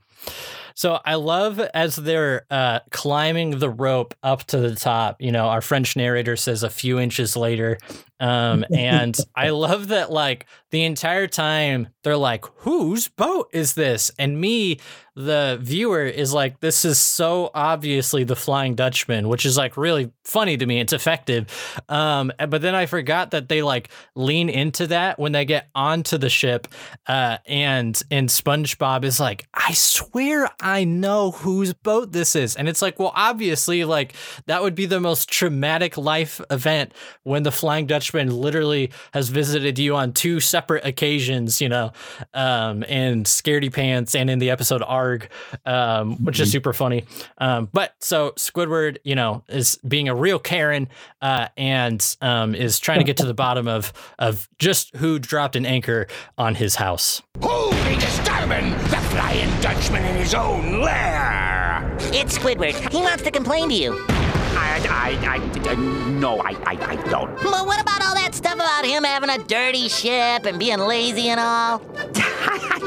[0.74, 5.46] so i love as they're uh, climbing the rope up to the top you know
[5.46, 7.78] our french narrator says a few inches later
[8.20, 14.10] um, and i love that like the entire time they're like whose boat is this?
[14.18, 14.78] And me
[15.16, 20.10] the viewer is like this is so obviously the flying dutchman which is like really
[20.24, 21.46] funny to me it's effective.
[21.88, 26.18] Um, but then i forgot that they like lean into that when they get onto
[26.18, 26.66] the ship
[27.06, 32.68] uh, and and SpongeBob is like, I swear I know whose boat this is, and
[32.68, 34.14] it's like, well, obviously, like
[34.46, 36.92] that would be the most traumatic life event
[37.22, 41.92] when the Flying Dutchman literally has visited you on two separate occasions, you know,
[42.34, 45.28] um, in Scaredy Pants and in the episode Arrgh,
[45.64, 47.04] um, which is super funny.
[47.38, 50.88] Um, but so Squidward, you know, is being a real Karen
[51.22, 55.56] uh, and um, is trying to get to the bottom of of just who dropped
[55.56, 56.06] an anchor
[56.38, 57.22] on his house.
[57.40, 61.96] Who'll be disturbing the Flying Dutchman in his own lair?
[62.12, 62.90] It's Squidward.
[62.90, 64.33] He wants to complain to you.
[64.56, 65.74] I, I, I, uh,
[66.10, 67.34] no, I, I, I don't.
[67.36, 71.28] But what about all that stuff about him having a dirty ship and being lazy
[71.28, 71.82] and all?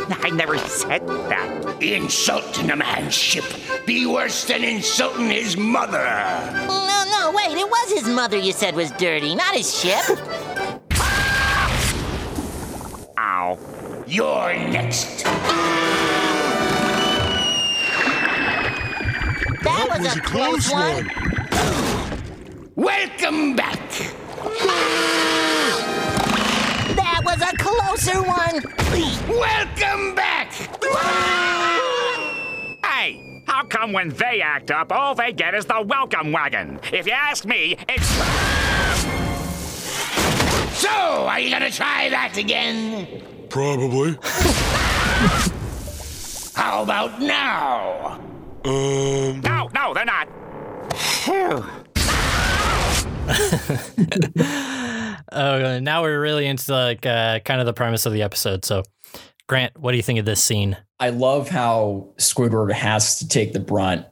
[0.09, 1.81] I never said that.
[1.81, 3.43] Insulting a man's ship
[3.85, 6.03] be worse than insulting his mother.
[6.67, 7.57] No, no, wait.
[7.57, 10.19] It was his mother you said was dirty, not his ship.
[13.17, 13.57] Ow.
[14.07, 15.23] You're next.
[19.63, 21.07] That was, was a a close close one.
[21.07, 21.46] one.
[22.75, 23.89] Welcome back.
[26.95, 28.61] That was a closer one.
[29.27, 30.53] Welcome back.
[32.85, 36.79] Hey, how come when they act up, all they get is the welcome wagon?
[36.93, 38.07] If you ask me, it's.
[40.79, 43.23] So, are you gonna try that again?
[43.49, 44.17] Probably.
[46.55, 48.19] How about now?
[48.63, 49.41] Um.
[49.41, 50.27] No, no, they're not.
[55.29, 58.63] Oh, now we're really into like uh, kind of the premise of the episode.
[58.63, 58.83] So,
[59.49, 60.77] Grant, what do you think of this scene?
[60.99, 64.05] I love how Squidward has to take the brunt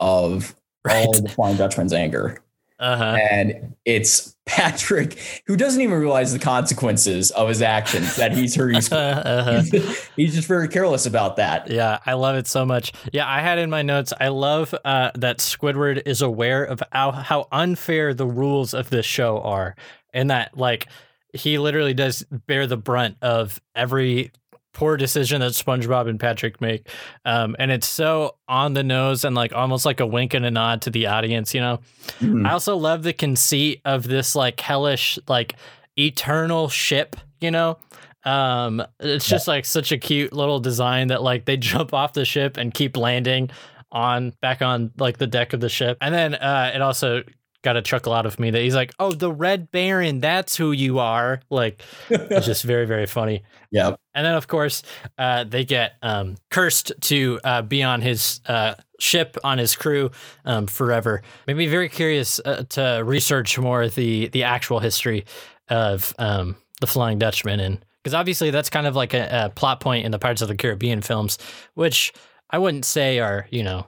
[0.00, 0.54] of
[0.84, 1.06] Right.
[1.06, 2.41] all the Flying Dutchman's anger.
[2.82, 3.16] Uh huh.
[3.30, 5.16] And it's Patrick
[5.46, 8.82] who doesn't even realize the consequences of his actions that he's hurting.
[8.92, 9.62] uh-huh.
[10.16, 11.70] he's just very careless about that.
[11.70, 12.92] Yeah, I love it so much.
[13.12, 14.12] Yeah, I had in my notes.
[14.20, 19.06] I love uh, that Squidward is aware of how, how unfair the rules of this
[19.06, 19.76] show are,
[20.12, 20.88] and that like
[21.32, 24.32] he literally does bear the brunt of every
[24.72, 26.88] poor decision that SpongeBob and Patrick make,
[27.24, 30.50] um, and it's so on the nose and like almost like a wink and a
[30.50, 31.54] nod to the audience.
[31.54, 31.80] You know,
[32.20, 32.46] Mhm.
[32.46, 35.56] I also love the conceit of this like hellish like
[35.98, 37.16] eternal ship.
[37.40, 37.78] You know.
[38.24, 42.24] Um, it's just like such a cute little design that like they jump off the
[42.24, 43.50] ship and keep landing
[43.90, 45.98] on back on like the deck of the ship.
[46.00, 47.24] And then uh it also
[47.62, 50.72] got a chuckle out of me that he's like, "Oh, the Red Baron, that's who
[50.72, 53.42] you are." Like it's just very very funny.
[53.74, 53.96] Yeah.
[54.14, 54.82] And then of course,
[55.16, 60.10] uh they get um cursed to uh be on his uh ship on his crew
[60.44, 61.22] um forever.
[61.46, 65.24] Made me very curious uh, to research more the the actual history
[65.70, 69.80] of um the Flying Dutchman and because obviously that's kind of like a, a plot
[69.80, 71.38] point in the Pirates of the Caribbean films,
[71.72, 72.12] which
[72.50, 73.86] I wouldn't say are you know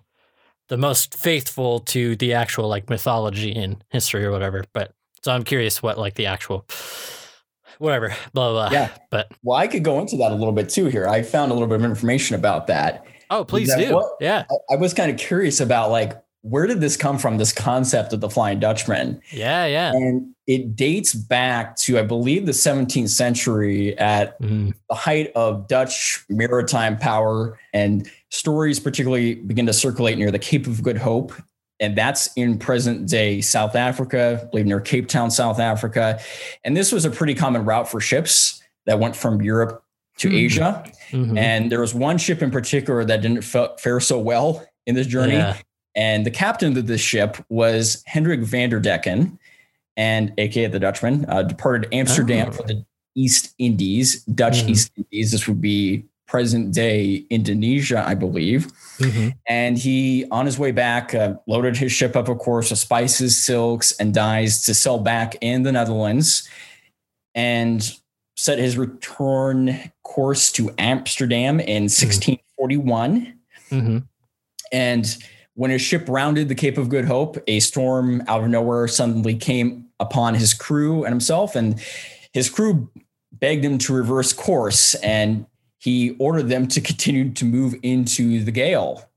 [0.69, 4.65] the most faithful to the actual like mythology and history or whatever.
[4.73, 4.93] But
[5.23, 6.67] so I'm curious what like the actual
[7.79, 8.69] whatever blah blah.
[8.69, 8.79] blah.
[8.79, 8.91] Yeah.
[9.11, 11.07] But Well, I could go into that a little bit too here.
[11.09, 13.05] I found a little bit of information about that.
[13.31, 13.95] oh, please that do.
[13.95, 14.13] what?
[14.21, 17.39] Yeah, I, I was kind of curious about like where did this come from?
[17.39, 19.93] This concept of the Flying Dutchman, yeah, yeah.
[19.93, 24.75] and it dates back to I believe the 17th century at Mhm.
[24.91, 30.67] the height of Dutch maritime power, and stories particularly begin to circulate near the Cape
[30.67, 31.33] of Good Hope.
[31.81, 36.21] And that's in present day South Africa, I believe near Cape Town, South Africa.
[36.65, 39.83] And this was a pretty common route for ships that went from Europe
[40.19, 40.35] to Hmm.
[40.37, 40.85] Asia.
[41.11, 41.39] Mhm.
[41.39, 45.35] And there was one ship in particular that didn't fare so well in this journey.
[45.35, 45.57] Yeah.
[45.97, 48.81] And the captain of this ship was Hendrik Vanderdecken,
[49.19, 49.39] der Decken,
[49.97, 52.53] and aka the Dutchman, uh, departed Amsterdam Oh.
[52.53, 52.85] for the
[53.17, 54.71] East Indies, Dutch Mhm.
[54.71, 55.31] East Indies.
[55.33, 56.05] This would be
[56.35, 58.67] present day Indonesia, I believe.
[58.99, 59.35] Mhm.
[59.49, 63.37] And he, on his way back, uh, loaded his ship up, of course, with spices,
[63.37, 66.49] silks, and dyes to sell back in the Netherlands
[67.37, 67.89] and
[68.37, 73.35] set his return course to Amsterdam in 1641.
[73.71, 74.03] Mhm.
[74.73, 75.17] And
[75.55, 79.37] when his ship rounded the Cape of Good Hope, a storm out of nowhere suddenly
[79.37, 81.55] came upon his crew and himself.
[81.55, 81.79] And
[82.33, 82.91] his crew
[83.31, 84.97] begged him to reverse course.
[84.97, 85.47] And
[85.85, 89.09] he ordered them to continue to move into the gale.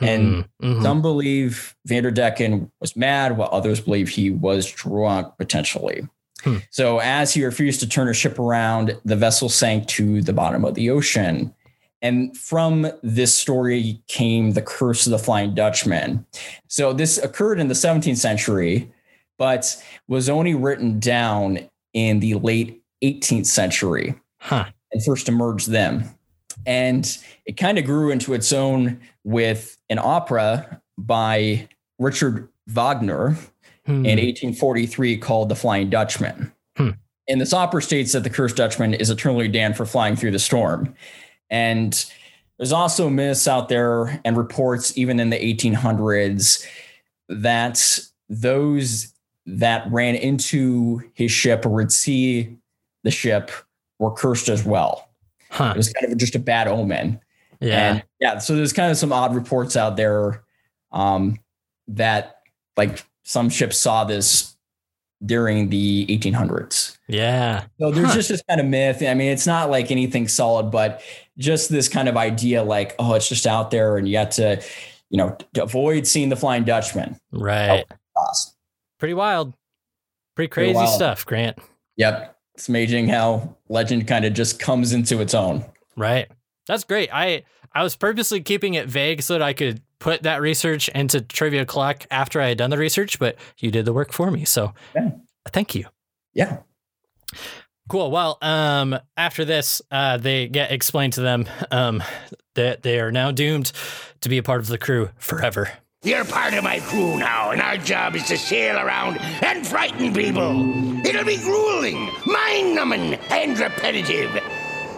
[0.00, 0.82] And Mhm.
[0.82, 6.06] some believe Vanderdecken was mad, while others believe he was drunk potentially.
[6.42, 6.58] Hmm.
[6.70, 10.64] So, as he refused to turn his ship around, the vessel sank to the bottom
[10.64, 11.52] of the ocean.
[12.00, 16.24] And from this story came the curse of the Flying Dutchman.
[16.68, 18.88] So, this occurred in the 17th century,
[19.36, 21.58] but was only written down
[21.92, 24.66] in the late 18th century Huh.
[24.92, 26.04] And first emerged them.
[26.66, 27.16] And
[27.46, 31.68] it kind of grew into its own with an opera by
[31.98, 33.36] Richard Wagner
[33.88, 34.04] Hmm.
[34.04, 36.52] in 1843 called The Flying Dutchman.
[36.76, 36.90] Hmm.
[37.26, 40.38] And this opera states that the cursed Dutchman is eternally damned for flying through the
[40.38, 40.94] storm.
[41.48, 42.04] And
[42.58, 46.66] there's also myths out there and reports, even in the 1800s,
[47.30, 49.14] that those
[49.46, 52.58] that ran into his ship or would see
[53.04, 53.50] the ship
[53.98, 55.08] were cursed as well.
[55.50, 55.72] Huh.
[55.74, 57.20] It was kind of just a bad omen.
[57.60, 57.90] Yeah.
[57.94, 60.42] And yeah, so there's kind of some odd reports out there
[60.92, 61.38] um,
[61.88, 62.42] that
[62.76, 64.54] like some ships saw this
[65.26, 66.96] during the 1800s.
[67.08, 67.64] yeah.
[67.80, 68.14] So there's Huh.
[68.14, 69.02] just this kind of myth.
[69.02, 71.02] I mean, it's not like anything solid, but
[71.38, 74.62] just this kind of idea like, oh, it's just out there and you have to,
[75.10, 77.18] you know, to avoid seeing the Flying Dutchman.
[77.32, 77.84] Right.
[78.98, 79.54] Pretty wild.
[80.36, 80.94] Pretty crazy wild.
[80.94, 81.58] stuff, Grant.
[81.96, 82.36] Yep.
[82.58, 85.64] It's amazing how legend kind of just comes into its own.
[85.96, 86.28] Right.
[86.66, 87.08] That's great.
[87.12, 91.20] I I was purposely keeping it vague so that I could put that research into
[91.20, 94.44] trivia clock after I had done the research, but you did the work for me.
[94.44, 95.10] So Yeah.
[95.52, 95.86] thank you.
[96.34, 96.58] Yeah.
[97.88, 98.10] Cool.
[98.10, 102.02] Well, um, after this, uh, they get explained to them um,
[102.56, 103.70] that they are now doomed
[104.22, 105.70] to be a part of the crew forever.
[106.04, 110.14] You're part of my crew now, and our job is to sail around and frighten
[110.14, 111.04] people.
[111.04, 114.30] It'll be grueling, mind numbing, and repetitive.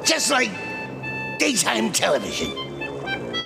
[0.04, 0.50] Just like
[1.38, 2.52] daytime television.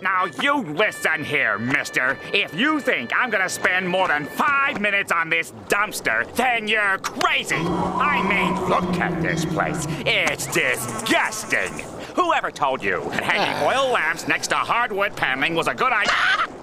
[0.02, 2.18] Now you listen here, mister.
[2.32, 6.98] If you think I'm gonna spend more than five minutes on this dumpster, then you're
[6.98, 7.54] crazy.
[7.54, 9.86] I mean, look at this place.
[10.04, 11.93] It's disgusting.
[12.14, 13.66] Whoever told you that hanging ah.
[13.66, 16.14] oil lamps next to hardwood paneling was a good idea?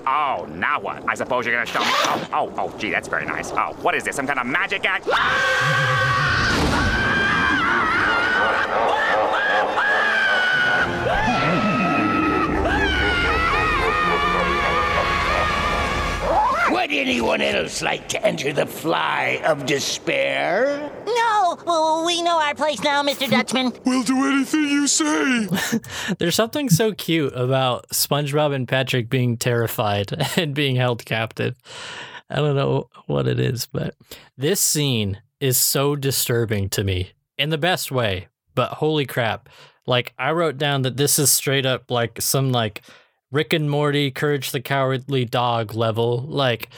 [0.08, 1.04] Oh, now what?
[1.08, 1.86] I suppose you're gonna show me.
[1.90, 3.52] Oh, oh, oh, gee, that's very nice.
[3.52, 4.16] Oh, what is this?
[4.16, 5.08] Some kind of magic act?
[16.82, 20.92] Would anyone else like to enter the fly of despair?
[21.06, 23.30] No, well, we know our place now, Mr.
[23.30, 23.72] Dutchman.
[23.86, 25.48] We'll do anything you say.
[26.18, 31.56] There's something so cute about SpongeBob and Patrick being terrified and being held captive.
[32.32, 33.94] I don't know what it is, but
[34.36, 38.28] this scene is so disturbing to me in the best way.
[38.56, 39.50] But holy crap.
[39.86, 42.82] Like, I wrote down that this is straight up like some like
[43.32, 46.70] Rick and Morty, Courage the Cowardly Dog level, like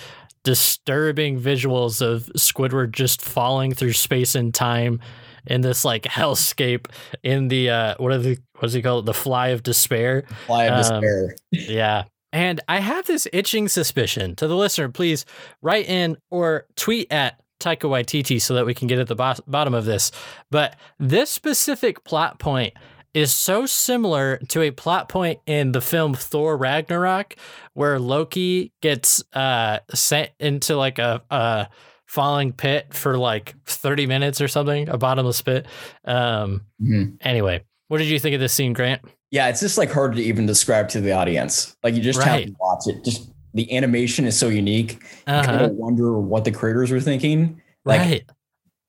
[0.44, 5.00] disturbing visuals of Squidward just falling through space and time
[5.48, 6.88] in this like hellscape
[7.24, 9.06] in the uh what are the what does he call it?
[9.06, 10.24] The fly of despair.
[10.46, 11.36] Fly of Um, despair.
[11.52, 12.04] Yeah.
[12.32, 14.90] And I have this itching suspicion to the listener.
[14.90, 15.24] Please
[15.62, 19.36] write in or tweet at Taika Waititi so that we can get at the bo-
[19.48, 20.12] bottom of this.
[20.50, 22.74] But this specific plot point
[23.14, 27.36] is so similar to a plot point in the film Thor Ragnarok,
[27.74, 31.68] where Loki gets uh, sent into like a, a
[32.08, 35.68] falling pit for like 30 minutes or something, a bottomless pit.
[36.06, 37.18] Um, Mhm.
[37.22, 39.02] Anyway, what did you think of this scene, Grant?
[39.32, 41.76] Yeah, it's just like hard to even describe to the audience.
[41.84, 43.04] Like you just have to watch it.
[43.04, 44.94] Just the animation is so unique.
[45.28, 45.44] You Uh-huh.
[45.46, 47.62] kind of wonder what the creators were thinking.
[47.86, 48.24] Like, right.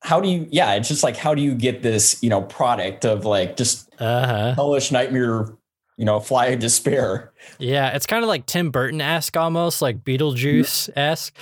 [0.05, 0.47] How do you?
[0.51, 3.91] Yeah, it's just like how do you get this, you know, product of like just
[3.99, 4.55] Uh huh.
[4.55, 5.47] hellish nightmare,
[5.97, 7.33] you know, fly of despair.
[7.59, 11.35] Yeah, it's kind of like Tim Burton esque almost, like Beetlejuice esque.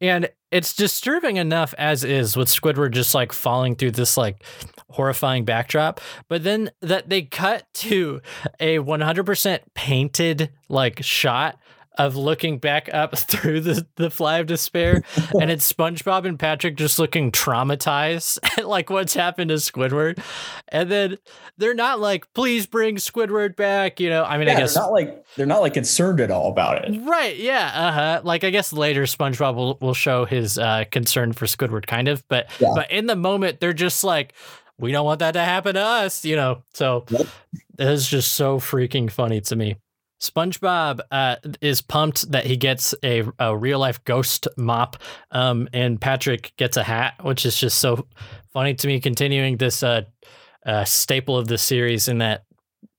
[0.00, 4.42] And it's disturbing enough as is with Squidward just like falling through this like
[4.88, 6.00] horrifying backdrop.
[6.26, 8.20] But then that they cut to
[8.58, 11.59] a 100% painted like shot
[11.98, 15.02] of looking back up through the, the fly of despair
[15.40, 20.22] and it's SpongeBob and Patrick just looking traumatized at like what's happened to Squidward.
[20.68, 21.18] And then
[21.58, 23.98] they're not like, please bring Squidward back.
[24.00, 26.50] You know, I mean, Yeah, I guess not like they're not like concerned at all
[26.50, 26.96] about it.
[27.02, 27.36] Right.
[27.36, 27.70] Yeah.
[27.74, 28.20] Uh huh.
[28.24, 32.26] Like I guess later SpongeBob will, will show his uh, concern for Squidward, kind of.
[32.28, 32.72] But Yeah.
[32.74, 34.32] but in the moment, they're just like,
[34.78, 36.62] we don't want that to happen to us, you know.
[36.72, 37.26] So Yep.
[37.80, 39.76] it's just so freaking funny to me.
[40.20, 44.96] SpongeBob uh, is pumped that he gets a, a real life ghost mop,
[45.30, 48.06] um, and Patrick gets a hat, which is just so
[48.52, 49.00] funny to me.
[49.00, 50.02] Continuing this uh,
[50.66, 52.44] uh, staple of the series, in that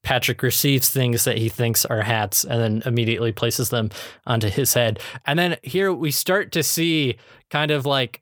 [0.03, 3.91] Patrick receives things that he thinks are hats and then immediately places them
[4.25, 4.99] onto his head.
[5.25, 7.17] And then here we start to see
[7.49, 8.21] kind of like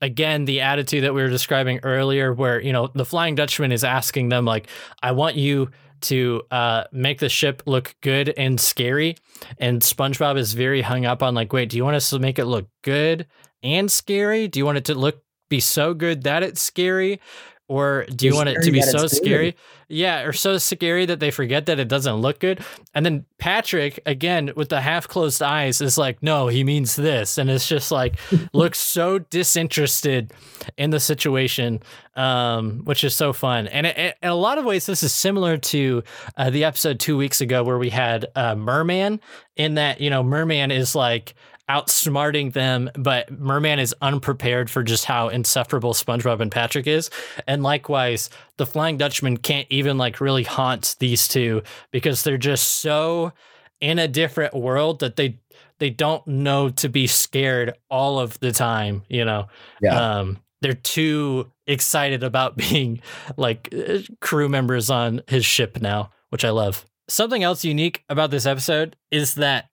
[0.00, 3.82] again the attitude that we were describing earlier where you know the flying dutchman is
[3.82, 4.68] asking them like
[5.02, 5.68] i want you
[6.02, 9.16] to uh, make the ship look good and scary.
[9.58, 12.38] And spongebob is very hung up on like wait do you want us to make
[12.38, 13.26] it look good
[13.62, 14.48] and scary?
[14.48, 17.20] Do you want it to look be so good that it's scary
[17.68, 19.54] or do you want it to be so scary
[19.90, 22.62] yeah, or so scary that they forget that it doesn't look good.
[22.94, 27.38] And then Patrick, again, with the half closed eyes, is like, no, he means this.
[27.38, 28.18] And it's just like,
[28.52, 30.32] looks so disinterested
[30.76, 31.80] in the situation,
[32.16, 33.66] um, which is so fun.
[33.68, 36.02] And it, it- in a lot of ways, this is similar to
[36.36, 39.20] uh, the episode two weeks ago where we had uh, Merman,
[39.56, 41.34] in that, you know, Merman is like,
[41.68, 47.10] outsmarting them, but Merman is unprepared for just how insufferable SpongeBob and Patrick is.
[47.46, 52.66] And likewise, the Flying Dutchman can't even like really haunt these two because they're just
[52.66, 53.32] so
[53.80, 55.38] in a different world that they
[55.78, 59.46] they don't know to be scared all of the time, you know.
[59.80, 60.18] Yeah.
[60.18, 63.00] Um they're too excited about being
[63.36, 66.84] like uh, crew members on his ship now, which I love.
[67.08, 69.68] Something else unique about this episode is that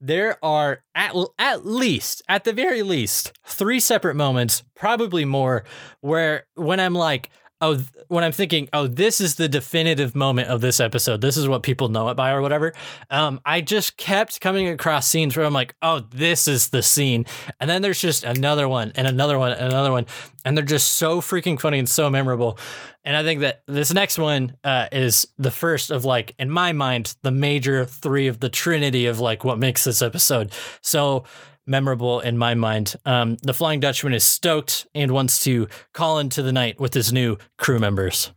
[0.00, 5.64] there are at, at least, at the very least, three separate moments, probably more,
[6.00, 7.30] where when I'm like,
[7.60, 7.78] oh,
[8.08, 11.20] when I'm thinking, oh, this is the definitive moment of this episode.
[11.20, 12.72] This is what people know it by or whatever.
[13.10, 17.24] Um, I just kept coming across scenes where I'm like, oh, this is the scene.
[17.60, 20.06] And then there's just another one and another one and another one.
[20.44, 22.58] And they're just so freaking funny and so memorable.
[23.04, 26.72] And I think that this next one uh, is the first of like, in my
[26.72, 30.52] mind, the major three of the trinity of like what makes this episode
[30.82, 31.24] so
[31.66, 32.94] memorable in my mind.
[33.04, 37.12] Um, the Flying Dutchman is stoked and wants to call into the night with his
[37.12, 38.32] new crew members.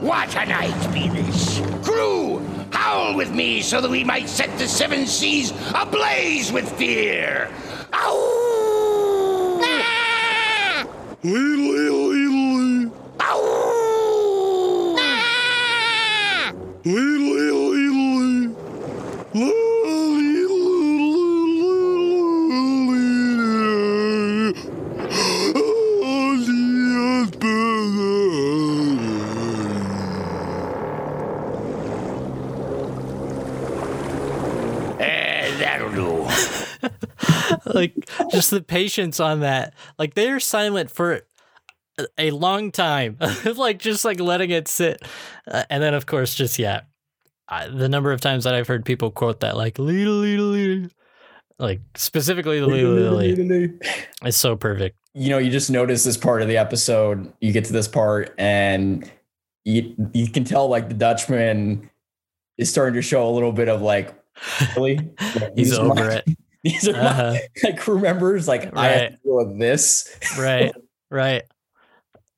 [0.00, 1.60] What a night be this!
[1.82, 2.38] Crew,
[2.72, 7.50] howl with me so that we might set the seven seas ablaze with fear!
[7.92, 9.60] Ow!
[9.62, 10.86] Ah!
[13.20, 14.96] Ow!
[14.98, 16.52] Ah!
[37.64, 37.94] Like
[38.30, 39.74] just the patience on that.
[39.98, 41.22] Like they're silent for
[41.98, 43.18] a- a long time,
[43.56, 45.02] like just like letting it sit,
[45.46, 46.82] uh, and then of course just yeah,
[47.52, 50.90] I, the number of times that I've heard people quote that like "leedle leedle leedle,"
[51.58, 54.06] like specifically the leedle leedle leedle.
[54.24, 54.96] It's so perfect.
[55.14, 57.32] you know, you just notice this part of the episode.
[57.40, 59.10] You get to this part, and
[59.64, 61.90] you you can tell like the Dutchman
[62.58, 64.14] is starting to show a little bit of like,
[64.76, 66.24] really, Like, He's these over my- it.
[66.64, 67.32] These are Uh-huh.
[67.32, 67.40] my
[67.70, 68.46] like, crew members.
[68.48, 70.08] Like I have to deal with this.
[70.38, 70.72] right
[71.10, 71.42] right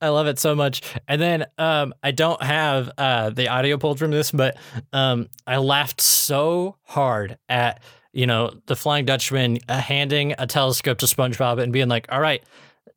[0.01, 0.81] i love it so much.
[1.07, 4.57] And then um i don't have uh the audio pulled from this but
[4.93, 7.81] um i laughed so hard at
[8.13, 12.19] you know the flying dutchman uh, handing a telescope to spongebob and being like all
[12.21, 12.43] right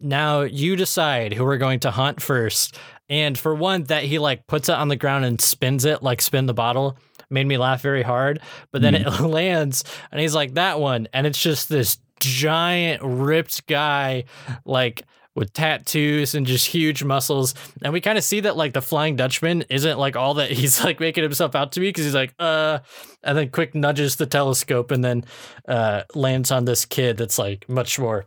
[0.01, 2.79] now you decide who we're going to hunt first.
[3.09, 6.21] And for one that he like puts it on the ground and spins it like
[6.21, 6.99] spin the bottle
[7.31, 8.41] made me laugh very hard.
[8.71, 11.09] But then it lands and he's like that one.
[11.13, 14.25] And it's just this giant ripped guy
[14.65, 15.05] like
[15.39, 17.55] with tattoos and just huge muscles.
[17.83, 20.83] And we kind of see that like the flying dutchman isn't like all that he's
[20.85, 22.81] like making himself out to be because he's like uh
[23.23, 25.25] and then quick nudges the telescope and then
[25.69, 28.25] uh lands on this kid that's like much more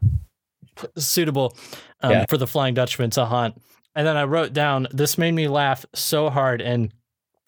[0.97, 1.55] suitable
[2.01, 2.25] um, Yeah.
[2.29, 3.61] for the flying dutchman to hunt.
[3.95, 6.93] And then i wrote down this made me laugh so hard and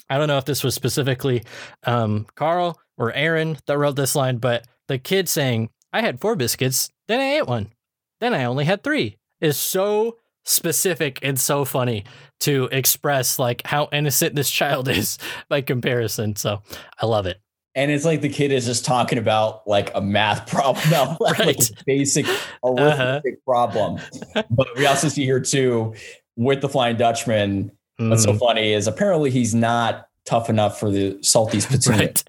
[0.10, 1.44] i don't know if this was specifically
[1.86, 6.36] um carl or aaron that wrote this line but the kid saying i had four
[6.36, 7.72] biscuits then i ate one
[8.20, 12.04] then I only had three is so specific and so funny
[12.42, 15.18] to express like how innocent this child is
[15.50, 16.36] by comparison.
[16.36, 16.62] So
[17.02, 17.40] I love it.
[17.76, 21.58] And it's like the kid is just talking about like a math problem, like, like
[21.60, 22.26] a basic
[22.64, 24.00] arithmetic problem.
[24.50, 25.96] But we also see here too
[26.36, 27.72] with the Flying Dutchman.
[27.98, 31.98] What's so Mm, funny is apparently he's not tough enough for the salty spittoon.
[32.00, 32.24] right.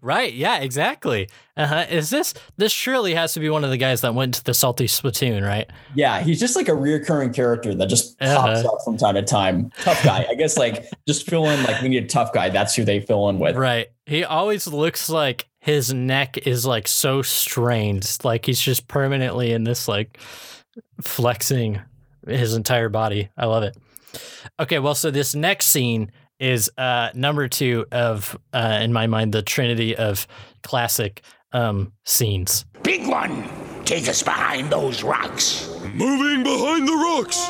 [0.00, 0.32] Right.
[0.32, 1.28] Yeah, exactly.
[1.56, 1.86] Uh-huh.
[1.90, 4.54] Is this this surely has to be one of the guys that went to the
[4.54, 5.68] salty spittoon, right?
[5.94, 8.68] Yeah, he's just like a reoccurring character that just pops Uh-huh.
[8.74, 9.70] up from time to time.
[9.80, 10.26] Tough guy.
[10.30, 12.48] I guess like just fill in like we need a tough guy.
[12.48, 13.56] That's who they fill in with.
[13.56, 13.88] Right.
[14.06, 18.18] He always looks like his neck is like so strained.
[18.24, 20.18] Like he's just permanently in this like
[21.00, 21.80] flexing
[22.26, 23.30] his entire body.
[23.36, 23.76] I love it.
[24.60, 26.10] Okay, well, so this next scene
[26.42, 30.26] is uh number two of uh in my mind the trinity of
[30.64, 31.22] classic
[31.52, 32.64] um scenes.
[32.82, 33.48] Big one,
[33.84, 35.70] take us behind those rocks.
[35.94, 37.46] Moving behind the rocks.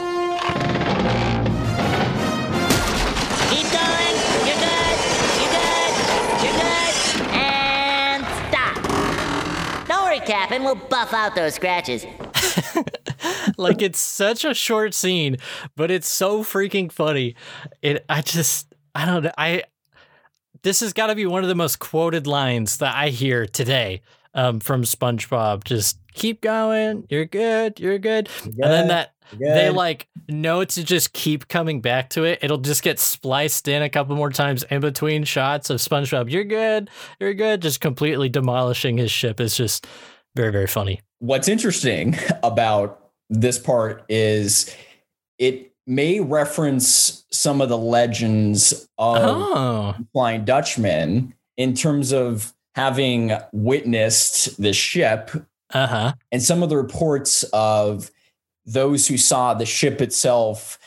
[3.49, 4.14] Keep going.
[4.45, 4.97] You're good.
[5.40, 5.93] You're good.
[6.43, 6.95] You're good.
[7.32, 9.88] And stop.
[9.88, 10.64] Don't worry, Captain.
[10.64, 12.05] We'll buff out those scratches.
[13.57, 15.38] like it's such a short scene,
[15.76, 17.36] but it's so freaking funny.
[17.80, 19.32] It I just I don't know.
[19.36, 19.64] I
[20.62, 24.03] this has got to be one of the most quoted lines that I hear today
[24.34, 25.64] um, from SpongeBob.
[25.64, 27.07] Just keep going.
[27.09, 27.80] You're good.
[27.80, 28.28] You're good.
[28.45, 32.38] And then good, that you're they like know to just keep coming back to it.
[32.43, 36.30] It'll just get spliced in a couple more times in between shots of SpongeBob.
[36.30, 36.90] You're good.
[37.18, 37.62] You're good.
[37.62, 39.86] Just completely demolishing his ship is just
[40.36, 41.01] very very funny.
[41.18, 44.74] What's interesting about this part is
[45.38, 49.94] it may reference some of the legends of Oh.
[50.12, 55.30] Flying Dutchman in terms of having witnessed the ship
[55.74, 56.12] Uh huh.
[56.30, 58.10] and some of the reports of
[58.64, 60.78] those who saw the ship itself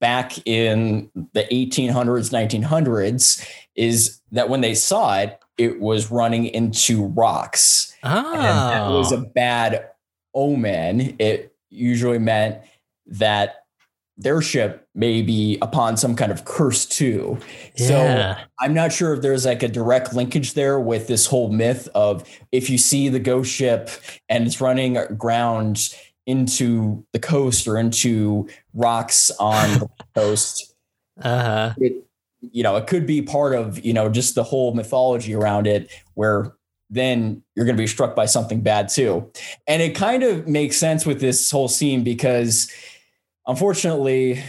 [0.00, 7.06] back in the 1800s 1900s is that when they saw it it was running into
[7.06, 8.32] rocks Oh.
[8.34, 9.86] and that was a bad
[10.34, 12.58] omen it usually meant
[13.06, 13.64] that
[14.18, 17.38] their ship may be upon some kind of curse too.
[17.76, 17.86] Yeah.
[18.36, 21.88] So I'm not sure if there's like a direct linkage there with this whole myth
[21.94, 23.90] of if you see the ghost ship
[24.28, 25.94] and it's running aground
[26.26, 30.74] into the coast or into rocks on the coast,
[31.22, 31.72] Uh-huh.
[31.78, 32.04] it,
[32.40, 35.90] you know, it could be part of, you know, just the whole mythology around it
[36.14, 36.52] where
[36.90, 39.30] then you're going to be struck by something bad too.
[39.66, 42.70] And it kind of makes sense with this whole scene because
[43.48, 44.42] unfortunately,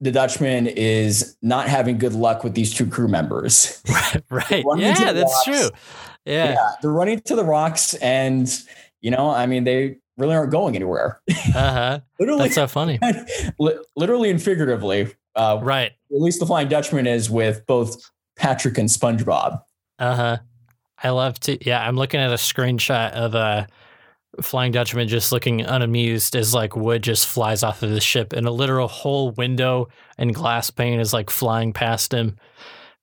[0.00, 3.82] the Dutchman is not having good luck with these two crew members.
[4.30, 4.64] Right.
[4.76, 5.44] Yeah, that's rocks.
[5.44, 5.70] true.
[6.24, 6.56] Yeah.
[6.80, 8.48] they're running to the rocks and,
[9.00, 11.20] you know, I mean, they really aren't going anywhere.
[11.54, 12.00] Uh-huh.
[12.20, 12.98] literally, That's so funny.
[13.96, 15.12] literally and figuratively.
[15.34, 15.92] Uh, right.
[16.12, 17.96] At least the Flying Dutchman is with both
[18.36, 19.60] Patrick and SpongeBob.
[19.98, 20.38] Uh-huh.
[21.02, 23.66] I love to yeah, I'm looking at a screenshot of a
[24.40, 28.46] Flying Dutchman just looking unamused as like wood just flies off of the ship and
[28.46, 32.36] a literal whole window and glass pane is like flying past him.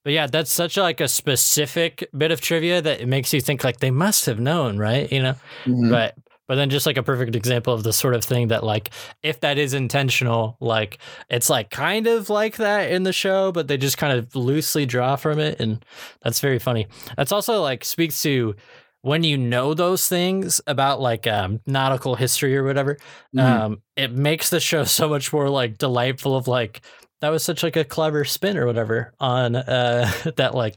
[0.03, 3.63] But yeah, that's such like a specific bit of trivia that it makes you think
[3.63, 5.11] like they must have known, right?
[5.11, 5.36] You know?
[5.65, 5.89] Mhm.
[5.89, 6.15] But
[6.47, 8.89] but then just like a perfect example of the sort of thing that like
[9.23, 10.97] if that is intentional, like
[11.29, 14.86] it's like kind of like that in the show, but they just kind of loosely
[14.86, 15.86] draw from it and
[16.21, 16.88] that's very funny.
[17.15, 18.55] That's also like speaks to
[19.02, 22.97] when you know those things about like um, nautical history or whatever,
[23.36, 23.41] Mhm.
[23.43, 26.36] um, it makes the show so much more like delightful.
[26.36, 26.82] Of like
[27.22, 30.76] that was such like a clever spin or whatever on uh, that like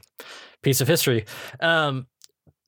[0.63, 1.25] piece of history.
[1.59, 2.07] Um,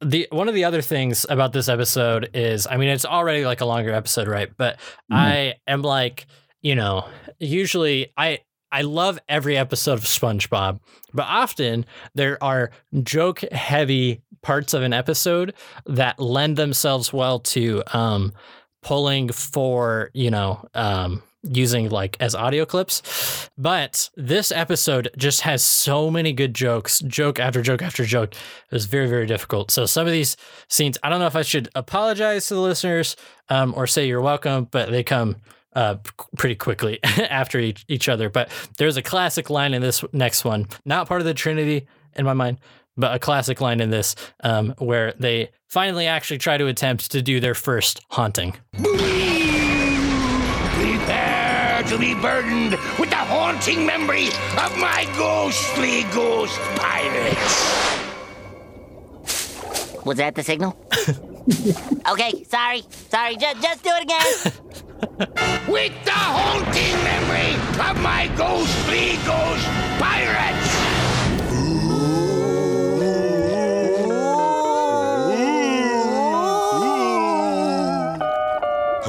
[0.02, 3.62] the one of the other things about this episode is, I mean, it's already like
[3.62, 4.50] a longer episode, right?
[4.56, 4.80] But
[5.12, 6.28] I am like,
[6.62, 7.06] you know,
[7.40, 8.40] usually I
[8.72, 10.80] I love every episode of SpongeBob,
[11.14, 11.86] but often
[12.16, 12.70] there are
[13.02, 15.54] joke heavy parts of an episode
[15.86, 18.34] that lend themselves well to um
[18.82, 23.50] pulling for, you know, um using like as audio clips.
[23.58, 28.34] But this episode just has so many good jokes, joke after joke after joke.
[28.34, 29.72] It was very, very difficult.
[29.72, 30.38] So some of these
[30.70, 33.16] scenes, I don't know if I should apologize to the listeners
[33.50, 35.38] um, or say you're welcome, but they come
[35.74, 35.98] uh,
[36.38, 38.30] pretty quickly after each, each other.
[38.30, 42.26] But there's a classic line in this next one, not part of the Trinity in
[42.26, 42.60] my mind,
[42.98, 47.22] but a classic line in this um, where they finally actually try to attempt to
[47.22, 48.56] do their first haunting.
[50.74, 57.98] Prepare to be burdened with the haunting memory of my ghostly ghost pirates.
[60.06, 60.78] Was that the signal?
[62.10, 62.84] okay, sorry.
[63.10, 64.24] Sorry, just, just do it again.
[65.68, 67.56] With the haunting memory
[67.90, 69.66] of my ghostly ghost
[70.00, 70.97] pirates.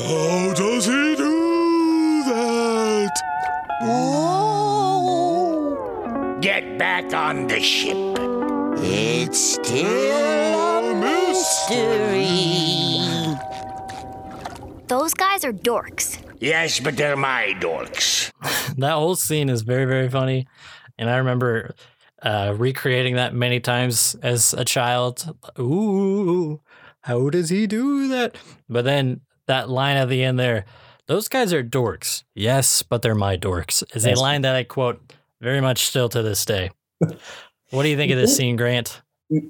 [0.08, 3.12] How does he do that?
[6.40, 8.16] Get back on the ship.
[8.78, 12.26] It's still a mystery.
[14.86, 16.18] Those guys are dorks.
[16.40, 18.32] Yes, but they're my dorks.
[18.78, 20.46] that whole scene is very very funny
[20.96, 21.74] and i remember
[22.22, 26.60] uh recreating that many times as a child ooh
[27.02, 28.36] how does he do that
[28.68, 30.64] but then that line at the end there
[31.06, 35.12] those guys are dorks yes but they're my dorks is a line that i quote
[35.40, 36.70] very much still to this day
[37.70, 39.02] what do you think of this scene grant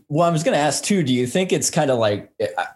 [0.08, 1.02] Well, I was going to ask too.
[1.04, 2.66] Do you think it's kind of like I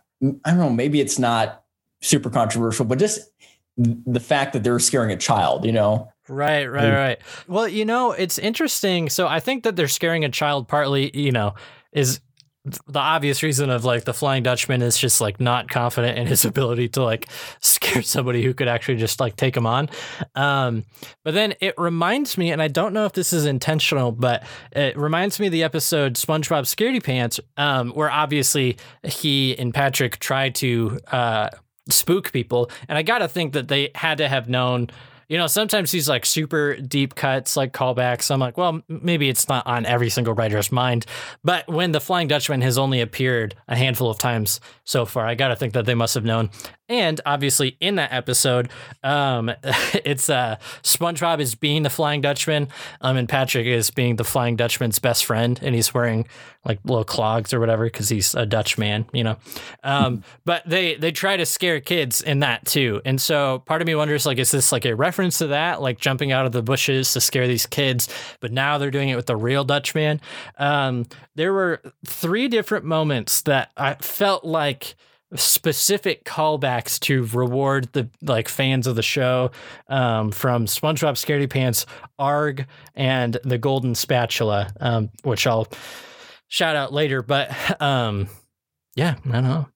[0.44, 0.70] I don't know?
[0.70, 1.64] Maybe it's not
[2.00, 3.28] super controversial, but just
[3.76, 5.64] the fact that they're scaring a child.
[5.64, 6.94] You know, Right, right, Mm.
[6.94, 7.18] right.
[7.48, 9.10] Well, you know, it's interesting.
[9.10, 11.54] So I think that they're scaring a child partly, you know,
[11.92, 12.20] is
[12.64, 16.44] the obvious reason of like the Flying Dutchman is just like not confident in his
[16.52, 17.28] ability to like
[17.60, 19.90] scare somebody who could actually just like take him on.
[20.34, 20.84] Um,
[21.24, 24.96] but then it reminds me, and I don't know if this is intentional, but it
[24.96, 30.50] reminds me of the episode SpongeBob Scaredy Pants, um, where obviously he and Patrick try
[30.50, 31.48] to uh,
[31.88, 32.70] spook people.
[32.88, 34.88] And I got to think that they had to have known
[35.32, 38.30] you know, sometimes these like super deep cuts, like callbacks.
[38.30, 41.06] I'm like, well, maybe it's not on every single writer's mind.
[41.42, 45.34] But when the Flying Dutchman has only appeared a handful of times so far, I
[45.34, 46.50] got to think that they must have known.
[46.88, 48.68] And obviously, in that episode,
[49.02, 49.50] um,
[50.04, 52.68] it's uh, SpongeBob is being the Flying Dutchman,
[53.00, 56.26] um, and Patrick is being the Flying Dutchman's best friend, and he's wearing
[56.64, 59.36] like little clogs or whatever because he's a Dutch man, you know.
[59.82, 63.86] Um, but they they try to scare kids in that too, and so part of
[63.86, 66.62] me wonders like, is this like a reference to that, like jumping out of the
[66.62, 68.08] bushes to scare these kids?
[68.40, 70.20] But now they're doing it with the real Dutchman.
[70.58, 71.06] Um,
[71.36, 74.96] there were three different moments that I felt like
[75.34, 79.50] specific callbacks to reward the like fans of the show
[79.88, 81.86] um, from SpongeBob Scaredy Pants,
[82.18, 85.68] Arrgh, and the Golden Spatula, um, which I'll
[86.48, 87.22] shout out later.
[87.22, 88.28] But um,
[88.94, 89.68] yeah, I don't know.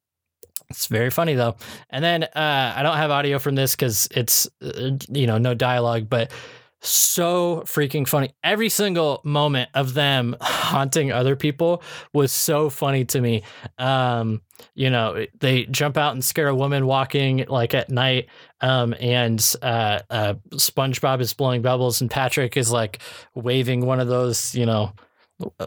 [0.68, 1.57] It's very funny though.
[1.90, 5.54] And then uh, I don't have audio from this because it's uh, you know no
[5.54, 6.32] dialogue, but
[6.80, 8.34] so freaking funny.
[8.44, 13.42] Every single moment of them haunting other people was so funny to me.
[13.78, 14.42] Um,
[14.74, 18.28] you know, they jump out and scare a woman walking like at night.
[18.60, 23.00] Um, and uh, uh, SpongeBob is blowing bubbles, and Patrick is like
[23.34, 24.92] waving one of those, you know,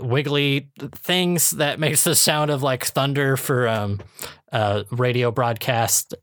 [0.01, 3.99] wiggly things that makes the sound of like thunder for um,
[4.51, 6.15] uh, radio broadcast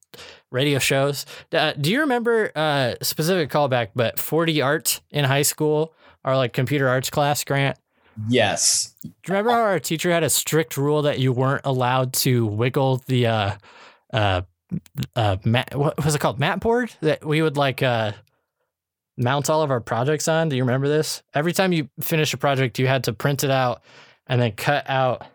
[0.51, 1.27] radio shows.
[1.53, 3.89] Uh, do you remember uh, specific callback?
[3.95, 5.95] But 40 art in high school,
[6.25, 7.79] our like computer arts class, Grant.
[8.29, 8.95] Yes.
[9.03, 12.47] Do you remember how our teacher had a strict rule that you weren't allowed to
[12.47, 13.53] wiggle the uh,
[14.13, 14.43] uh,
[15.15, 16.39] uh, mat, what was it called?
[16.39, 18.13] Mat board that we would like uh,
[19.17, 20.49] mount all of our projects on.
[20.49, 21.23] Do you remember this?
[21.35, 23.83] Every time you finish a project, you had to print it out
[24.27, 25.27] and then cut out.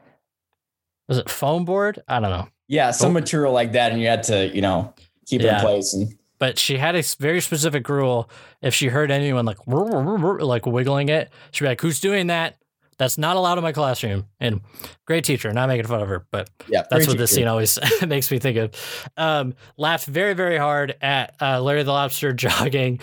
[1.07, 2.01] Was it foam board?
[2.07, 2.47] I don't know.
[2.67, 4.93] Yeah, some material like that, and you had to, you know,
[5.25, 5.93] keep it in place.
[5.93, 8.29] And But she had a very specific rule.
[8.61, 12.55] If she heard anyone like like wiggling it, she'd be like, "Who's doing that?
[12.97, 14.61] That's not allowed in my classroom." And
[15.05, 17.41] great teacher, not making fun of her, but yeah, that's what this teacher.
[17.41, 17.77] scene always
[18.07, 19.09] makes me think of.
[19.17, 23.01] Um, laughed very, very hard at uh, Larry the Lobster jogging,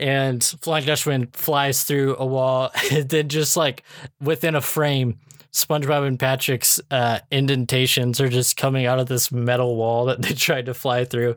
[0.00, 3.84] and Flying Dutchman flies through a wall, and then just like
[4.20, 5.18] within a frame,
[5.52, 10.34] SpongeBob and Patrick's uh, indentations are just coming out of this metal wall that they
[10.34, 11.36] tried to fly through.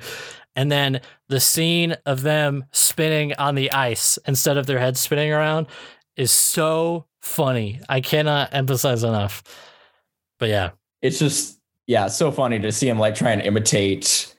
[0.56, 5.32] And then the scene of them spinning on the ice instead of their heads spinning
[5.32, 5.66] around
[6.16, 7.82] is so funny.
[7.90, 9.42] I cannot emphasize enough.
[10.38, 14.36] But yeah, it's just yeah, so funny to see him like trying to imitate,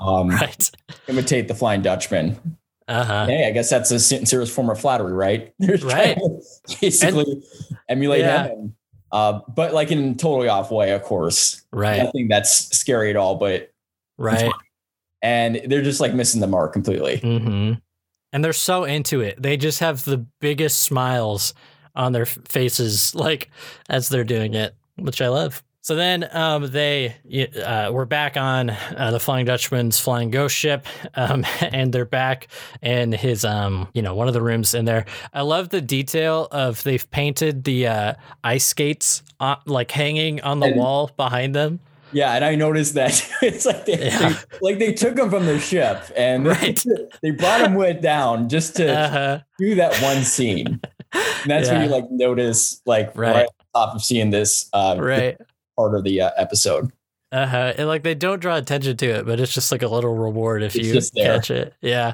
[0.00, 0.70] um, right.
[1.08, 2.56] imitate the Flying Dutchman.
[2.88, 3.26] Uh-huh.
[3.26, 5.52] Hey, I guess that's a sincerest form of flattery, right?
[5.82, 6.18] Right.
[6.80, 7.42] basically
[7.88, 8.48] emulate Yeah.
[8.48, 8.74] him,
[9.12, 11.62] uh, but like in totally off way, of course.
[11.72, 12.02] Right.
[12.02, 13.70] Nothing that's scary at all, but
[14.18, 14.52] Right.
[15.22, 17.18] and they're just like missing the mark completely.
[17.18, 17.72] hmm
[18.32, 19.40] And they're so into it.
[19.42, 21.54] They just have the biggest smiles
[21.94, 23.50] on their faces, like
[23.88, 25.62] as they're doing it, which I love.
[25.84, 27.16] So then um, they
[27.60, 32.46] uh, we're back on uh, the Flying Dutchman's flying ghost ship, um, and they're back
[32.82, 35.06] in his um, you know one of the rooms in there.
[35.34, 38.14] I love the detail of they've painted the uh,
[38.44, 41.80] ice skates on, like hanging on the And- wall behind them.
[42.14, 45.58] Yeah, and I noticed that it's like they, they- like they took them from the
[45.58, 46.46] ship and
[47.22, 49.40] they brought them way down just to Uh-huh.
[49.58, 50.78] do that one scene.
[51.14, 53.48] And that's when you like notice like right, Right.
[53.74, 55.38] top of seeing this uh, Right.
[55.76, 56.92] Part of the uh, episode.
[57.32, 57.72] Uh huh.
[57.78, 60.62] And like they don't draw attention to it, but it's just like a little reward
[60.62, 61.72] if It's you catch it.
[61.80, 62.12] Yeah.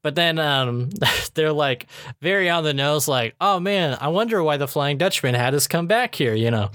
[0.00, 0.90] But then um
[1.34, 1.88] they're like
[2.22, 5.66] very on the nose, like, oh man, I wonder why the Flying Dutchman had us
[5.66, 6.70] come back here, you know.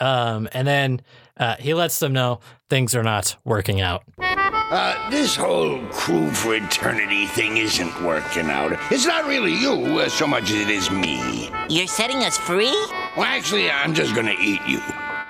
[0.00, 1.02] Um and then
[1.38, 4.02] uh, he lets them know things are not working out.
[4.18, 8.72] Uh, this whole crew for eternity thing isn't working out.
[8.90, 11.50] It's not really you uh, so much as it is me.
[11.68, 12.74] You're setting us free?
[13.16, 14.80] Well, actually, I'm just gonna eat you.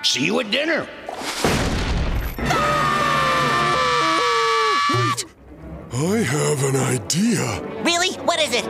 [0.07, 0.87] See you at dinner.
[4.89, 5.25] Wait,
[5.93, 7.61] I have an idea.
[7.83, 8.15] Really?
[8.25, 8.65] What is it?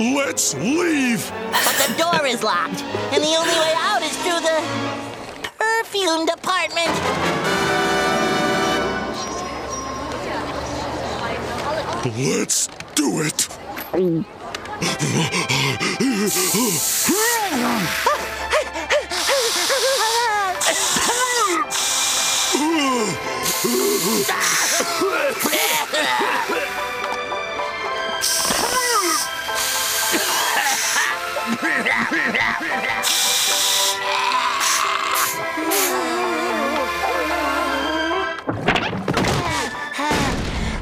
[0.00, 1.30] Let's leave.
[1.52, 2.82] But the door is locked,
[3.12, 4.62] and the only way out is through the
[5.58, 6.88] perfume department.
[12.16, 13.48] Let's do it.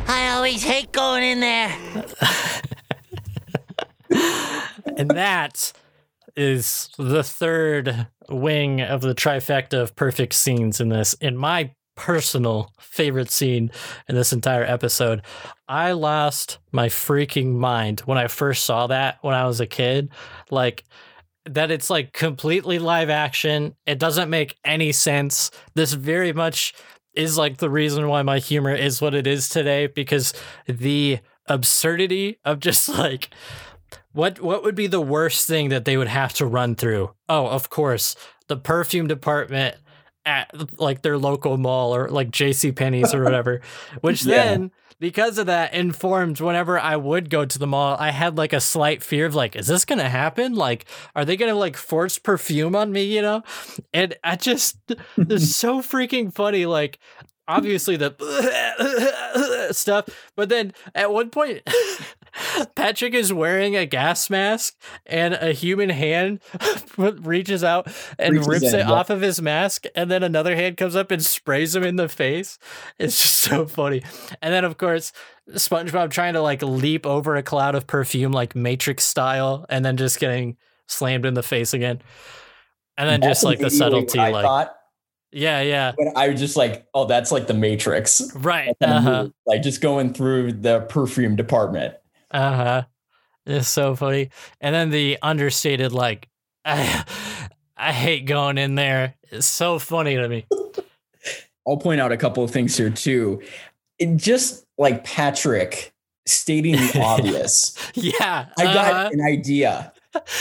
[0.08, 1.76] I always hate going in there.
[4.96, 5.74] and that
[6.34, 11.12] is the third wing of the trifecta of perfect scenes in this.
[11.14, 13.70] In my personal favorite scene
[14.08, 15.22] in this entire episode,
[15.68, 20.10] I lost my freaking mind when I first saw that when I was a kid.
[20.50, 20.84] Like,
[21.46, 23.74] that it's like completely live action.
[23.86, 25.50] It doesn't make any sense.
[25.74, 26.74] This very much
[27.14, 30.32] is like the reason why my humor is what it is today because
[30.66, 33.30] the absurdity of just like
[34.12, 37.10] what what would be the worst thing that they would have to run through?
[37.28, 38.16] Oh, of course,
[38.48, 39.76] the perfume department
[40.26, 43.60] at like their local mall or like JC Penney's or whatever.
[44.00, 44.36] Which Yeah.
[44.44, 48.52] then because of that informed whenever I would go to the mall, I had like
[48.52, 50.54] a slight fear of like, is this gonna happen?
[50.54, 50.84] Like,
[51.16, 53.42] are they gonna like force perfume on me, you know?
[53.94, 54.76] And I just
[55.16, 56.66] it's so freaking funny.
[56.66, 56.98] Like
[57.50, 58.14] obviously the
[59.72, 60.06] stuff,
[60.36, 61.62] but then at one point
[62.74, 66.40] Patrick is wearing a gas mask and a human hand
[66.96, 68.92] reaches out and Reaches rips in, it yeah.
[68.92, 72.08] off of his mask and then another hand comes up and sprays him in the
[72.08, 72.58] face.
[72.98, 74.02] It's just so funny.
[74.40, 75.12] And then of course
[75.50, 79.96] SpongeBob trying to like leap over a cloud of perfume like Matrix style and then
[79.96, 80.56] just getting
[80.86, 82.00] slammed in the face again.
[82.96, 84.74] And then just like the subtlety like thought
[85.32, 85.92] yeah, yeah.
[85.96, 88.22] when I was just like, oh, that's like the Matrix.
[88.34, 88.74] Right.
[88.80, 89.28] That kind of Uh-huh.
[89.46, 91.94] Like just going through the perfume department.
[92.30, 92.82] Uh huh.
[93.46, 94.30] It's so funny.
[94.60, 96.28] And then the understated, like,
[96.64, 97.04] I,
[97.76, 99.14] I hate going in there.
[99.30, 100.46] It's so funny to me.
[101.66, 103.42] I'll point out a couple of things here too.
[103.98, 105.92] It just like Patrick
[106.26, 107.76] stating the obvious.
[107.94, 108.46] Yeah.
[108.58, 109.10] I got uh-huh.
[109.12, 109.92] an idea.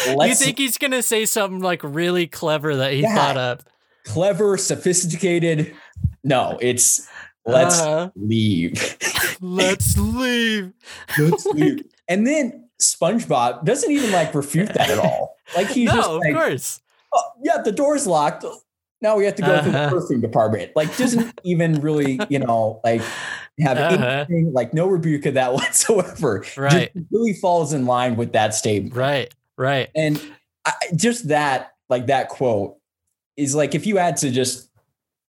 [0.08, 3.16] You Let's think he's going to say something like really clever that he Yeah.
[3.16, 3.64] thought up?
[4.06, 5.74] Clever, sophisticated.
[6.24, 7.08] No, it's
[7.46, 8.10] let's Uh-huh.
[8.16, 8.98] leave.
[9.42, 10.74] Let's leave.
[11.18, 11.84] let's leave.
[12.10, 15.38] And then SpongeBob doesn't even like refute that at all.
[15.56, 16.82] Like he's no, just of like, course.
[17.14, 18.44] "Oh, yeah, the door's locked.
[19.02, 19.90] Now we have to go through the Uh-huh.
[19.92, 20.72] perfume department.
[20.76, 23.02] Like doesn't even really, you know, like
[23.62, 24.06] have Uh-huh.
[24.28, 26.44] anything, like no rebuke of that whatsoever.
[26.58, 26.92] Right.
[26.94, 28.94] Just really falls in line with that statement.
[28.96, 29.34] Right.
[29.58, 29.88] Right.
[29.96, 30.22] And
[30.66, 32.76] I, just that, like that quote
[33.40, 34.70] is like if you had to just,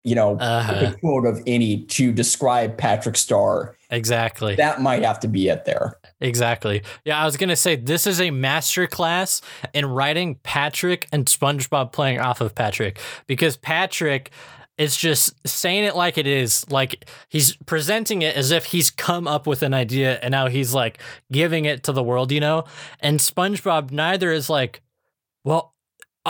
[0.04, 0.94] you know, Uh-huh.
[0.96, 4.56] a quote of any to describe Patrick Star, Exactly.
[4.56, 6.00] that might have to be it there.
[6.22, 6.82] Exactly.
[7.06, 9.42] Yeah, I was gonna say this is a master class
[9.74, 14.32] in writing Patrick and SpongeBob playing off of Patrick because Patrick
[14.78, 19.28] is just saying it like it is, like he's presenting it as if he's come
[19.28, 21.00] up with an idea and now he's like
[21.32, 22.64] giving it to the world, you know.
[23.00, 24.82] And SpongeBob neither is like,
[25.44, 25.74] well.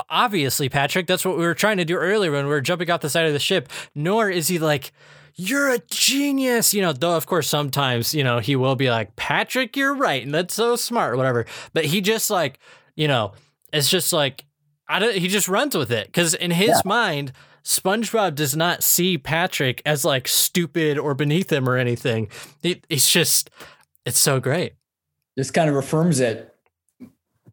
[0.09, 3.01] Obviously, Patrick, that's what we were trying to do earlier when we were jumping off
[3.01, 3.69] the side of the ship.
[3.95, 4.91] Nor is he like,
[5.35, 9.15] you're a genius, you know, though of course sometimes, you know, he will be like,
[9.15, 11.45] Patrick, you're right, and that's so smart, or whatever.
[11.73, 12.59] But he just like,
[12.95, 13.33] you know,
[13.71, 14.45] it's just like
[14.87, 16.11] I don't he just runs with it.
[16.13, 16.81] Cause in his Yeah.
[16.85, 17.33] mind,
[17.63, 22.29] SpongeBob does not see Patrick as like stupid or beneath him or anything.
[22.63, 23.49] He, he's just
[24.05, 24.73] it's so great.
[25.37, 26.55] Just kind of affirms it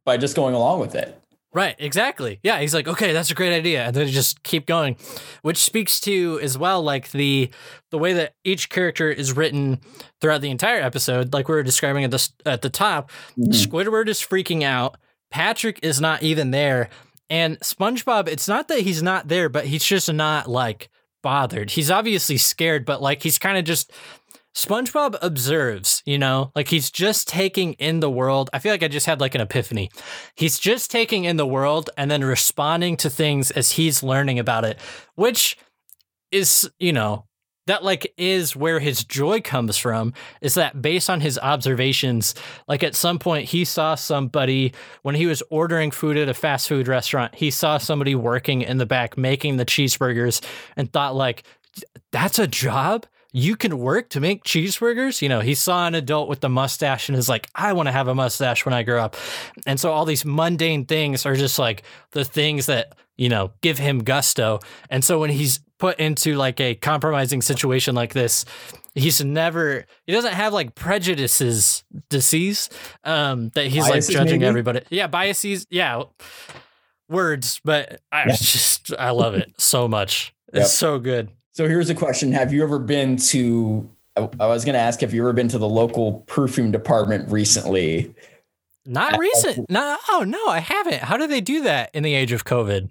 [0.04, 1.20] by just going along with it.
[1.54, 2.40] Right, exactly.
[2.42, 4.96] Yeah, he's like, okay, that's a great idea, and then just keep going,
[5.42, 7.48] which speaks to as well like the
[7.92, 9.80] the way that each character is written
[10.20, 11.32] throughout the entire episode.
[11.32, 13.52] Like we were describing at the at the top, mm-hmm.
[13.52, 14.96] Squidward is freaking out.
[15.30, 16.90] Patrick is not even there,
[17.30, 18.26] and SpongeBob.
[18.26, 20.90] It's not that he's not there, but he's just not like
[21.22, 21.70] bothered.
[21.70, 23.92] He's obviously scared, but like he's kind of just
[24.54, 28.50] SpongeBob observes, you know, like he's just taking in the world.
[28.52, 29.90] I feel like I just had like an epiphany.
[30.36, 34.64] He's just taking in the world and then responding to things as he's learning about
[34.64, 34.78] it,
[35.16, 35.56] which
[36.30, 37.26] is, you know,
[37.66, 42.34] that like is where his joy comes from is that based on his observations
[42.68, 44.72] like at some point he saw somebody
[45.02, 48.76] when he was ordering food at a fast food restaurant he saw somebody working in
[48.76, 50.44] the back making the cheeseburgers
[50.76, 51.44] and thought like
[52.12, 55.20] that's a job you can work to make cheeseburgers.
[55.20, 57.92] You know he saw an adult with the mustache and is like i want to
[57.92, 59.16] have a mustache when i grow up.
[59.66, 61.82] And so all these mundane things are just like
[62.12, 64.60] the things that you know give him gusto.
[64.88, 68.44] And so when he's put into like a compromising situation like this
[68.94, 72.70] he's never he doesn't have like prejudices disease
[73.02, 74.48] um that he's Biases, like judging maybe?
[74.48, 74.80] everybody.
[74.90, 76.04] Yeah biases yeah
[77.08, 80.32] words but i just i love it so much.
[80.52, 80.66] It's Yep.
[80.68, 83.88] so good So here's a question: Have you ever been to?
[84.16, 87.30] I I was going to ask, have you ever been to the local perfume department
[87.30, 88.14] recently?
[88.86, 89.66] Not uh, recent.
[89.70, 91.02] No, oh no, I haven't.
[91.02, 92.90] How do they do that in the age of COVID?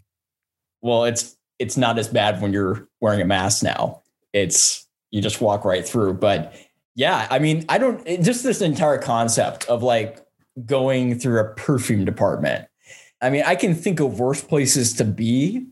[0.81, 4.01] Well, it's it's not as bad when you're wearing a mask now.
[4.31, 6.15] It's you just walk right through.
[6.15, 6.55] But
[6.95, 10.25] yeah, I mean, I don't it, just this entire concept of like
[10.65, 12.67] going through a perfume department.
[13.21, 15.67] I mean, I can think of worse places to be,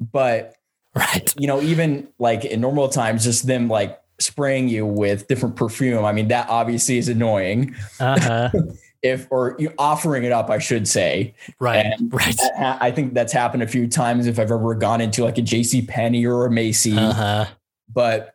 [0.00, 0.54] but
[0.96, 5.56] right, you know, even like in normal times, just them like spraying you with different
[5.56, 6.04] perfume.
[6.04, 7.74] I mean, that obviously is annoying.
[8.00, 8.50] Uh-huh.
[9.02, 11.34] if or you offering it up, I should say.
[11.60, 11.84] Right.
[11.84, 12.36] And right.
[12.36, 15.42] that I think that's happened a few times if I've ever gone into like a
[15.42, 16.96] JC Penney or a Macy.
[16.96, 17.44] Uh-huh.
[17.92, 18.34] But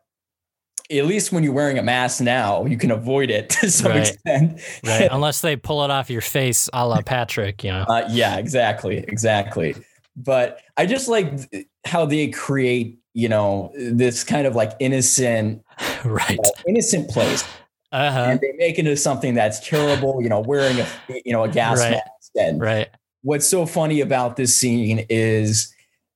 [0.92, 4.10] at least when you're wearing a mask now, you can avoid it to some Right.
[4.10, 4.62] extent.
[4.84, 5.08] Right.
[5.12, 7.86] Unless they pull it off your face a la Patrick, you know.
[7.88, 9.76] Uh, yeah, exactly, exactly.
[10.20, 11.50] But I just like
[11.86, 15.64] how they create you know, this kind of like innocent,
[16.06, 17.44] right, uh, innocent place.
[17.92, 18.20] Uh-huh.
[18.20, 20.88] And they make it into something that's terrible, you know, wearing a
[21.26, 21.92] you know a gas Right.
[21.92, 22.32] mask.
[22.36, 22.88] And right.
[23.24, 25.74] what's so funny about this scene is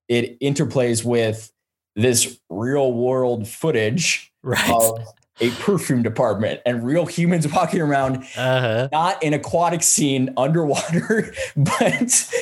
[0.07, 1.51] it interplays with
[1.95, 4.69] this real world footage Right.
[4.69, 4.99] of
[5.39, 8.87] a perfume department and real humans walking around Uh-huh.
[8.91, 11.81] not an aquatic scene underwater, but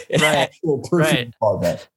[0.09, 0.23] an Right.
[0.35, 1.31] actual perfume Right.
[1.31, 1.87] department.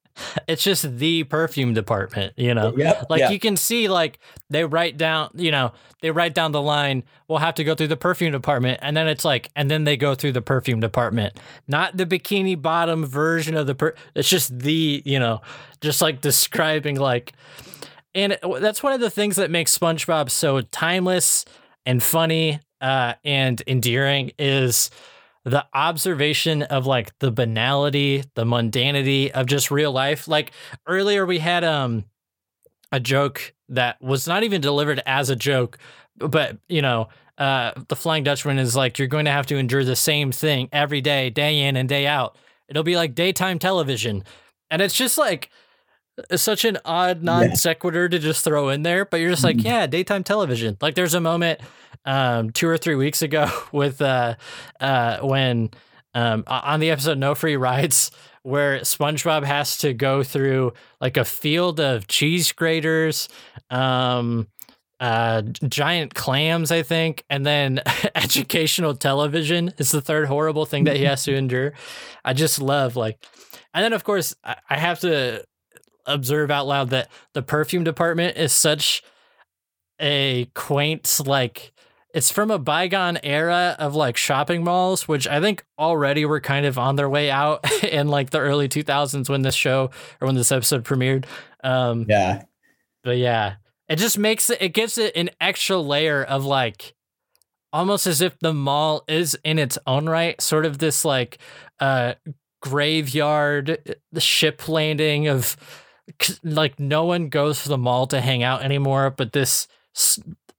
[0.46, 2.72] It's just the perfume department, you know.
[2.76, 3.30] Yep, Like yeah.
[3.30, 5.72] you can see like they write down, you know,
[6.02, 9.08] they write down the line, we'll have to go through the perfume department and then
[9.08, 11.36] it's like and then they go through the perfume department.
[11.66, 15.40] Not the bikini bottom version of the per it's just the, you know,
[15.80, 17.32] just like describing like
[18.14, 21.44] and that's one of the things that makes SpongeBob so timeless
[21.86, 24.90] and funny uh, and endearing is
[25.44, 30.26] the observation of like the banality, the mundanity of just real life.
[30.26, 30.52] Like
[30.86, 32.04] earlier, we had um
[32.92, 35.78] a joke that was not even delivered as a joke,
[36.16, 37.08] but you know,
[37.38, 40.68] uh, the Flying Dutchman is like you're going to have to endure the same thing
[40.72, 42.36] every day, day in and day out.
[42.68, 44.24] It'll be like daytime television,
[44.70, 45.50] and it's just like
[46.34, 49.86] such an odd non sequitur to just throw in there, but you're just like, yeah,
[49.86, 50.76] daytime television.
[50.80, 51.60] Like there's a moment
[52.06, 54.34] um two or three weeks ago with uh
[54.80, 55.70] uh when
[56.14, 58.10] um on the episode No Free Rides
[58.42, 63.28] where SpongeBob has to go through like a field of cheese graters,
[63.70, 64.46] um
[65.00, 67.80] uh giant clams, I think, and then
[68.14, 71.72] educational television is the third horrible thing that he has to endure.
[72.24, 73.24] I just love like
[73.72, 75.44] and then of course I I have to
[76.06, 79.02] observe out loud that the perfume department is such
[80.00, 81.72] a quaint like
[82.12, 86.66] it's from a bygone era of like shopping malls which i think already were kind
[86.66, 89.90] of on their way out in like the early 2000s when this show
[90.20, 91.24] or when this episode premiered
[91.62, 92.42] um Yeah.
[93.04, 93.54] but yeah
[93.88, 96.94] it just makes it it gives it an extra layer of like
[97.72, 101.38] almost as if the mall is in its own right sort of this like
[101.78, 102.14] uh
[102.62, 105.56] graveyard the ship landing of
[106.42, 109.66] like no one goes to the mall to hang out anymore but this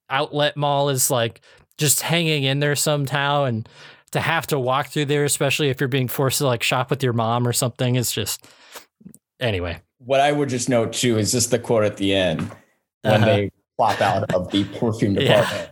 [0.10, 1.42] outlet mall is like
[1.78, 3.68] just hanging in there somehow and
[4.12, 7.04] to have to walk through there especially if you're being forced to like shop with
[7.04, 8.46] your mom or something it's just
[9.40, 12.42] anyway What I would just note too is just the quote at the end
[13.04, 13.26] when Uh-huh.
[13.26, 15.42] they plop out of the perfume Yeah.
[15.42, 15.72] department.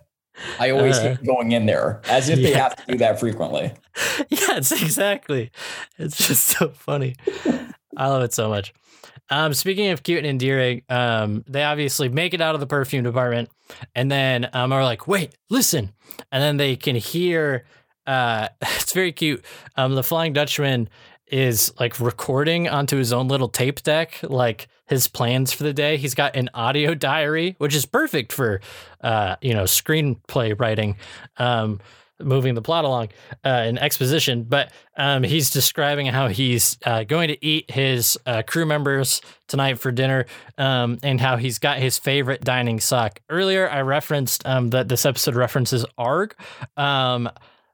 [0.59, 1.09] I always Uh-huh.
[1.15, 3.71] hate going in there as if they have to do that frequently.
[4.29, 5.51] yes, exactly.
[5.97, 7.15] It's just so funny.
[7.95, 8.73] I love it so much.
[9.29, 13.03] Um, speaking of cute and endearing, um, they obviously make it out of the perfume
[13.03, 13.49] department,
[13.95, 15.93] and then um, are like, "Wait, listen!"
[16.31, 17.65] And then they can hear.
[18.05, 19.43] Uh, it's very cute.
[19.75, 20.89] Um, the Flying Dutchman
[21.27, 25.97] is like recording onto his own little tape deck, like his plans for the day.
[25.97, 28.61] He's got an audio diary, which is perfect for,
[29.01, 30.97] uh, you know, screenplay writing.
[31.37, 31.79] Um,
[32.23, 33.09] moving the plot along
[33.45, 38.43] uh, in exposition, but um, he's describing how he's uh, going to eat his uh,
[38.45, 40.25] crew members tonight for dinner
[40.57, 43.19] um, and how he's got his favorite dining sock.
[43.29, 46.33] Earlier, I referenced um, that this episode references Arrgh.
[46.77, 47.29] Um,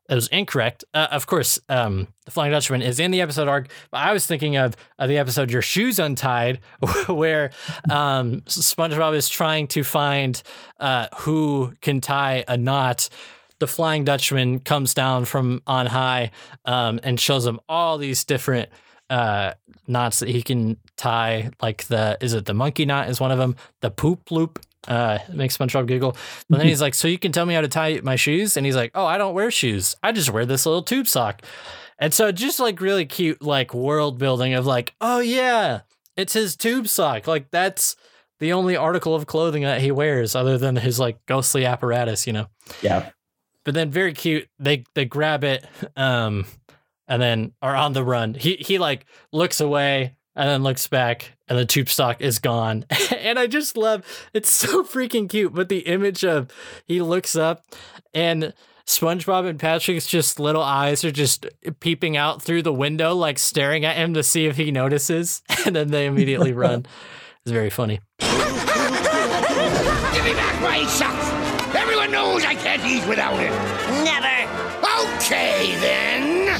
[0.09, 0.83] it was incorrect.
[0.93, 4.25] Uh, of course, um, the Flying Dutchman is in the episode arc, but I was
[4.25, 6.59] thinking of, of the episode "Your Shoes Untied,"
[7.07, 7.51] where
[7.89, 10.41] um, SpongeBob is trying to find
[10.79, 13.09] uh, who can tie a knot.
[13.59, 16.31] The Flying Dutchman comes down from on high
[16.65, 18.69] um, and shows him all these different
[19.09, 19.53] uh,
[19.87, 21.51] knots that he can tie.
[21.61, 23.55] Like the is it the monkey knot is one of them.
[23.81, 26.15] The poop loop uh, makes SpongeBob giggle.
[26.49, 28.65] But then he's like, "So you can tell me how to tie my shoes?" And
[28.65, 29.95] he's like, "Oh, I don't wear shoes.
[30.01, 31.41] I just wear this little tube sock."
[31.97, 35.81] And so just like really cute, like world building of like, "Oh yeah,
[36.15, 37.95] it's his tube sock." Like that's
[38.39, 42.33] the only article of clothing that he wears other than his like ghostly apparatus, you
[42.33, 42.47] know.
[42.81, 43.09] Yeah.
[43.69, 45.63] But then very cute, they they grab it,
[45.95, 46.47] um,
[47.07, 48.33] and then are on the run.
[48.33, 52.83] He he like looks away and then looks back and the tube stock is gone.
[53.15, 55.53] and I just love it's so freaking cute.
[55.53, 56.49] But the image of
[56.87, 57.63] he looks up
[58.11, 58.55] and
[58.87, 61.45] SpongeBob and Patrick's just little eyes are just
[61.79, 65.43] peeping out through the window, like staring at him to see if he notices.
[65.67, 66.87] And then they immediately run.
[67.45, 67.99] It's very funny.
[68.17, 68.29] Give
[70.25, 71.58] me back my socks!
[71.75, 73.51] Everyone knows I can't eat without it!
[74.03, 74.27] Never!
[75.17, 76.59] Okay, then!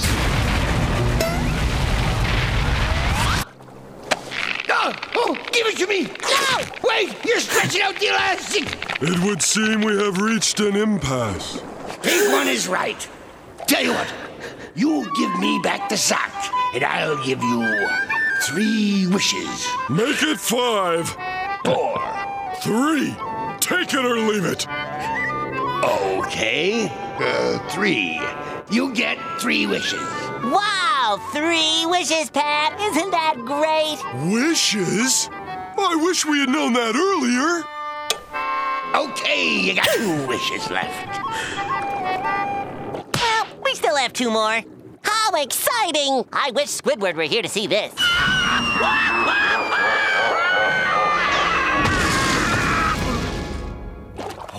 [4.69, 6.03] Oh, oh, give it to me!
[6.03, 6.63] No!
[6.83, 8.77] Wait, you're stretching out the elastic!
[9.01, 11.61] It would seem we have reached an impasse.
[12.03, 13.07] Big one is right.
[13.67, 14.13] Tell you what,
[14.75, 16.31] you give me back the sock,
[16.73, 17.87] and I'll give you
[18.43, 19.67] three wishes.
[19.89, 21.09] Make it five.
[21.65, 21.99] four.
[22.61, 23.15] Three.
[23.69, 24.65] Take it or leave it.
[25.85, 26.89] Okay.
[27.19, 28.19] Uh, three.
[28.71, 30.01] You get three wishes.
[30.01, 32.81] Wow, three wishes, Pat.
[32.81, 33.99] Isn't that great?
[34.33, 35.29] Wishes?
[35.31, 37.63] I wish we had known that earlier.
[39.11, 41.21] Okay, you got two wishes left.
[43.13, 44.63] Well, we still have two more.
[45.03, 46.25] How exciting!
[46.33, 47.93] I wish Squidward were here to see this.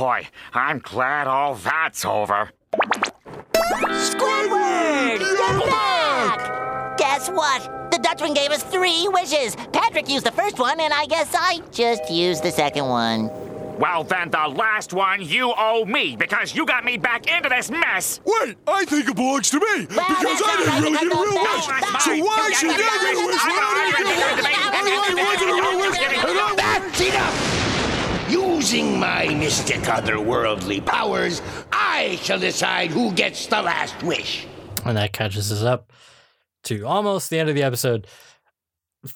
[0.01, 2.49] Boy, I'm glad all that's over.
[3.85, 5.21] Squidward!
[5.21, 6.97] You're back!
[6.97, 7.91] Guess what?
[7.91, 9.57] The Dutchman gave us three wishes.
[9.75, 13.29] Patrick used the first one, and I guess I just used the second one.
[13.79, 17.71] Well, then the last one you owe me because you got me back into this
[17.71, 18.21] mess.
[18.25, 21.09] Wait, I think it belongs to me because that's I not didn't right, really because
[21.09, 21.67] get a real no, wish.
[21.67, 22.25] that's So mine.
[22.25, 24.81] why You should got I get a wish when I didn't get one?
[24.81, 27.60] Everybody wanted a real wish, and I That's enough!
[28.31, 31.43] Using my mystic otherworldly powers,
[31.73, 34.47] I shall decide who gets the last wish.
[34.85, 35.93] And that catches us up
[36.65, 38.07] to almost the end of the episode.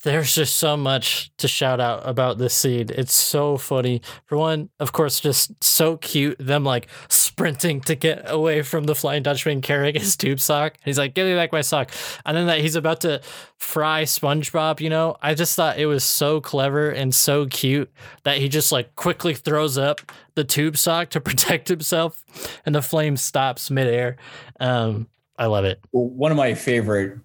[0.02, 2.88] There's just so much to shout out about this scene.
[2.88, 4.00] It's so funny.
[4.24, 6.38] For one, of course, just so cute.
[6.38, 6.88] Them like
[7.34, 10.76] sprinting to get away from the Flying Dutchman carrying his tube sock.
[10.84, 11.90] He's like, "Give me back my sock,"
[12.24, 13.20] and then that he's about to
[13.56, 14.80] fry SpongeBob.
[14.80, 17.90] You know, I just thought it was so clever and so cute
[18.22, 22.22] that he just like quickly throws up the tube sock to protect himself,
[22.64, 24.16] and the flame stops midair.
[24.60, 25.80] Um, I love it.
[25.90, 27.18] One of my favorite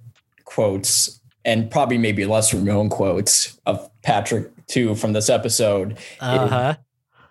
[0.45, 5.99] quotes, and probably maybe lesser known quotes of Patrick too from this episode.
[6.19, 6.75] Uh huh.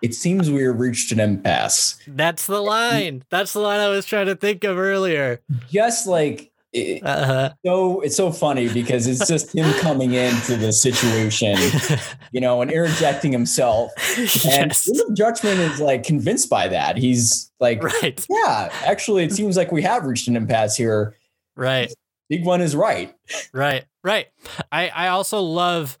[0.01, 1.99] It seems we have reached an impasse.
[2.07, 3.23] That's the line.
[3.29, 5.41] That's the line I was trying to think of earlier.
[5.69, 7.51] Just like it, Uh-huh.
[7.65, 11.57] so, it's so funny because it's just him coming into the situation,
[12.31, 13.91] you know, and interjecting himself.
[14.17, 14.89] And yes.
[15.15, 16.95] Dutchman is like convinced by that.
[16.95, 18.25] He's like, Right.
[18.29, 21.15] yeah, actually, it seems like we have reached an impasse here.
[21.55, 21.91] Right.
[22.29, 23.13] Big one is right.
[23.51, 23.83] Right.
[24.03, 24.27] Right.
[24.71, 25.97] I I also love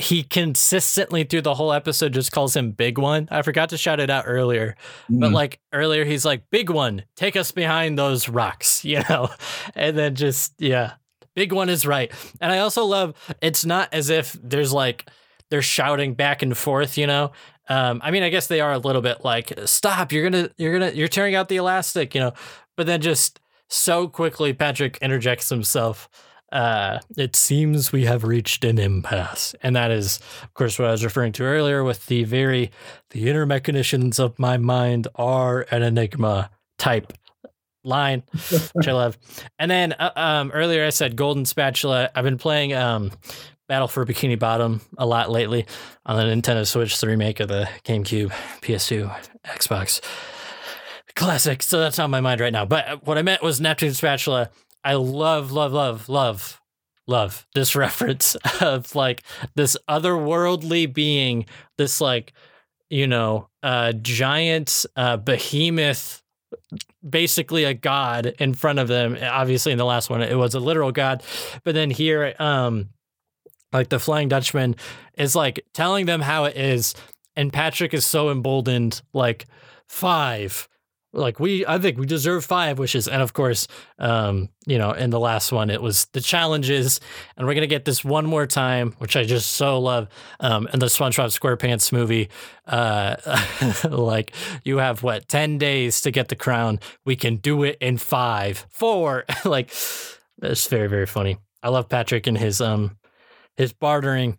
[0.00, 3.28] he consistently through the whole episode just calls him big one.
[3.30, 4.76] I forgot to shout it out earlier.
[5.08, 5.32] But Mm.
[5.34, 9.28] like earlier he's like big one, take us behind those rocks, you know.
[9.74, 10.92] And then just yeah.
[11.36, 12.10] Big one is right.
[12.40, 15.08] And I also love it's not as if there's like
[15.50, 17.32] they're shouting back and forth, you know.
[17.68, 20.72] Um, I mean, I guess they are a little bit like, stop, you're gonna, you're
[20.76, 22.32] gonna, you're tearing out the elastic, you know.
[22.76, 26.08] But then just so quickly, Patrick interjects himself.
[26.52, 30.90] Uh, it seems we have reached an impasse, and that is, of course, what I
[30.90, 32.70] was referring to earlier with the very,
[33.10, 37.12] the inner machinations of my mind are an enigma type
[37.84, 38.22] line,
[38.72, 39.16] which I love.
[39.58, 42.10] And then uh, um, earlier I said golden spatula.
[42.14, 43.12] I've been playing um,
[43.68, 45.66] Battle for Bikini Bottom a lot lately
[46.04, 48.32] on the Nintendo Switch, the remake of the GameCube,
[48.62, 49.14] PS2,
[49.46, 50.00] Xbox
[51.14, 51.62] classic.
[51.62, 52.64] So that's on my mind right now.
[52.64, 54.50] But what I meant was Neptune spatula.
[54.84, 56.60] I love, love, love, love,
[57.06, 59.22] love this reference of like
[59.54, 61.46] this otherworldly being,
[61.78, 62.32] this like,
[62.88, 66.22] you know, uh, giant uh, behemoth
[67.08, 69.16] basically a god in front of them.
[69.20, 71.22] Obviously, in the last one, it was a literal god,
[71.64, 72.90] but then here, um,
[73.72, 74.76] like the Flying Dutchman
[75.16, 76.94] is like telling them how it is,
[77.36, 79.46] and Patrick is so emboldened, like
[79.88, 80.68] five.
[81.12, 83.66] Like we, I think we deserve five wishes, and of course,
[83.98, 87.00] um, you know, in the last one, it was the challenges,
[87.36, 90.08] and we're gonna get this one more time, which I just so love.
[90.38, 92.28] Um, in the SpongeBob SquarePants movie,
[92.68, 93.16] uh,
[93.90, 94.32] like
[94.62, 96.78] you have what ten days to get the crown.
[97.04, 99.24] We can do it in five, four.
[99.44, 99.72] like
[100.38, 101.38] that's very, very funny.
[101.62, 102.96] I love Patrick and his um
[103.56, 104.38] his bartering.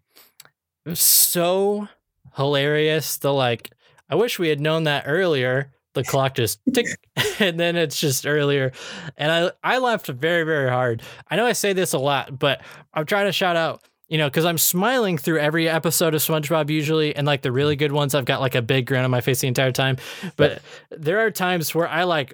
[0.93, 1.88] So
[2.35, 3.18] hilarious.
[3.18, 3.72] The like,
[4.10, 5.72] I wish we had known that earlier.
[5.93, 6.88] The clock just tick,
[7.39, 8.72] and then it's just earlier,
[9.18, 11.03] and I I laughed very very hard.
[11.30, 12.61] I know I say this a lot, but
[12.93, 16.69] I'm trying to shout out you know, because I'm smiling through every episode of SpongeBob
[16.69, 19.22] usually, and like the really good ones, I've got like a big grin on my
[19.22, 19.95] face the entire time.
[20.35, 22.34] But there are times where I like,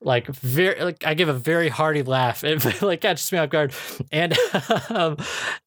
[0.00, 2.44] like very, like I give a very hearty laugh.
[2.44, 3.74] It like catches me off guard,
[4.10, 4.32] and
[4.88, 5.18] um,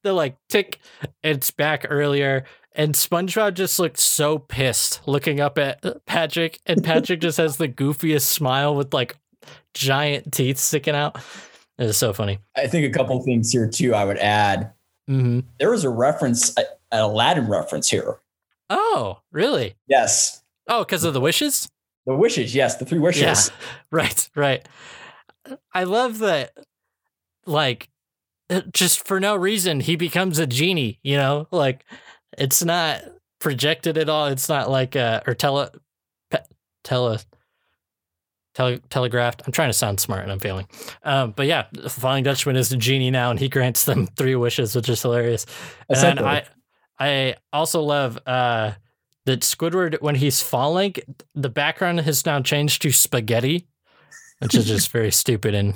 [0.01, 0.80] the like tick,
[1.22, 7.19] it's back earlier, and SpongeBob just looked so pissed looking up at Patrick, and Patrick
[7.22, 9.15] just has the goofiest smile with like
[9.73, 11.18] giant teeth sticking out.
[11.77, 12.39] It is so funny.
[12.56, 13.93] I think a couple things here too.
[13.95, 14.73] I would add.
[15.10, 15.39] Mm-hmm.
[15.60, 16.61] There was a reference, a-
[16.91, 18.19] an Aladdin reference here.
[18.69, 19.76] Oh, really?
[19.88, 21.68] Yes, Oh, because of the wishes?
[22.06, 22.53] the wishes.
[22.56, 23.22] Yes, the three wishes.
[23.23, 23.35] Yeah.
[23.91, 24.68] Right, right.
[25.73, 26.56] I love that,
[27.45, 27.89] like,
[28.72, 31.48] just for no reason, he becomes a genie, you know?
[31.52, 31.84] Like,
[32.41, 33.03] it's not
[33.39, 34.27] projected at all.
[34.27, 35.69] It's not like uh or tele
[36.31, 36.39] pe-
[36.84, 37.19] tele
[38.55, 39.43] tele telegraphed.
[39.45, 40.68] I'm trying to sound smart and I'm failing.
[41.03, 44.35] Um, but yeah, the Flying Dutchman is the genie now, and he grants them three
[44.35, 45.45] wishes, which is hilarious.
[45.88, 46.43] And then I
[46.99, 48.72] I also love uh
[49.26, 50.95] that Squidward when he's falling,
[51.35, 53.68] the background has now changed to spaghetti,
[54.39, 55.76] which is just very stupid and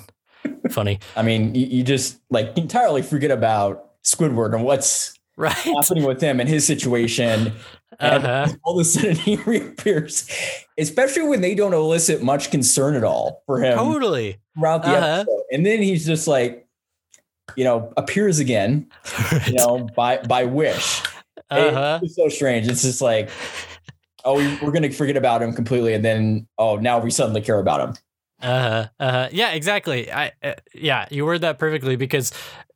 [0.71, 0.99] funny.
[1.15, 6.21] I mean, you, you just like entirely forget about Squidward and what's right happening with
[6.21, 7.53] him and his situation.
[7.99, 8.53] And Uh-huh.
[8.63, 10.29] all of a sudden he reappears,
[10.77, 14.37] especially when they don't elicit much concern at all for him Totally.
[14.57, 15.05] throughout the Uh-huh.
[15.21, 15.43] episode.
[15.51, 16.67] And then he's just like,
[17.55, 18.87] you know, appears again,
[19.47, 21.01] you know, by by wish.
[21.49, 21.99] Uh-huh.
[22.01, 22.67] It's so strange.
[22.67, 23.29] It's just like,
[24.25, 27.59] oh, we, we're gonna forget about him completely, and then oh, now we suddenly care
[27.59, 27.95] about him.
[28.41, 28.87] Uh-huh.
[28.99, 29.29] Uh-huh.
[29.31, 30.11] Yeah, exactly.
[30.11, 32.31] I uh, yeah, you word that perfectly because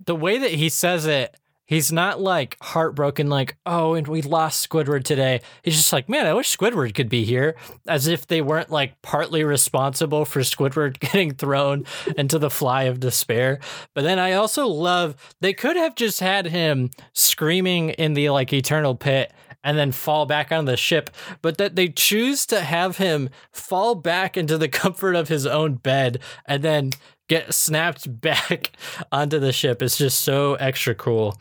[0.05, 1.35] the way that he says it,
[1.69, 6.25] he's not like heartbroken like, "Oh, and we lost Squidward today." He's just like, "Man,
[6.25, 7.55] I wish Squidward could be here."
[7.87, 11.85] As if they weren't like partly responsible for Squidward getting thrown
[12.17, 13.59] into the fly of despair.
[13.93, 18.51] But then I also love they could have just had him screaming in the like
[18.51, 19.31] eternal pit
[19.63, 21.09] and then fall back on the ship,
[21.41, 25.75] but that they choose to have him fall back into the comfort of his own
[25.75, 26.91] bed and then
[27.29, 28.73] get snapped back
[29.11, 31.39] onto the ship is just so extra cool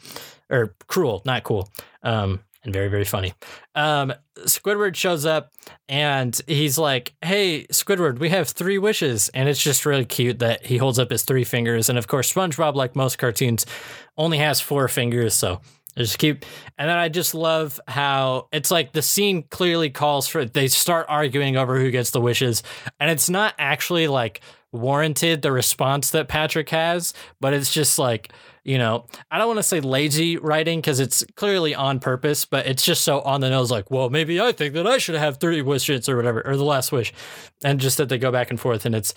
[0.48, 1.68] or cruel, not cool.
[2.04, 3.34] Um, and very, very funny.
[3.74, 5.52] Um, Squidward shows up
[5.88, 9.28] and he's like, Hey, Squidward, we have three wishes.
[9.30, 11.88] And it's just really cute that he holds up his three fingers.
[11.88, 13.64] And of course, SpongeBob, like most cartoons,
[14.16, 15.34] only has four fingers.
[15.34, 15.60] So
[15.96, 16.44] it's cute.
[16.78, 21.06] And then I just love how it's like the scene clearly calls for they start
[21.08, 22.62] arguing over who gets the wishes.
[23.00, 24.40] And it's not actually like
[24.72, 28.32] warranted the response that Patrick has, but it's just like,
[28.64, 32.66] you know, I don't want to say lazy writing because it's clearly on purpose, but
[32.66, 35.38] it's just so on the nose, like, well, maybe I think that I should have
[35.38, 37.14] three wishes or whatever, or the last wish.
[37.64, 39.14] And just that they go back and forth, and it's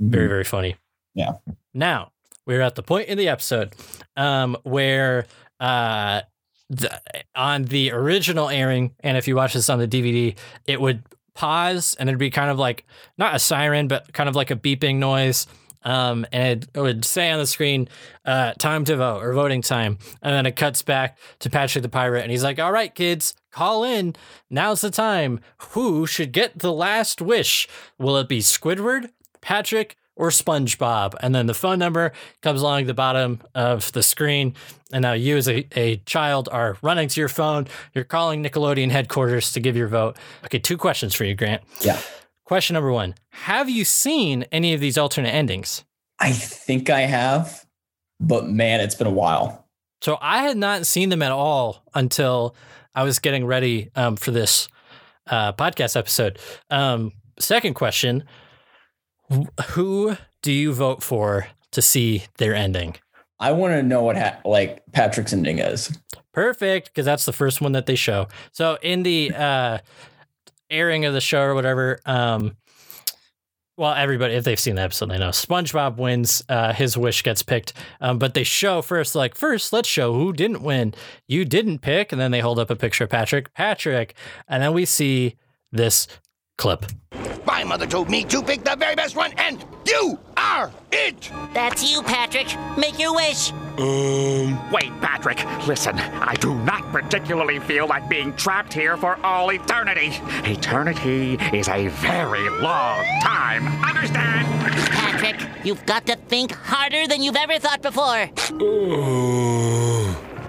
[0.00, 0.76] very, very funny.
[1.14, 1.32] Yeah.
[1.74, 2.12] Now
[2.46, 3.74] we're at the point in the episode
[4.16, 5.26] um, where
[5.60, 6.22] uh,
[6.70, 7.00] the,
[7.34, 10.36] on the original airing, and if you watch this on the DVD,
[10.66, 11.02] it would
[11.34, 12.84] pause and it'd be kind of like
[13.18, 15.46] not a siren, but kind of like a beeping noise.
[15.84, 17.88] Um, and it would say on the screen,
[18.24, 19.98] uh, time to vote or voting time.
[20.22, 22.22] And then it cuts back to Patchy the Pirate.
[22.22, 24.16] And he's like, All right, kids, call in.
[24.50, 25.40] Now's the time.
[25.70, 27.68] Who should get the last wish?
[27.98, 29.10] Will it be Squidward,
[29.42, 31.16] Patrick, or SpongeBob?
[31.20, 34.54] And then the phone number comes along the bottom of the screen.
[34.94, 37.66] And now you, as a, a child, are running to your phone.
[37.94, 40.16] You're calling Nickelodeon headquarters to give your vote.
[40.44, 41.62] Okay, two questions for you, Grant.
[41.80, 41.98] Yeah.
[42.44, 45.84] Question number one Have you seen any of these alternate endings?
[46.20, 47.66] I think I have,
[48.20, 49.66] but man, it's been a while.
[50.00, 52.54] So I had not seen them at all until
[52.94, 54.68] I was getting ready um, for this
[55.26, 56.38] uh, podcast episode.
[56.70, 57.10] Um,
[57.40, 58.22] second question
[59.70, 62.94] Who do you vote for to see their ending?
[63.40, 65.96] I want to know what ha- like Patrick's ending is.
[66.32, 68.28] Perfect, because that's the first one that they show.
[68.52, 69.78] So in the uh,
[70.70, 72.56] airing of the show or whatever, um,
[73.76, 76.44] well, everybody, if they've seen the episode, they know SpongeBob wins.
[76.48, 80.32] Uh, his wish gets picked, um, but they show first, like first, let's show who
[80.32, 80.94] didn't win.
[81.26, 84.14] You didn't pick, and then they hold up a picture of Patrick, Patrick,
[84.46, 85.34] and then we see
[85.72, 86.06] this
[86.56, 86.86] clip.
[87.46, 91.30] My mother told me to pick the very best one, and you are it!
[91.52, 92.48] That's you, Patrick.
[92.76, 93.52] Make your wish.
[93.76, 94.70] Um.
[94.70, 95.44] Wait, Patrick.
[95.66, 100.12] Listen, I do not particularly feel like being trapped here for all eternity.
[100.44, 103.66] Eternity is a very long time.
[103.84, 104.46] Understand?
[104.90, 108.28] Patrick, you've got to think harder than you've ever thought before.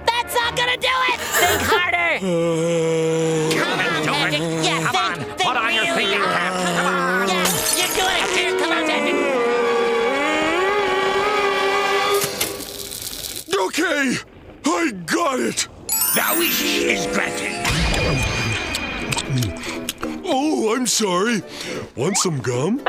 [0.06, 1.20] That's not gonna do it!
[1.20, 2.20] Think harder!
[3.60, 4.42] Come on, Patrick.
[4.64, 5.35] Yeah, Come think, on,
[5.96, 6.34] think put on your really thinking hard.
[6.34, 6.54] cap.
[6.76, 7.28] Come on.
[7.30, 7.48] Yeah,
[7.78, 8.30] you're doing it.
[8.36, 9.16] Here, come on, Patrick.
[13.58, 14.06] Okay,
[14.66, 15.68] I got it.
[16.16, 17.54] The wish is granted.
[20.26, 21.42] Oh, I'm sorry.
[21.96, 22.82] Want some gum?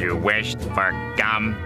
[0.00, 1.56] You wished for gum.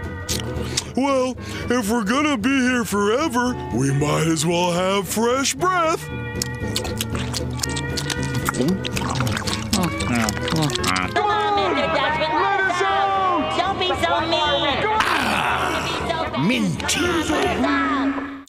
[0.95, 1.35] Well,
[1.69, 6.07] if we're gonna be here forever, we might as well have fresh breath.
[9.75, 9.91] Come on,
[11.57, 11.83] Mr.
[11.93, 13.57] Dutchman, let us out.
[13.57, 14.71] Don't be so mean.
[16.47, 17.05] Minty.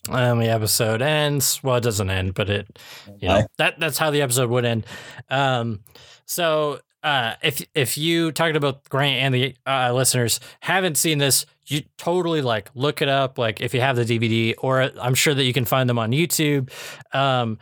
[0.08, 1.60] And the episode ends.
[1.64, 2.78] Well, it doesn't end, but it,
[3.18, 4.86] you know, that that's how the episode would end.
[5.28, 5.80] Um,
[6.26, 11.44] so uh, if if you talking about Grant and the uh, listeners haven't seen this,
[11.66, 13.36] you totally like look it up.
[13.36, 16.12] Like if you have the DVD, or I'm sure that you can find them on
[16.12, 16.70] YouTube.
[17.12, 17.58] Um,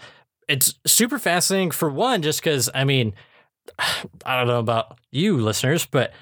[0.49, 3.15] it's super fascinating for one, just because I mean,
[4.27, 6.13] I don't know about you listeners, but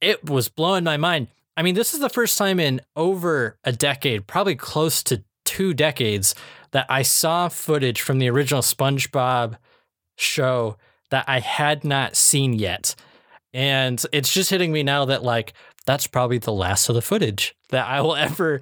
[0.00, 1.28] it was blowing my mind.
[1.56, 5.74] I mean, this is the first time in over a decade, probably close to two
[5.74, 6.34] decades,
[6.70, 9.56] that I saw footage from the original SpongeBob
[10.16, 10.76] show
[11.10, 12.94] that I had not seen yet.
[13.54, 15.54] And it's just hitting me now that, like,
[15.86, 18.60] that's probably the last of the footage that I will ever,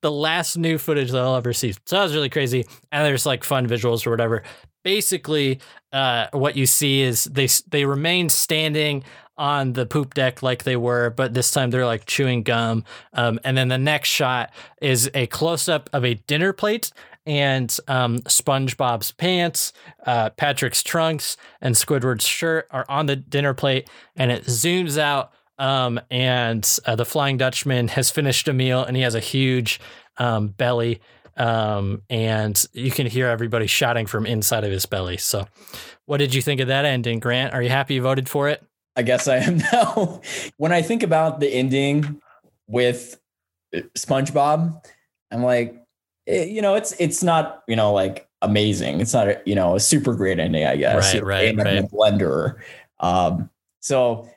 [0.00, 1.72] the last new footage that I'll ever see.
[1.72, 2.66] So that was really crazy.
[2.92, 4.44] And there's like fun visuals or whatever.
[4.88, 5.60] Basically,
[5.92, 9.04] uh, what you see is they they remain standing
[9.36, 12.84] on the poop deck like they were, but this time they're like chewing gum.
[13.12, 14.50] Um, and then the next shot
[14.80, 16.90] is a close up of a dinner plate
[17.26, 19.74] and um, SpongeBob's pants,
[20.06, 25.32] uh, Patrick's trunks, and Squidward's shirt are on the dinner plate, and it zooms out.
[25.58, 29.80] Um, and uh, the Flying Dutchman has finished a meal, and he has a huge
[30.16, 31.02] um, belly.
[31.38, 35.16] Um, and you can hear everybody shouting from inside of his belly.
[35.16, 35.46] So,
[36.06, 37.54] what did you think of that ending, Grant?
[37.54, 38.64] Are you happy you voted for it?
[38.96, 40.20] I guess I am now.
[40.56, 42.20] when I think about the ending
[42.66, 43.20] with
[43.74, 44.84] uh, SpongeBob,
[45.30, 45.80] I'm like,
[46.26, 49.00] eh, you know, it's it's not you know like amazing.
[49.00, 51.14] It's not a, you know a super great ending, I guess.
[51.14, 51.78] Right, right, Like right.
[51.78, 52.56] A blender.
[53.00, 53.50] Um,
[53.80, 54.28] so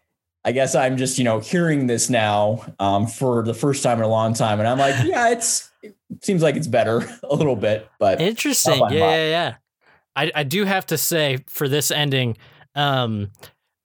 [0.44, 4.04] I guess I'm just you know hearing this now um, for the first time in
[4.04, 7.56] a long time, and I'm like, yeah, it's it seems like it's better a little
[7.56, 8.80] bit, but Interesting.
[8.80, 9.56] Yeah, yeah, yeah.
[10.16, 12.38] I, I do have to say for this ending,
[12.76, 13.32] um,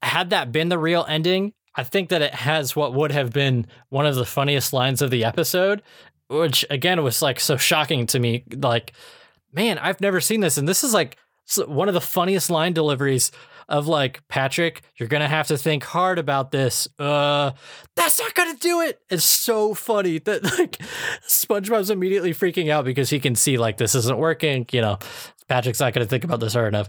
[0.02, 3.66] had that been the real ending, I think that it has what would have been
[3.90, 5.82] one of the funniest lines of the episode,
[6.28, 8.44] which again was like so shocking to me.
[8.56, 8.92] Like,
[9.52, 11.16] man, I've never seen this, and this is like
[11.66, 13.30] one of the funniest line deliveries
[13.68, 14.82] of like Patrick.
[14.96, 16.88] You're gonna have to think hard about this.
[16.98, 17.52] Uh,
[17.94, 19.00] that's not gonna do it.
[19.10, 20.78] It's so funny that like
[21.28, 24.66] SpongeBob's immediately freaking out because he can see like this isn't working.
[24.72, 24.98] You know,
[25.48, 26.88] Patrick's not gonna think about this hard enough.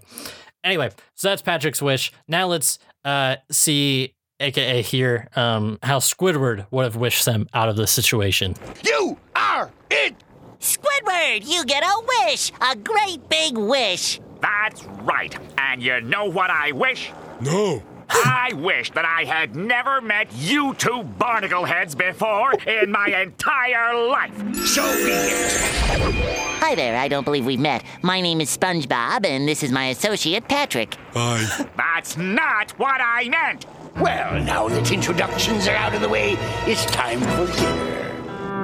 [0.63, 2.11] Anyway, so that's Patrick's wish.
[2.27, 7.75] Now let's uh see, aka hear, um, how Squidward would have wished them out of
[7.75, 8.55] the situation.
[8.83, 10.15] You are it!
[10.59, 12.51] Squidward, you get a wish!
[12.61, 14.19] A great big wish!
[14.41, 15.35] That's right.
[15.57, 17.11] And you know what I wish?
[17.41, 17.81] No.
[18.09, 24.07] I wish that I had never met you two barnacle heads before in my entire
[24.07, 24.33] life.
[24.65, 25.51] So be it.
[26.59, 27.83] Hi there, I don't believe we've met.
[28.01, 30.95] My name is SpongeBob, and this is my associate, Patrick.
[31.13, 31.45] Bye.
[31.75, 33.65] That's not what I meant.
[33.97, 36.35] Well, now that introductions are out of the way,
[36.65, 37.93] it's time for dinner.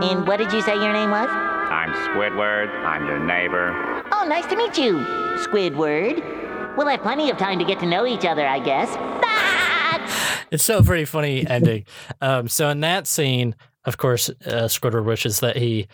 [0.04, 1.53] And what did you say your name was?
[1.72, 2.70] I'm Squidward.
[2.84, 4.04] I'm your neighbor.
[4.12, 4.98] Oh, nice to meet you,
[5.38, 6.76] Squidward.
[6.78, 8.90] We'll have plenty of time to get to know each other, I guess.
[8.96, 10.46] Ah!
[10.52, 11.86] It's so pretty funny ending.
[12.22, 13.54] Um, so in that scene,
[13.84, 15.88] of course, uh, Squidward wishes that he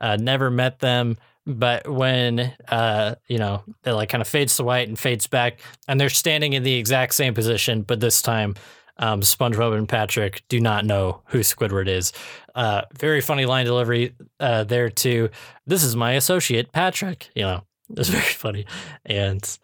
[0.00, 1.16] uh, never met them.
[1.46, 5.60] But when uh, you know, it like kind of fades to white and fades back,
[5.86, 8.56] and they're standing in the exact same position, but this time,
[8.98, 12.12] um, SpongeBob and Patrick do not know who Squidward is.
[12.54, 15.28] Uh, very funny line delivery uh, there too.
[15.66, 17.30] This is my associate Patrick.
[17.34, 17.64] You know,
[17.96, 18.66] it's very funny,
[19.04, 19.58] and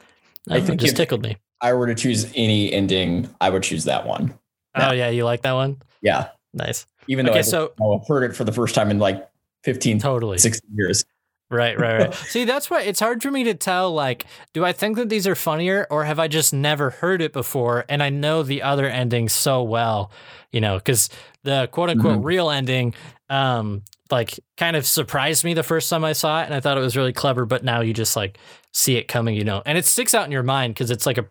[0.51, 1.37] I uh, think it just tickled me.
[1.61, 4.37] I were to choose any ending, I would choose that one.
[4.75, 5.81] Oh yeah, you like that one?
[6.03, 6.29] Yeah.
[6.53, 6.87] Nice.
[7.07, 9.29] Even though Okay, I so- I've heard it for the first time in like
[9.65, 10.39] 15, Totally.
[10.39, 11.05] 16 years.
[11.53, 12.15] Right, right, right.
[12.29, 13.93] See, that's why it's hard for me to tell.
[13.93, 14.25] Like,
[14.55, 17.85] do I think that these are funnier, or have I just never heard it before?
[17.89, 20.11] And I know the other ending so well,
[20.51, 21.11] you know, because
[21.45, 22.25] the quote unquote Mhm.
[22.25, 22.95] real ending,
[23.29, 26.79] um, like, kind of surprised me the first time I saw it, and I thought
[26.79, 27.45] it was really clever.
[27.45, 28.39] But now you just like
[28.73, 31.19] see it coming, you know, and it sticks out in your mind because it's like
[31.19, 31.27] a,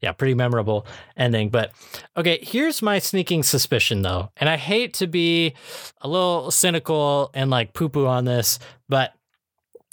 [0.00, 0.86] yeah, pretty memorable
[1.16, 1.50] ending.
[1.50, 1.72] But
[2.16, 5.54] okay, here's my sneaking suspicion though, and I hate to be
[6.00, 9.12] a little cynical and like poo poo on this, but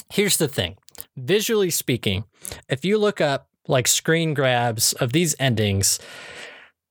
[0.10, 0.78] here's the thing.
[1.16, 2.24] Visually speaking
[2.70, 6.00] if you look up like screen grabs of these endings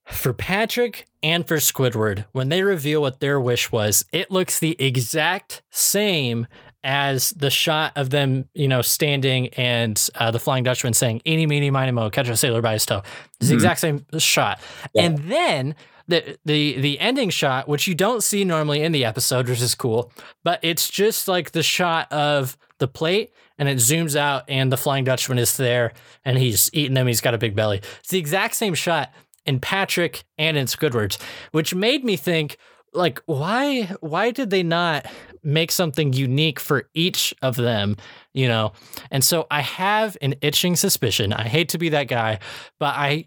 [0.04, 4.76] for patrick and for squidward when they reveal what their wish was it looks the
[4.80, 6.46] exact same
[6.84, 11.46] as the shot of them you know standing and uh, the flying dutchman saying eeny
[11.46, 13.02] meeny miny mo catch a sailor by his toe.
[13.40, 13.56] It's the Mhm.
[13.56, 14.60] exact same shot.
[14.96, 15.74] And then
[16.08, 19.74] the the the ending shot, which you don't see normally in the episode, which is
[19.74, 20.12] cool,
[20.44, 24.76] but it's just like the shot of the plate and it zooms out and the
[24.76, 25.92] Flying Dutchman is there
[26.24, 27.06] and he's eating them.
[27.06, 27.80] He's got a big belly.
[28.00, 29.12] It's the exact same shot
[29.46, 31.18] in Patrick and in Squidward's,
[31.52, 32.58] which made me think
[32.92, 35.06] like why why did they not
[35.42, 37.96] make something unique for each of them
[38.32, 38.72] you know
[39.10, 42.38] and so i have an itching suspicion i hate to be that guy
[42.80, 43.26] but i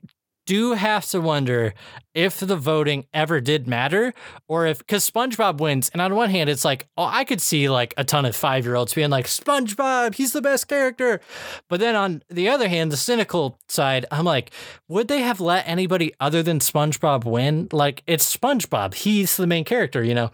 [0.49, 1.75] do have to wonder
[2.15, 4.15] if the voting ever did matter
[4.47, 5.89] or if because SpongeBob wins.
[5.89, 8.65] And on one hand, it's like, oh, I could see like a ton of five
[8.65, 11.21] year olds being like, SpongeBob, he's the best character.
[11.67, 14.49] But then on the other hand, the cynical side, I'm like,
[14.87, 17.67] would they have let anybody other than SpongeBob win?
[17.71, 18.95] Like, it's SpongeBob.
[18.95, 20.31] He's the main character, you know?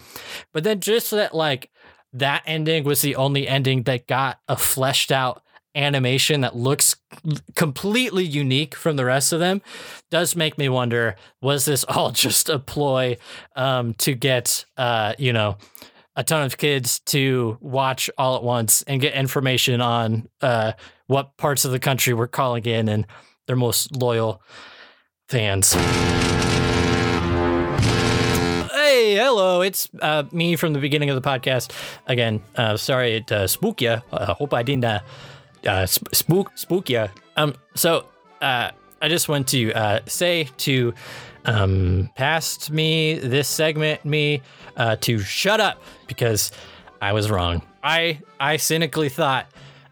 [0.53, 1.71] But then just that, like,
[2.13, 5.43] that ending was the only ending that got a fleshed out
[5.75, 6.95] animation that looks
[7.55, 9.61] completely unique from the rest of them
[10.09, 13.17] does make me wonder was this all just a ploy
[13.55, 15.57] um, to get uh, you know
[16.15, 20.71] a ton of kids to watch all at once and get information on uh,
[21.07, 23.05] what parts of the country we're calling in and
[23.47, 24.41] their most loyal
[25.27, 25.75] fans
[28.95, 29.61] Hey, hello.
[29.61, 31.71] It's uh, me from the beginning of the podcast.
[32.07, 33.97] Again, uh, sorry it uh, spooked you.
[34.13, 34.85] I hope I didn't
[35.65, 37.07] uh, sp- spook spook you.
[37.37, 38.07] Um, so
[38.41, 38.71] uh,
[39.01, 40.93] I just want to uh, say to
[41.45, 44.41] um, past me, this segment me,
[44.77, 46.51] uh, to shut up because
[47.01, 47.61] I was wrong.
[47.83, 49.47] I I cynically thought.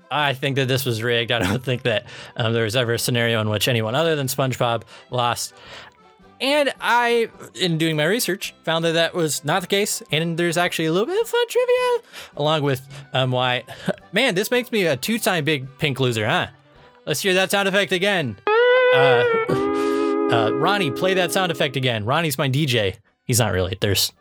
[0.09, 1.31] I think that this was rigged.
[1.31, 2.05] I don't think that
[2.35, 5.53] um, there was ever a scenario in which anyone other than SpongeBob lost.
[6.43, 10.03] And I, in doing my research, found that that was not the case.
[10.11, 13.63] And there's actually a little bit of fun trivia, along with um, why.
[14.11, 16.47] Man, this makes me a two-time big pink loser, huh?
[17.05, 18.35] Let's hear that sound effect again.
[18.93, 19.23] Uh,
[20.33, 22.03] uh, Ronnie, play that sound effect again.
[22.03, 22.97] Ronnie's my DJ.
[23.23, 23.77] He's not really.
[23.79, 24.11] There's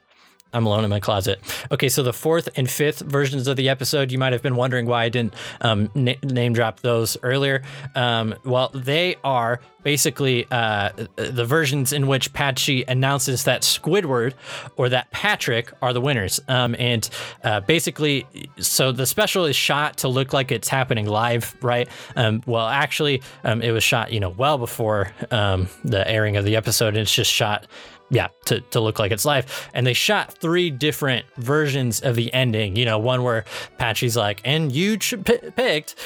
[0.53, 1.41] I'm alone in my closet.
[1.71, 4.87] Okay, so the fourth and fifth versions of the episode, you might have been wondering
[4.87, 7.63] why I didn't um, na- name drop those earlier.
[7.95, 14.35] Um, well, they are basically uh, the versions in which Patchy announces that Squidward
[14.77, 16.41] or that Patrick are the winners.
[16.49, 17.09] Um, and
[17.43, 18.27] uh, basically,
[18.59, 21.89] so the special is shot to look like it's happening live, right?
[22.17, 26.45] Um, well, actually, um, it was shot, you know, well before um, the airing of
[26.45, 26.89] the episode.
[26.89, 27.67] And it's just shot
[28.13, 29.69] yeah, to, to look like it's live.
[29.75, 32.77] And they shot three different versions of the ending.
[32.77, 33.45] You know, one where
[33.79, 35.97] Patchy's like, and you ch- p- picked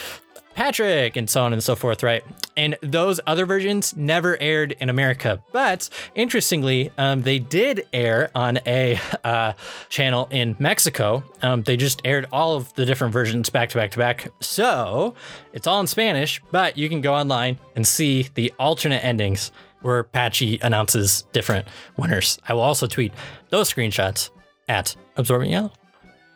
[0.57, 2.25] Patrick, and so on and so forth, right?
[2.57, 5.43] And those other versions never aired in America.
[5.53, 9.53] But interestingly, um, they did air on a uh,
[9.91, 11.23] channel in Mexico.
[11.43, 14.29] Um, they just aired all of the different versions back to back to back.
[14.41, 15.15] So
[15.53, 19.53] it's all in Spanish, but you can go online and see the alternate endings
[19.87, 22.39] where Patchy announces different winners.
[22.49, 23.13] I will also tweet
[23.51, 24.31] those screenshots
[24.69, 25.73] at Absorbing Yellow.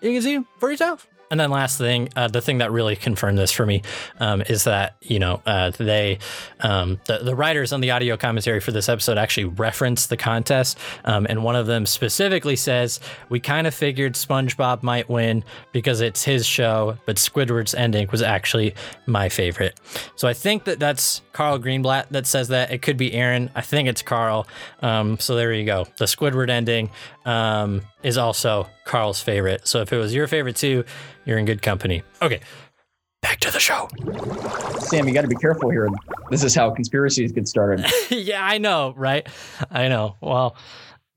[0.01, 1.07] You can see for yourself.
[1.31, 3.83] And then last thing, uh, the thing that really confirmed this for me
[4.19, 6.19] um, is that you know uh, they,
[6.61, 10.79] um, the the writers on the audio commentary for this episode actually reference the contest,
[11.05, 12.99] um, and one of them specifically says
[13.29, 18.23] we kind of figured SpongeBob might win because it's his show, but Squidward's ending was
[18.23, 18.75] actually
[19.07, 19.79] my favorite.
[20.17, 22.73] So I think that that's Carl Greenblatt that says that.
[22.73, 23.51] It could be Aaron.
[23.55, 24.47] I think it's Carl.
[24.83, 25.87] Um, so there you go.
[25.99, 26.91] The Squidward ending
[27.25, 29.67] um, is also Carl's favorite.
[29.67, 30.85] So if it was your favorite too,
[31.25, 32.03] you're in good company.
[32.23, 32.41] Okay,
[33.23, 33.89] back to the show.
[34.81, 35.89] Sam, you got to be careful here.
[36.31, 37.87] This is how conspiracies get started.
[38.11, 39.27] yeah, I know, right?
[39.71, 40.17] I know.
[40.21, 40.57] Well,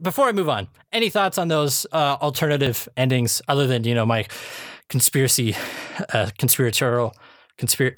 [0.02, 4.06] before I move on, any thoughts on those uh, alternative endings other than you know
[4.06, 4.26] my
[4.90, 5.56] conspiracy,
[6.14, 7.16] uh, conspiratorial,
[7.58, 7.98] conspir?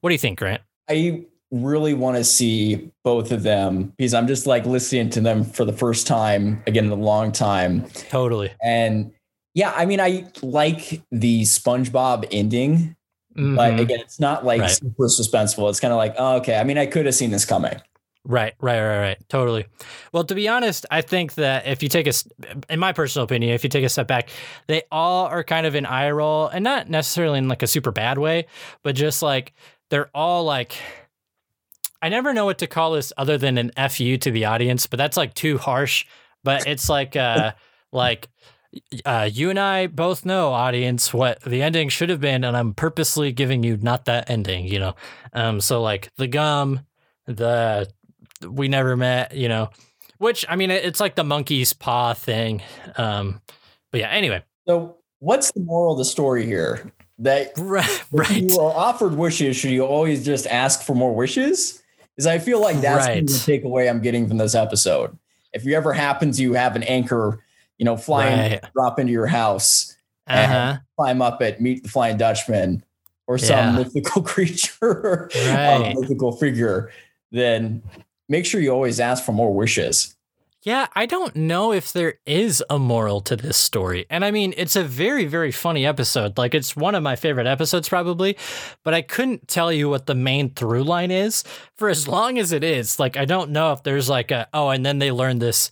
[0.00, 0.62] What do you think, Grant?
[0.88, 1.24] I
[1.62, 5.64] really want to see both of them because I'm just like listening to them for
[5.64, 7.86] the first time again in a long time.
[8.10, 8.52] Totally.
[8.62, 9.12] And
[9.54, 12.96] yeah, I mean, I like the SpongeBob ending,
[13.36, 13.56] Mhm.
[13.56, 14.70] but again, it's not like Right.
[14.70, 15.68] super suspenseful.
[15.70, 16.56] It's kind of like, oh, okay.
[16.56, 17.80] I mean, I could have seen this coming.
[18.26, 19.18] Right, right, right, right.
[19.28, 19.66] Totally.
[20.12, 22.12] Well, to be honest, I think that if you take a,
[22.70, 24.30] in my personal opinion, if you take a step back,
[24.66, 27.90] they all are kind of an eye roll and not necessarily in like a super
[27.92, 28.46] bad way,
[28.82, 29.52] but just like
[29.90, 30.74] they're all like,
[32.04, 34.98] I never know what to call this other than an FU to the audience, but
[34.98, 36.04] that's like too harsh.
[36.42, 37.52] But it's like, uh,
[37.92, 38.28] like,
[39.06, 42.74] uh, you and I both know, audience, what the ending should have been, and I'm
[42.74, 44.94] purposely giving you not that ending, you know.
[45.32, 46.80] Um, so like the gum,
[47.24, 47.88] the
[48.46, 49.70] we never met, you know,
[50.18, 52.60] which I mean, it's like the monkey's paw thing.
[52.98, 53.40] Um,
[53.90, 56.92] but yeah, anyway, So, what's the moral of the story here?
[57.20, 61.80] That right, if you are offered wishes, should you always just ask for more wishes?
[62.16, 63.26] Because I feel like that's Right.
[63.26, 65.16] the takeaway I'm getting from this episode.
[65.52, 67.40] If you ever happen to have an anchor,
[67.78, 68.64] you know, flying Right.
[68.74, 69.96] drop into your house
[70.28, 70.78] Uh-huh.
[70.98, 72.82] climb up it, meet the Flying Dutchman,
[73.26, 73.82] or some Yeah.
[73.82, 75.74] mythical creature, Right.
[75.74, 76.90] um, mythical figure,
[77.32, 77.82] then
[78.28, 80.13] make sure you always ask for more wishes.
[80.64, 84.06] Yeah, I don't know if there is a moral to this story.
[84.08, 86.38] And I mean, it's a very, very funny episode.
[86.38, 88.38] Like, it's one of my favorite episodes, probably,
[88.82, 91.44] but I couldn't tell you what the main through line is
[91.76, 92.98] for as long as it is.
[92.98, 95.68] Like, I don't know if there's like a, oh, and then they learn this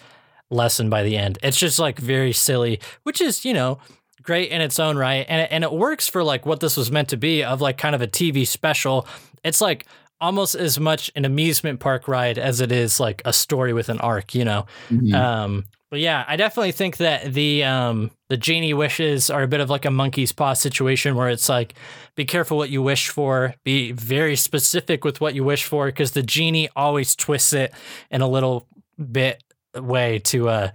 [0.50, 1.38] lesson by the end.
[1.42, 3.78] It's just like very silly, which is, you know,
[4.22, 5.24] great in its own right.
[5.26, 7.94] And and it works for like what this was meant to be of like kind
[7.94, 9.06] of a TV special.
[9.42, 9.86] It's like,
[10.22, 13.98] almost as much an amusement park ride as it is like a story with an
[14.00, 14.64] arc, you know.
[14.88, 15.12] Mhm.
[15.12, 19.60] Um, but yeah, I definitely think that the um, the genie wishes are a bit
[19.60, 21.74] of like a monkey's paw situation where it's like,
[22.14, 26.12] be careful what you wish for, be very specific with what you wish for, because
[26.12, 27.74] the genie always twists it
[28.10, 28.66] in a little
[29.10, 29.42] bit
[29.74, 30.70] way to uh,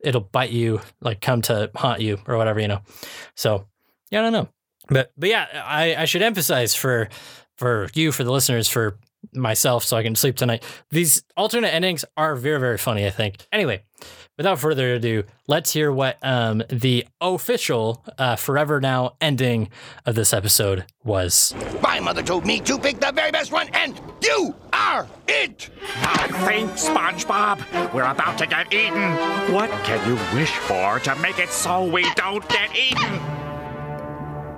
[0.00, 2.80] it'll bite you, like come to haunt you or whatever, you know.
[3.36, 3.66] So
[4.10, 4.48] yeah, I don't know,
[4.88, 7.08] but but yeah, I I should emphasize for
[7.56, 8.98] for you, for the listeners, for
[9.32, 10.62] myself, so I can sleep tonight.
[10.90, 13.46] These alternate endings are very, very funny, I think.
[13.52, 13.82] Anyway,
[14.36, 19.70] without further ado, let's hear what um, the official uh, Forever Now ending
[20.04, 21.54] of this episode was.
[21.82, 25.70] My mother told me to pick the very best one, and you are it!
[26.02, 27.92] Now think, SpongeBob.
[27.92, 29.12] We're about to get eaten.
[29.52, 33.20] What can you wish for to make it so we don't get eaten?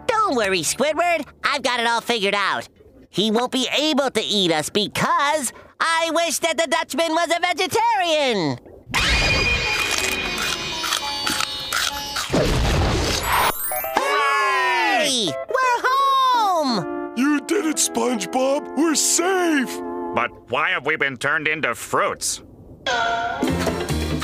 [0.07, 1.27] Don't worry, Squidward.
[1.43, 2.69] I've got it all figured out.
[3.11, 7.41] He won't be able to eat us because I wish that the Dutchman was a
[7.41, 8.59] vegetarian.
[13.95, 15.27] Hey!
[15.27, 17.15] We're home!
[17.17, 18.77] You did it, SpongeBob.
[18.77, 19.81] We're safe.
[20.15, 22.43] But why have we been turned into fruits?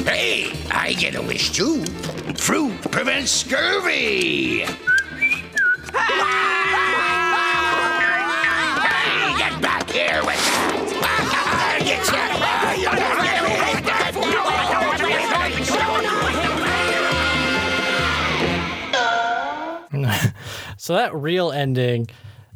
[0.04, 1.84] Hey, I get a wish too.
[2.36, 4.66] Fruit prevents scurvy.
[9.94, 10.34] Here with
[11.00, 11.80] that.
[11.84, 12.04] Get
[20.76, 22.08] so that real ending,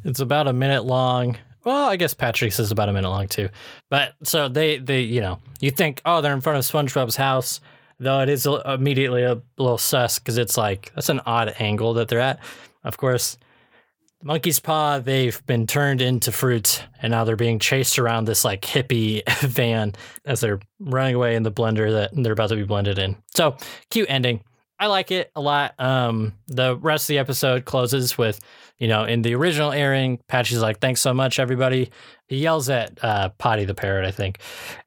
[0.02, 1.36] it's about a minute long.
[1.62, 3.50] Well, I guess Patrick's is about a minute long too.
[3.88, 7.60] But so they, they, you know, you think, oh, they're in front of SpongeBob's house,
[8.00, 12.08] though it is immediately a little sus because it's like that's an odd angle that
[12.08, 12.40] they're at.
[12.82, 13.38] Of course,
[14.22, 18.62] Monkey's Paw, they've been turned into fruit and now they're being chased around this like
[18.62, 22.98] hippie van as they're running away in the blender that they're about to be blended
[22.98, 23.16] in.
[23.34, 23.56] So
[23.90, 24.42] cute ending.
[24.80, 25.74] I like it a lot.
[25.78, 28.40] Um, the rest of the episode closes with,
[28.78, 31.90] you know, in the original airing, Patchy's like, thanks so much, everybody.
[32.28, 34.38] He yells at uh, Potty the parrot, I think.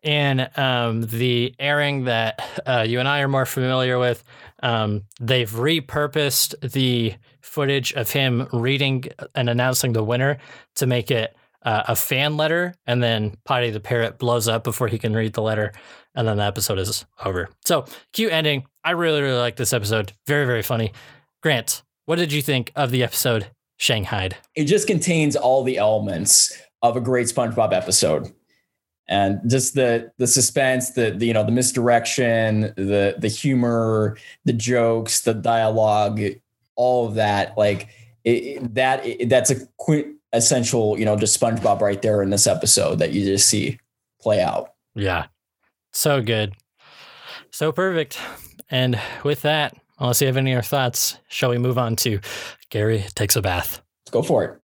[0.04, 4.24] And um, the airing that uh, you and I are more familiar with,
[4.64, 9.06] um, they've repurposed the footage of him reading
[9.36, 10.38] and announcing the winner
[10.76, 14.88] to make it uh, a fan letter, and then Potty the parrot blows up before
[14.88, 15.74] he can read the letter,
[16.16, 17.50] and then the episode is over.
[17.66, 18.66] So cute ending.
[18.84, 20.14] I really really like this episode.
[20.28, 20.92] Very very funny.
[21.42, 23.48] Grant, what did you think of the episode
[23.80, 24.36] Shanghaied?
[24.56, 28.32] it just contains all the elements of a great SpongeBob episode.
[29.08, 34.54] And just the the suspense, the, the you know the misdirection, the the humor, the
[34.54, 36.22] jokes, the dialogue,
[36.76, 37.90] all of that, like
[38.24, 43.00] it, that it, that's a quintessential, you know, just SpongeBob right there in this episode
[43.00, 43.80] that you just see
[44.22, 44.76] play out.
[44.96, 45.26] Yeah,
[45.92, 46.54] so good,
[47.50, 48.18] so perfect.
[48.72, 52.20] And with that, unless you have any other thoughts, shall we move on to
[52.70, 53.82] Gary takes a bath?
[54.04, 54.58] Let's go for it.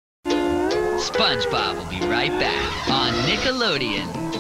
[0.98, 4.37] SpongeBob will be right back on Nickelodeon.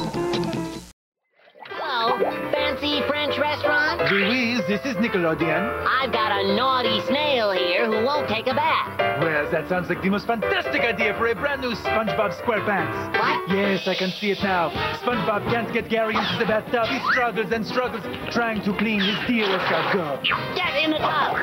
[4.11, 5.85] Louise, this is Nickelodeon.
[5.85, 9.21] I've got a naughty snail here who won't take a bath.
[9.21, 13.11] Well, that sounds like the most fantastic idea for a brand new SpongeBob SquarePants.
[13.11, 13.49] What?
[13.49, 14.69] Yes, I can see it now.
[15.03, 16.87] SpongeBob can't get Gary into the bathtub.
[16.87, 18.03] He struggles and struggles
[18.33, 20.23] trying to clean his dear escargot.
[20.55, 21.35] Get in the tub!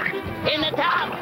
[0.48, 1.12] In the tub!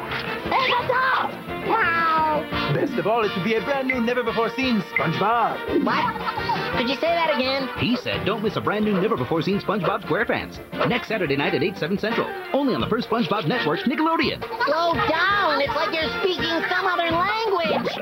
[0.45, 1.67] In the tub!
[1.67, 2.73] Wow!
[2.73, 5.83] Best of all, it would be a brand new, never before seen SpongeBob.
[5.83, 6.77] What?
[6.77, 7.69] Could you say that again?
[7.77, 10.59] He said, don't miss a brand new, never before seen SpongeBob SquarePants.
[10.89, 12.27] Next Saturday night at 8, 7 Central.
[12.53, 14.39] Only on the first SpongeBob network, Nickelodeon.
[14.65, 15.61] Slow down!
[15.61, 17.97] It's like you're speaking some other language!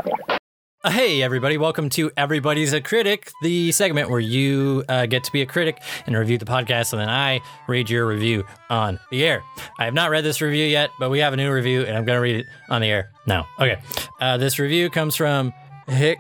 [0.84, 5.32] Uh, Hey, everybody, welcome to Everybody's a Critic, the segment where you uh, get to
[5.32, 9.24] be a critic and review the podcast, and then I read your review on the
[9.24, 9.44] air.
[9.78, 12.04] I have not read this review yet, but we have a new review, and I'm
[12.04, 13.48] going to read it on the air now.
[13.60, 13.80] Okay.
[14.20, 15.54] Uh, this review comes from
[15.88, 16.18] Hick.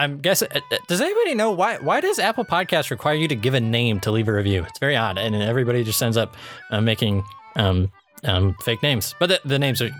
[0.00, 0.48] I'm guessing.
[0.54, 1.76] uh, uh, Does anybody know why?
[1.76, 4.64] Why does Apple Podcasts require you to give a name to leave a review?
[4.64, 6.36] It's very odd, and everybody just ends up
[6.70, 7.22] uh, making
[7.56, 7.92] um,
[8.24, 9.14] um, fake names.
[9.20, 9.90] But the, the names are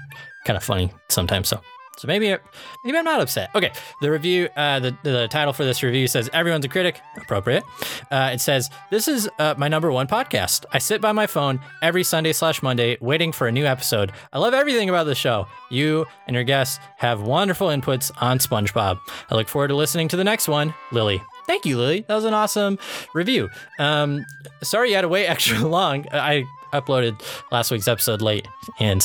[0.46, 1.60] kind of funny sometimes, so
[2.00, 2.34] So maybe
[2.82, 3.50] maybe I'm not upset.
[3.54, 7.62] Okay, the review, uh, the the title for this review says "Everyone's a critic." Appropriate.
[8.10, 10.64] Uh, it says this is uh, my number one podcast.
[10.72, 14.12] I sit by my phone every Sunday slash Monday waiting for a new episode.
[14.32, 15.46] I love everything about the show.
[15.68, 18.98] You and your guests have wonderful inputs on SpongeBob.
[19.30, 21.22] I look forward to listening to the next one, Lily.
[21.46, 22.06] Thank you, Lily.
[22.08, 22.78] That was an awesome
[23.12, 23.50] review.
[23.78, 24.24] Um,
[24.62, 26.06] sorry you had to wait extra long.
[26.10, 27.20] I uploaded
[27.50, 28.46] last week's episode late,
[28.78, 29.04] and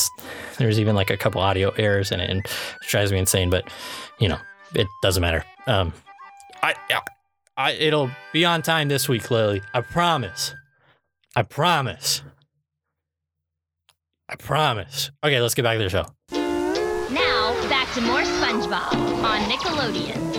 [0.58, 3.50] there's even like a couple audio errors in it, and it drives me insane.
[3.50, 3.68] But
[4.18, 4.38] you know,
[4.74, 5.44] it doesn't matter.
[5.66, 5.92] Um,
[6.62, 7.00] I, I,
[7.56, 9.62] I it'll be on time this week, Lily.
[9.74, 10.54] I promise.
[11.34, 12.22] I promise.
[14.28, 15.10] I promise.
[15.22, 16.06] Okay, let's get back to the show.
[17.12, 20.35] Now, back to more SpongeBob on Nickelodeon.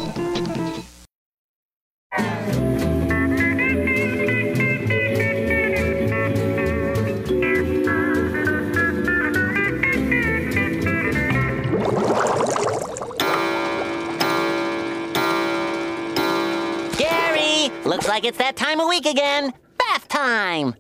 [17.88, 19.54] Looks like it's that time of week again.
[19.78, 20.76] Bath time.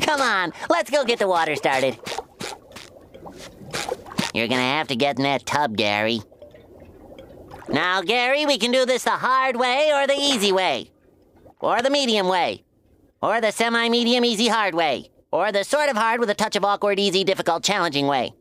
[0.00, 1.98] Come on, let's go get the water started.
[4.34, 6.20] You're gonna have to get in that tub, Gary.
[7.68, 10.90] Now, Gary, we can do this the hard way or the easy way.
[11.60, 12.64] Or the medium way.
[13.22, 15.10] Or the semi medium, easy, hard way.
[15.30, 18.34] Or the sort of hard with a touch of awkward, easy, difficult, challenging way.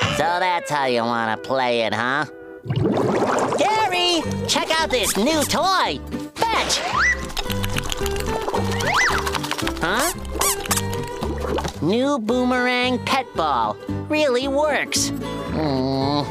[0.00, 2.26] So that's how you wanna play it, huh?
[3.58, 5.98] Gary, check out this new toy.
[6.34, 6.80] Fetch.
[9.80, 10.12] Huh?
[11.82, 13.76] New boomerang pet ball.
[14.08, 15.10] Really works.
[15.50, 16.24] Mm.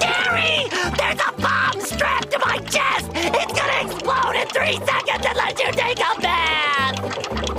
[0.00, 0.68] Gary!
[0.96, 3.10] There's a bomb strapped to my chest!
[3.14, 7.51] It's gonna explode in three seconds unless you take a bath!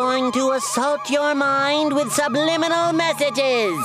[0.00, 3.76] Going to assault your mind with subliminal messages.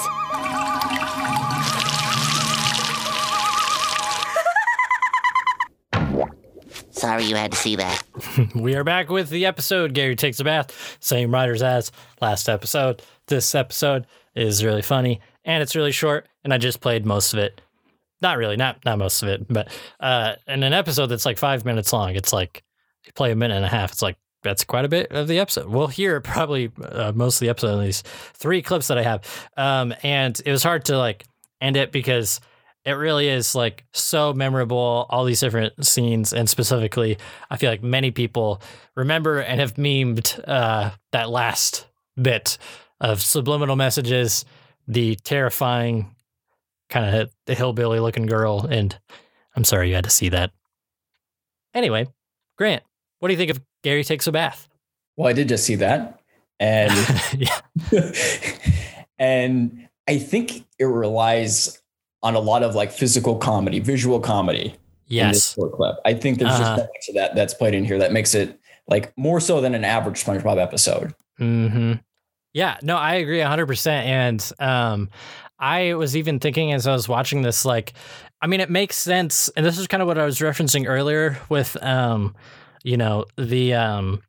[6.92, 8.02] Sorry you had to see that.
[8.56, 9.94] we are back with the episode.
[9.94, 10.98] Gary takes a bath.
[11.02, 13.02] Same writers as last episode.
[13.28, 16.30] This episode is really funny and it's really short.
[16.46, 17.60] And I just played most of it.
[18.22, 19.68] Not really, not not most of it, but
[20.00, 22.64] uh, in an episode that's like five minutes long, it's like
[23.06, 23.92] you play a minute and a half.
[23.92, 24.16] It's like
[24.46, 25.68] that's quite a bit of the episode.
[25.68, 29.50] We'll hear probably uh, most of the episode at least three clips that I have.
[29.58, 31.26] Um, and it was hard to like
[31.60, 32.40] end it because
[32.86, 37.18] it really is like so memorable all these different scenes and specifically
[37.50, 38.62] i feel like many people
[38.96, 41.88] remember and have memed uh, that last
[42.22, 42.58] bit
[43.02, 44.46] of subliminal messages
[44.88, 46.16] the terrifying
[46.90, 48.98] kind of the hillbilly looking girl and
[49.56, 50.52] i'm sorry you had to see that
[51.74, 52.06] anyway
[52.58, 52.84] grant
[53.20, 54.68] what do you think of gary takes a bath
[55.16, 56.20] Well, I did just see that.
[56.60, 56.92] And
[59.20, 61.82] and I think it relies
[62.24, 64.76] on a lot of like physical comedy, visual comedy.
[65.10, 65.54] In this Yes.
[65.54, 65.96] short clip.
[66.04, 66.76] I think there's Uh-huh.
[66.76, 69.76] just much of that that's played in here that makes it like more so than
[69.76, 71.14] an average SpongeBob episode.
[71.38, 71.94] hmm
[72.54, 74.06] Yeah, no, I agree 100%.
[74.06, 75.10] And um,
[75.60, 77.94] I was even thinking as I was watching this, like,
[78.42, 79.50] I mean, it makes sense.
[79.56, 82.36] And this is kind of what I was referencing earlier with, um,
[82.86, 84.22] you know, the, um,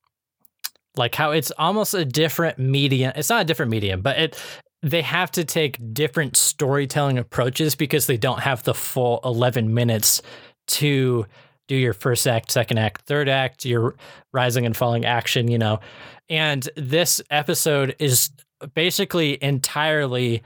[0.97, 3.13] like how it's almost a different medium.
[3.15, 4.39] It's not a different medium, but it,
[4.83, 10.23] they have to take different storytelling approaches because they don't have the full 11 minutes
[10.69, 11.27] to
[11.69, 13.95] do your first act, second act, third act, your
[14.33, 15.81] rising and falling action, you know.
[16.29, 18.31] And this episode is
[18.75, 20.43] basically entirely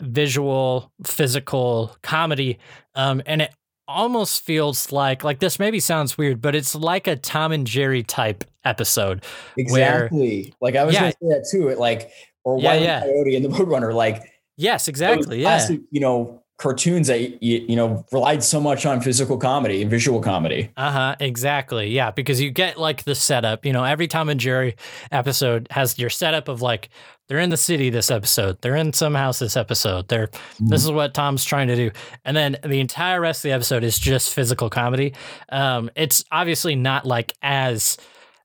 [0.00, 2.58] visual, physical comedy.
[2.94, 3.54] Um, and it
[3.88, 8.02] almost feels like like this maybe sounds weird, but it's like a Tom and Jerry
[8.02, 9.24] type episode.
[9.54, 10.54] Where, Exactly.
[10.60, 11.00] like I was Yeah.
[11.00, 11.68] gonna say that too.
[11.68, 12.10] It like
[12.44, 13.00] or Yeah, yeah.
[13.00, 14.22] Coyote and the Roadrunner, like
[14.56, 15.38] yes, exactly.
[15.38, 15.44] Yeah.
[15.48, 20.20] classic, you know, cartoons that you, know relied so much on physical comedy and visual
[20.20, 20.70] comedy.
[20.76, 21.16] Uh huh.
[21.20, 21.88] Exactly.
[21.88, 22.10] Yeah.
[22.10, 23.64] Because you get like the setup.
[23.64, 24.76] You know, every Tom and Jerry
[25.10, 26.90] episode has your setup of like
[27.28, 28.60] they're in the city this episode.
[28.60, 30.08] They're in some house this episode.
[30.08, 31.90] They're this is what Tom's trying to do,
[32.24, 35.14] and then the entire rest of the episode is just physical comedy.
[35.50, 37.98] Um, it's obviously not like as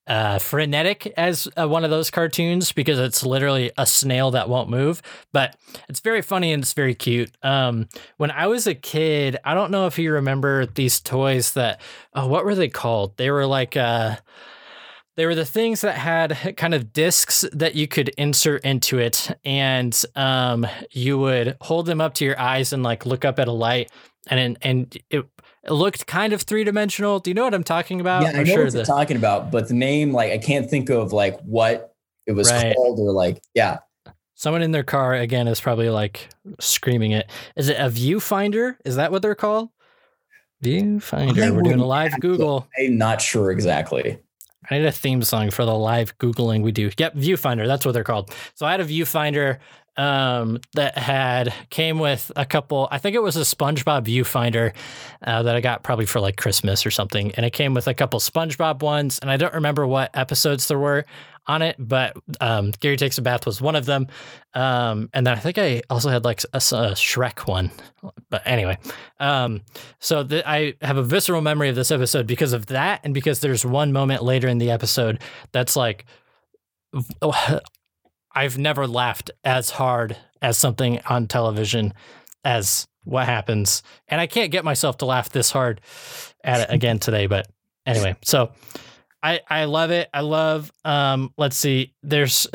[0.07, 4.69] uh, frenetic as uh, one of those cartoons because it's literally a snail that won't
[4.69, 5.01] move,
[5.31, 5.55] but
[5.87, 7.31] it's very funny and it's very cute.
[7.41, 11.79] Um, when I was a kid, I don't know if you remember these toys that,
[12.13, 13.15] oh, what were they called?
[13.17, 14.17] They were like, uh,
[15.15, 19.29] they were the things that had kind of discs that you could insert into it,
[19.45, 23.47] and um, you would hold them up to your eyes and like look up at
[23.47, 23.91] a light,
[24.27, 25.25] and and it
[25.65, 27.19] It looked kind of three dimensional.
[27.19, 28.23] Do you know what I'm talking about?
[28.23, 30.37] Yeah, I I'm know sure what the- you're talking about, but the name, like, I
[30.37, 31.93] can't think of like what
[32.27, 32.75] it was Right.
[32.75, 33.79] called or like, yeah.
[34.35, 36.27] Someone in their car again is probably like
[36.59, 37.29] screaming it.
[37.55, 38.75] Is it a viewfinder?
[38.83, 39.69] Is that what they're called?
[40.63, 41.41] Viewfinder.
[41.43, 42.67] I We're doing a live Google.
[42.79, 44.19] I'm not sure exactly.
[44.69, 46.91] I need a theme song for the live Googling we do.
[46.97, 47.67] Yep, viewfinder.
[47.67, 48.33] That's what they're called.
[48.55, 49.59] So I had a viewfinder
[49.97, 52.87] um, that had came with a couple.
[52.91, 54.73] I think it was a SpongeBob viewfinder
[55.23, 57.93] uh, that I got probably for like Christmas or something, and it came with a
[57.93, 59.19] couple SpongeBob ones.
[59.19, 61.05] And I don't remember what episodes there were
[61.47, 64.07] on it, but um, Gary takes a bath was one of them.
[64.53, 66.59] Um, and then I think I also had like a, a
[66.95, 67.71] Shrek one.
[68.29, 68.77] But anyway,
[69.19, 69.61] um,
[69.99, 73.39] so th- I have a visceral memory of this episode because of that, and because
[73.39, 75.21] there's one moment later in the episode
[75.51, 76.05] that's like,
[78.35, 81.93] I've never laughed as hard as something on television
[82.43, 85.81] as what happens, and I can't get myself to laugh this hard
[86.43, 87.27] at it again today.
[87.27, 87.47] But
[87.85, 88.51] anyway, so
[89.23, 90.09] I I love it.
[90.13, 90.71] I love.
[90.83, 91.93] Um, let's see.
[92.03, 92.47] There's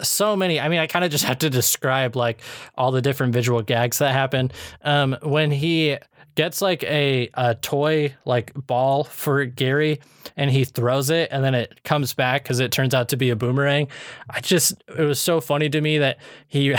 [0.00, 0.58] so many.
[0.58, 2.40] I mean, I kind of just have to describe like
[2.76, 4.50] all the different visual gags that happen.
[4.82, 5.98] Um, when he
[6.34, 10.00] gets like a, a toy like ball for Gary
[10.36, 13.30] and he throws it and then it comes back because it turns out to be
[13.30, 13.88] a boomerang.
[14.30, 16.74] I just it was so funny to me that he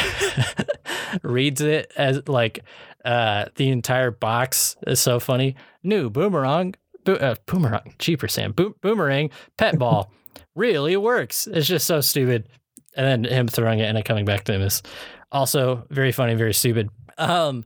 [1.23, 2.59] reads it as like
[3.05, 5.55] uh the entire box is so funny.
[5.83, 6.73] New boomerang,
[7.03, 10.11] bo- uh, boomerang, cheaper Sam, Bo- boomerang, pet ball,
[10.55, 11.47] really works.
[11.47, 12.47] It's just so stupid.
[12.95, 14.83] And then him throwing it and it coming back to him is
[15.31, 16.89] also very funny, very stupid.
[17.17, 17.65] Um,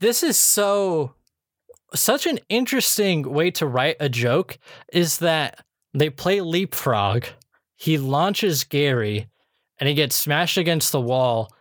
[0.00, 1.14] this is so
[1.94, 4.58] such an interesting way to write a joke
[4.92, 7.24] is that they play leapfrog.
[7.76, 9.28] He launches Gary
[9.78, 11.52] and he gets smashed against the wall.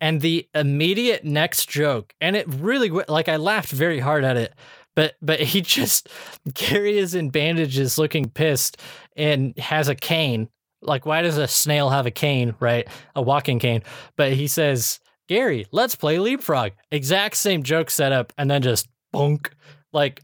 [0.00, 4.52] And the immediate next joke, and it really like I laughed very hard at it,
[4.94, 6.08] but but he just
[6.54, 8.78] Gary is in bandages, looking pissed,
[9.16, 10.48] and has a cane.
[10.80, 12.88] Like, why does a snail have a cane, right?
[13.14, 13.82] A walking cane.
[14.16, 14.98] But he says,
[15.28, 16.72] Gary, let's play leapfrog.
[16.90, 19.48] Exact same joke setup, and then just bonk.
[19.92, 20.22] Like,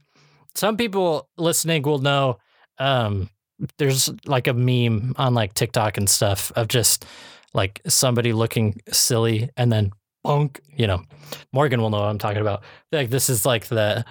[0.55, 2.39] some people listening will know
[2.79, 3.31] um,
[3.79, 7.05] there's like a meme on like TikTok and stuff of just
[7.55, 9.93] like somebody looking silly and then
[10.27, 10.59] bonk.
[10.77, 11.05] You know,
[11.53, 12.65] Morgan will know what I'm talking about.
[12.91, 14.05] Like, this is like the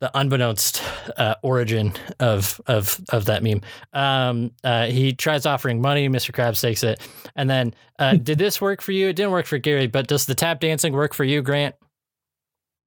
[0.00, 0.82] the unbeknownst
[1.16, 3.62] uh, origin of of of that meme.
[3.92, 6.08] Um, uh, he tries offering money.
[6.08, 6.32] Mr.
[6.32, 7.00] Krabs takes it,
[7.36, 9.08] and then uh, did this work for you?
[9.08, 11.74] It didn't work for Gary, but does the tap dancing work for you, Grant?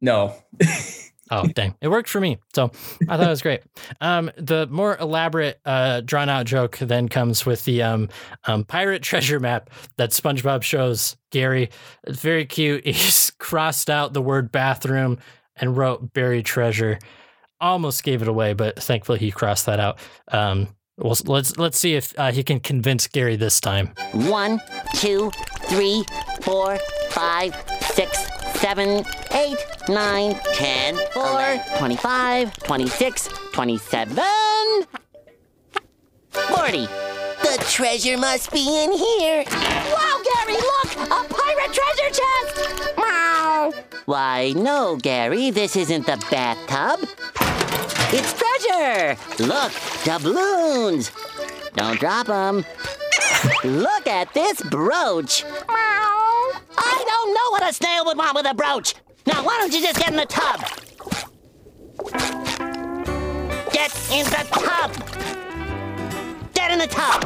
[0.02, 0.36] No.
[1.34, 1.76] Oh, dang.
[1.80, 2.40] It worked for me.
[2.54, 2.72] So
[3.08, 3.62] I thought it was great.
[4.02, 8.10] Um, the more elaborate, uh, drawn out joke then comes with the um,
[8.44, 11.70] um, pirate treasure map that SpongeBob shows Gary.
[12.04, 12.86] It's very cute.
[12.86, 15.20] He's crossed out the word bathroom
[15.56, 17.00] and wrote buried treasure.
[17.60, 20.00] Almost gave it away, but thankfully he crossed that out.
[20.30, 23.94] Um, well, let's let's see if uh, he can convince Gary this time.
[24.14, 24.60] One,
[24.96, 25.32] two,
[25.66, 26.04] three,
[26.42, 26.78] four,
[27.10, 28.28] five, six,
[28.60, 29.58] seven, eight,
[29.88, 34.18] nine, ten, four, twenty-five, twenty-six, twenty-seven,
[36.32, 36.88] forty.
[37.42, 39.44] The treasure must be in here.
[39.48, 40.96] Wow, Gary, look!
[40.96, 42.96] A pirate treasure chest!
[44.12, 47.08] Why, no, Gary, this isn't the bathtub.
[48.12, 49.16] It's treasure!
[49.40, 49.72] Look,
[50.04, 51.12] doubloons!
[51.76, 52.66] Don't drop them.
[53.64, 55.46] Look at this brooch.
[55.46, 56.52] Meow.
[56.78, 58.96] I don't know what a snail would want with a brooch.
[59.28, 60.60] Now, why don't you just get in the tub?
[63.72, 64.92] Get in the tub.
[66.54, 67.26] Get in the tub.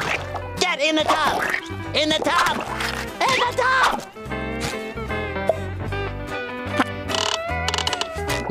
[0.60, 1.42] Get in the tub.
[1.96, 2.58] In the tub.
[3.20, 4.15] In the tub.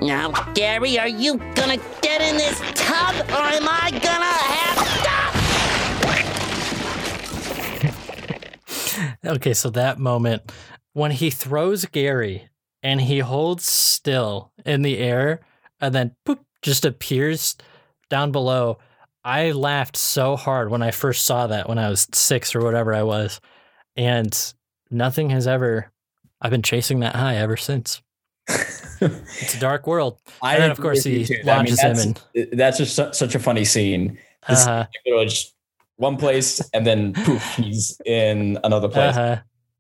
[0.06, 4.78] Now, Gary, are you gonna get in this tub or am I gonna have
[9.02, 9.26] to?
[9.26, 10.52] Okay, so that moment
[10.94, 12.50] when he throws Gary
[12.84, 15.40] and he holds still in the air
[15.82, 17.56] and then poop just appears
[18.08, 18.78] down below.
[19.24, 22.94] I laughed so hard when I first saw that when I was six or whatever
[22.94, 23.42] I was.
[23.96, 24.54] And
[24.92, 25.92] nothing has ever,
[26.40, 28.04] I've been chasing that high ever since.
[29.06, 30.20] it's a dark world.
[30.42, 31.42] I and then, of course, he too.
[31.48, 32.22] I mean, him and
[32.54, 34.18] that's just su- such a funny scene.
[34.48, 34.86] This- Uh-huh.
[35.98, 39.16] one place and then poof, he's in another place.
[39.16, 39.38] Uh-huh.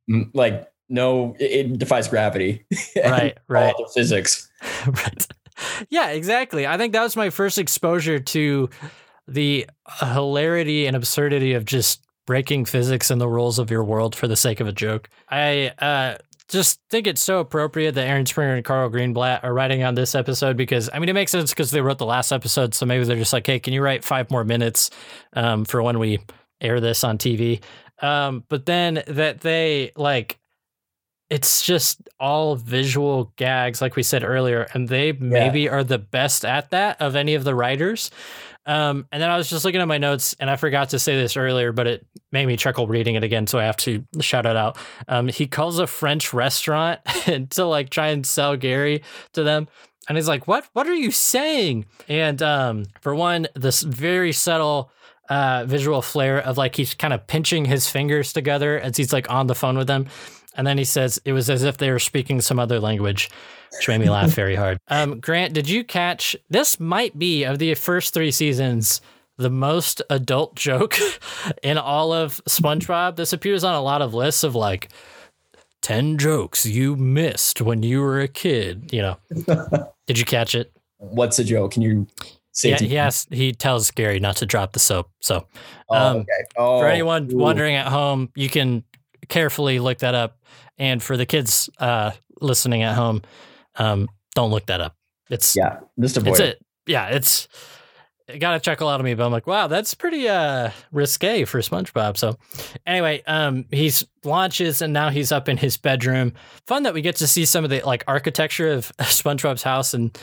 [0.10, 2.66] Mm, Like no, it, it defies gravity.
[2.96, 3.76] Right, all right.
[3.94, 4.50] physics.
[4.88, 5.28] right.
[5.90, 6.68] Yeah, exactly.
[6.68, 8.70] I think that was my first exposure to
[9.28, 9.66] the
[10.00, 14.36] hilarity and absurdity of just breaking physics and the rules of your world for the
[14.36, 15.10] sake of a joke.
[15.30, 16.18] I uh
[16.50, 20.14] just think it's so appropriate that Aaron Springer and Carl Greenblatt are writing on this
[20.14, 23.04] episode because I mean it makes sense because they wrote the last episode, so maybe
[23.04, 24.90] they're just like, hey, can you write five more minutes
[25.34, 26.20] um, for when we
[26.62, 27.64] air this on TV?
[28.02, 30.40] Um, but then that they like
[31.30, 36.46] it's just all visual gags, like we said earlier, and they maybe are the best
[36.46, 38.12] at that of any of the writers.
[38.66, 41.16] Um, and then I was just looking at my notes, and I forgot to say
[41.16, 44.46] this earlier, but it made me chuckle reading it again, so I have to shout
[44.46, 44.78] it out.
[45.08, 47.00] Um, he calls a French restaurant
[47.52, 49.68] to like try and sell Gary to them.
[50.08, 50.68] And he's like, "What?
[50.74, 54.92] What are you saying?" And um, for one, this very subtle
[55.30, 59.30] uh, visual flair of like he's kind of pinching his fingers together as he's like
[59.32, 60.08] on the phone with them.
[60.56, 63.30] And then he says it was as if they were speaking some other language,
[63.74, 64.78] which made me laugh very hard.
[64.88, 66.80] Um, Grant, did you catch this?
[66.80, 69.02] Might be of the first three seasons
[69.38, 70.98] the most adult joke
[71.64, 73.16] in all of SpongeBob.
[73.16, 74.90] This appears on a lot of lists of like
[75.82, 78.92] 10 jokes you missed when you were a kid.
[78.94, 79.18] You know,
[80.08, 80.72] did you catch it?
[80.98, 81.74] What's the joke?
[81.74, 82.08] Can you
[82.52, 85.10] say Yeah, he asks, he tells Gary not to drop the soap.
[85.22, 85.48] So,
[85.90, 86.46] Oh, um, okay.
[86.58, 87.38] Oh, for anyone ooh.
[87.38, 88.84] wondering at home, you can
[89.30, 90.38] carefully look that up.
[90.78, 92.12] And for the kids uh,
[92.42, 93.22] listening at home,
[93.76, 94.96] um, don't look that up.
[95.30, 96.48] It's yeah, just avoid it's it.
[96.48, 96.66] it.
[96.88, 97.48] Yeah, it's
[98.28, 101.46] it got a chuckle out of me, but I'm like, wow, that's pretty uh risque
[101.46, 102.18] for SpongeBob.
[102.18, 102.38] So
[102.86, 106.34] anyway, um, he's launches and now he's up in his bedroom.
[106.68, 110.16] Fun that we get to see some of the like architecture of SpongeBob's house, and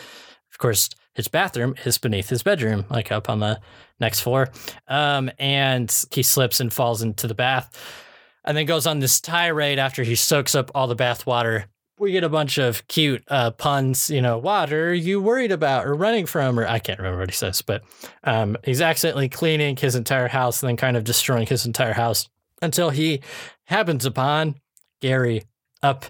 [0.52, 3.60] of course his bathroom is beneath his bedroom, like up on the
[4.00, 4.50] next floor.
[4.88, 7.70] Um, and he slips and falls into the bath,
[8.44, 11.66] and then goes on this tirade after he soaks up all the bath water
[12.02, 15.86] we get a bunch of cute uh, puns, you know, what are you worried about
[15.86, 16.58] or running from?
[16.58, 17.84] Or I can't remember what he says, but
[18.24, 22.28] um, he's accidentally cleaning his entire house and then kind of destroying his entire house
[22.60, 23.20] until he
[23.66, 24.56] happens upon
[25.00, 25.44] Gary
[25.80, 26.06] up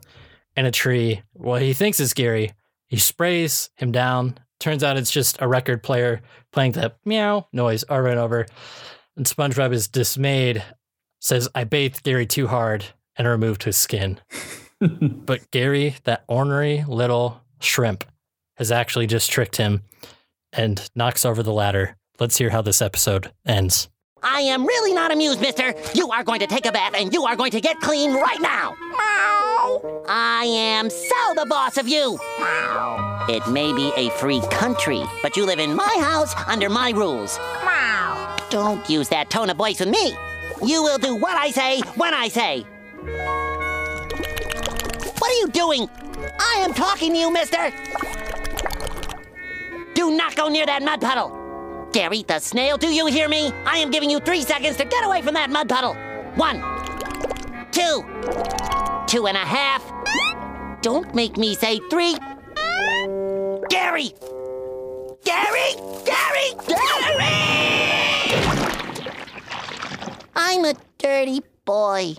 [0.57, 1.23] in a tree.
[1.35, 2.53] What he thinks is Gary.
[2.87, 4.39] He sprays him down.
[4.61, 6.23] Turns out it's just a record player
[6.53, 8.47] playing the meow noise over and over.
[9.17, 10.65] And SpongeBob is dismayed,
[11.23, 12.85] says, I bathed Gary too hard
[13.17, 14.21] and removed his skin.
[14.81, 18.05] but Gary, that ornery little shrimp,
[18.57, 19.83] has actually just tricked him
[20.53, 21.97] and knocks over the ladder.
[22.21, 23.89] Let's hear how this episode ends.
[24.23, 25.75] I am really not amused, mister.
[25.95, 28.41] You are going to take a bath and you are going to get clean right
[28.41, 28.75] now.
[28.81, 30.05] Meow.
[30.09, 32.19] I am so the boss of you.
[32.39, 33.27] Meow.
[33.29, 37.39] It may be a free country, but you live in my house under my rules.
[37.65, 38.37] Meow.
[38.51, 40.15] Don't use that tone of voice with me.
[40.65, 42.65] You will do what I say when I say.
[45.19, 45.89] What are you doing?
[46.39, 47.73] I am talking to you, mister.
[49.95, 51.89] Do not go near that mud puddle.
[51.93, 53.51] Gary the snail, do you hear me?
[53.67, 55.95] I am giving you three seconds to get away from that mud puddle.
[56.37, 56.63] One,
[57.73, 58.05] two,
[59.07, 59.83] two and a half.
[60.81, 62.17] Don't make me say three.
[63.69, 64.13] Gary!
[65.25, 65.75] Gary!
[66.05, 66.55] Gary!
[66.69, 67.72] Gary!
[70.53, 72.15] I'm a dirty boy.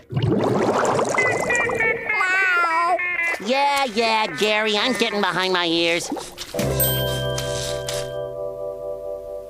[3.46, 6.10] Yeah, yeah, Gary, I'm getting behind my ears.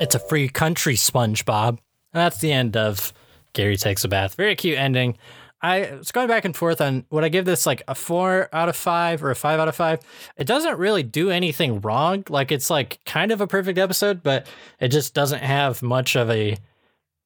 [0.02, 1.68] It's a free country, SpongeBob.
[1.68, 1.78] And
[2.12, 3.14] that's the end of
[3.54, 4.34] Gary Takes a Bath.
[4.34, 5.16] Very cute ending.
[5.62, 8.68] I was going back and forth on would I give this like a four out
[8.68, 10.00] of five or a five out of five.
[10.36, 12.24] It doesn't really do anything wrong.
[12.28, 14.46] Like it's like kind of a perfect episode, but
[14.78, 16.58] it just doesn't have much of a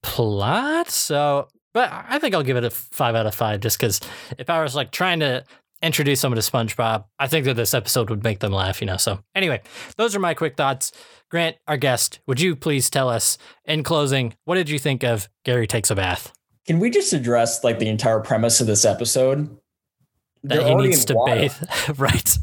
[0.03, 0.91] plot.
[0.91, 4.01] So, but I think I'll give it a five out of five just because
[4.39, 5.45] if I was like trying to
[5.83, 8.97] introduce someone to SpongeBob, I think that this episode would make them laugh, you know.
[8.97, 9.61] So, anyway,
[9.97, 10.93] those are my quick thoughts.
[11.31, 15.29] Grant, our guest, would you please tell us in closing, what did you think of
[15.45, 16.33] Gary Takes a Bath?
[16.67, 19.49] Can we just address like the entire premise of this episode?
[20.45, 21.35] That They're he needs to water.
[21.35, 21.53] bathe.
[21.99, 22.39] right.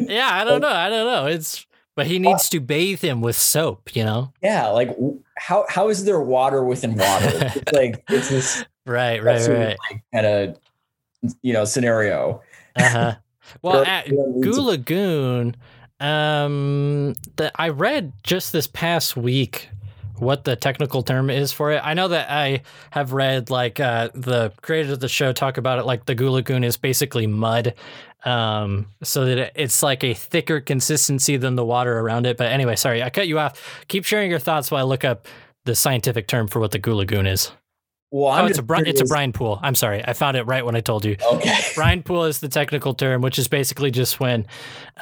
[0.00, 0.68] Yeah, I don't know.
[0.68, 1.26] I don't know.
[1.26, 1.66] It's,
[1.98, 4.32] but he needs to bathe him with soap, you know?
[4.40, 4.96] Yeah, like
[5.36, 7.28] how how is there water within water?
[7.56, 9.76] it's like it's this Right, right, right.
[9.90, 10.60] like, kind of
[11.42, 12.40] you know scenario.
[12.76, 13.16] Uh-huh.
[13.62, 15.56] Well, at Goo Lagoon,
[16.00, 19.70] um, the, I read just this past week
[20.20, 21.80] what the technical term is for it.
[21.84, 25.78] I know that I have read like uh, the creators of the show talk about
[25.78, 27.74] it like the Goo Lagoon is basically mud,
[28.24, 32.36] um, so that it's like a thicker consistency than the water around it.
[32.36, 33.84] But anyway, sorry, I cut you off.
[33.88, 35.26] Keep sharing your thoughts while I look up
[35.64, 37.50] the scientific term for what the Goo Lagoon is.
[38.10, 39.60] Well, oh, it's a bri- it's a brine pool.
[39.62, 41.16] I'm sorry, I found it right when I told you.
[41.30, 41.54] Okay.
[41.74, 44.46] brine pool is the technical term, which is basically just when,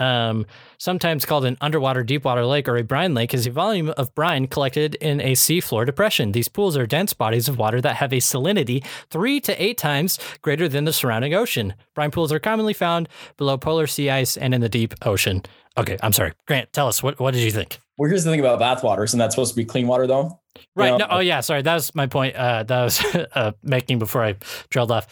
[0.01, 0.45] um,
[0.79, 4.49] sometimes called an underwater deepwater lake or a brine lake, is a volume of brine
[4.49, 6.33] collected in a seafloor depression.
[6.33, 10.19] These pools are dense bodies of water that have a salinity three to eight times
[10.43, 11.75] greater than the surrounding ocean.
[11.95, 15.45] Brine pools are commonly found below polar sea ice and in the deep ocean.
[15.79, 16.73] Okay, I'm sorry, Grant.
[16.73, 17.79] Tell us what what did you think?
[17.99, 19.05] Well, here's the thing about bathwater.
[19.05, 20.41] Isn't that supposed to be clean water though?
[20.75, 20.93] Right.
[20.93, 21.41] You know, no, oh, yeah.
[21.41, 21.63] Sorry.
[21.63, 22.37] That was my point.
[22.37, 23.05] Uh, that was
[23.35, 24.37] uh, making before I
[24.71, 25.07] trailed off.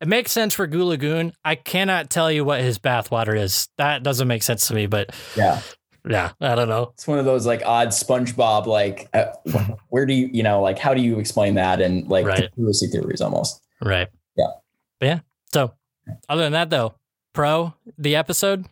[0.00, 1.32] It makes sense for Goo Lagoon.
[1.44, 3.68] I cannot tell you what his bathwater is.
[3.78, 5.60] That doesn't make sense to me, but Yeah.
[6.08, 6.90] yeah, I don't know.
[6.94, 9.26] It's one of those like odd SpongeBob like uh,
[9.88, 12.38] where do you you know like how do you explain that and like Right.
[12.52, 13.60] conspiracy theories almost.
[13.82, 14.08] Right.
[14.36, 14.46] Yeah.
[15.00, 15.18] But yeah.
[15.52, 15.72] So,
[16.28, 16.94] other than that, though,
[17.34, 18.66] pro the episode,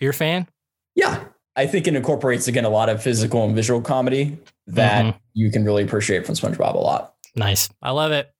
[0.00, 0.48] you're a fan?
[0.94, 1.24] Yeah.
[1.54, 4.36] I think it incorporates again a lot of physical and visual comedy
[4.68, 5.14] that Mhm.
[5.34, 7.14] you can really appreciate from SpongeBob a lot.
[7.34, 7.68] Nice.
[7.82, 8.30] I love it.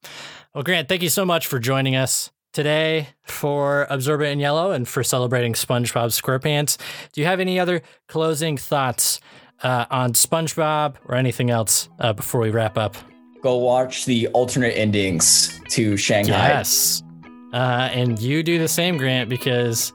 [0.55, 4.89] Well, Grant, thank you so much for joining us today for Absorbent in Yellow and
[4.89, 6.79] for celebrating SpongeBob SquarePants.
[7.13, 9.21] Do you have any other closing thoughts
[9.63, 12.97] uh, on SpongeBob or anything else uh, before we wrap up?
[13.43, 16.29] Go watch the alternate endings to Shanghaied.
[16.31, 17.03] Yes.
[17.53, 19.93] Uh, and you do the same, Grant, because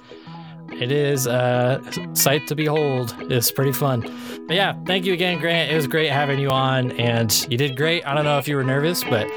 [0.74, 1.82] it is a
[2.14, 3.16] sight to behold.
[3.22, 4.02] It's pretty fun.
[4.48, 5.72] But yeah, thank you again, Grant.
[5.72, 8.06] It was great having you on, and you did great.
[8.06, 9.28] I don't know if you were nervous, but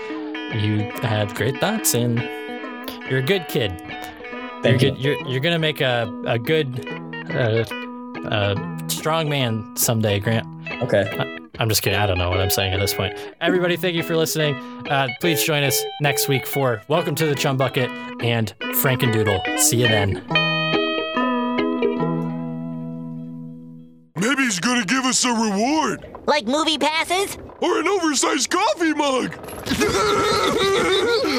[0.55, 2.19] you had great thoughts, and
[3.11, 3.73] you're a good kid.
[4.63, 4.97] Thank you're you.
[4.97, 6.87] Good, you're, you're gonna make a a good,
[7.31, 7.65] uh,
[8.29, 10.47] uh, strong man someday, Grant.
[10.83, 11.41] Okay.
[11.59, 11.99] I'm just kidding.
[11.99, 13.17] I don't know what I'm saying at this point.
[13.41, 14.57] Everybody, thank you for listening.
[14.89, 17.91] Uh, please join us next week for Welcome to the Chum Bucket
[18.21, 19.61] and Frankendoodle.
[19.61, 20.54] See you then.
[24.17, 26.07] Maybe he's gonna give us a reward.
[26.27, 27.37] Like movie passes?
[27.61, 29.35] Or an oversized coffee mug.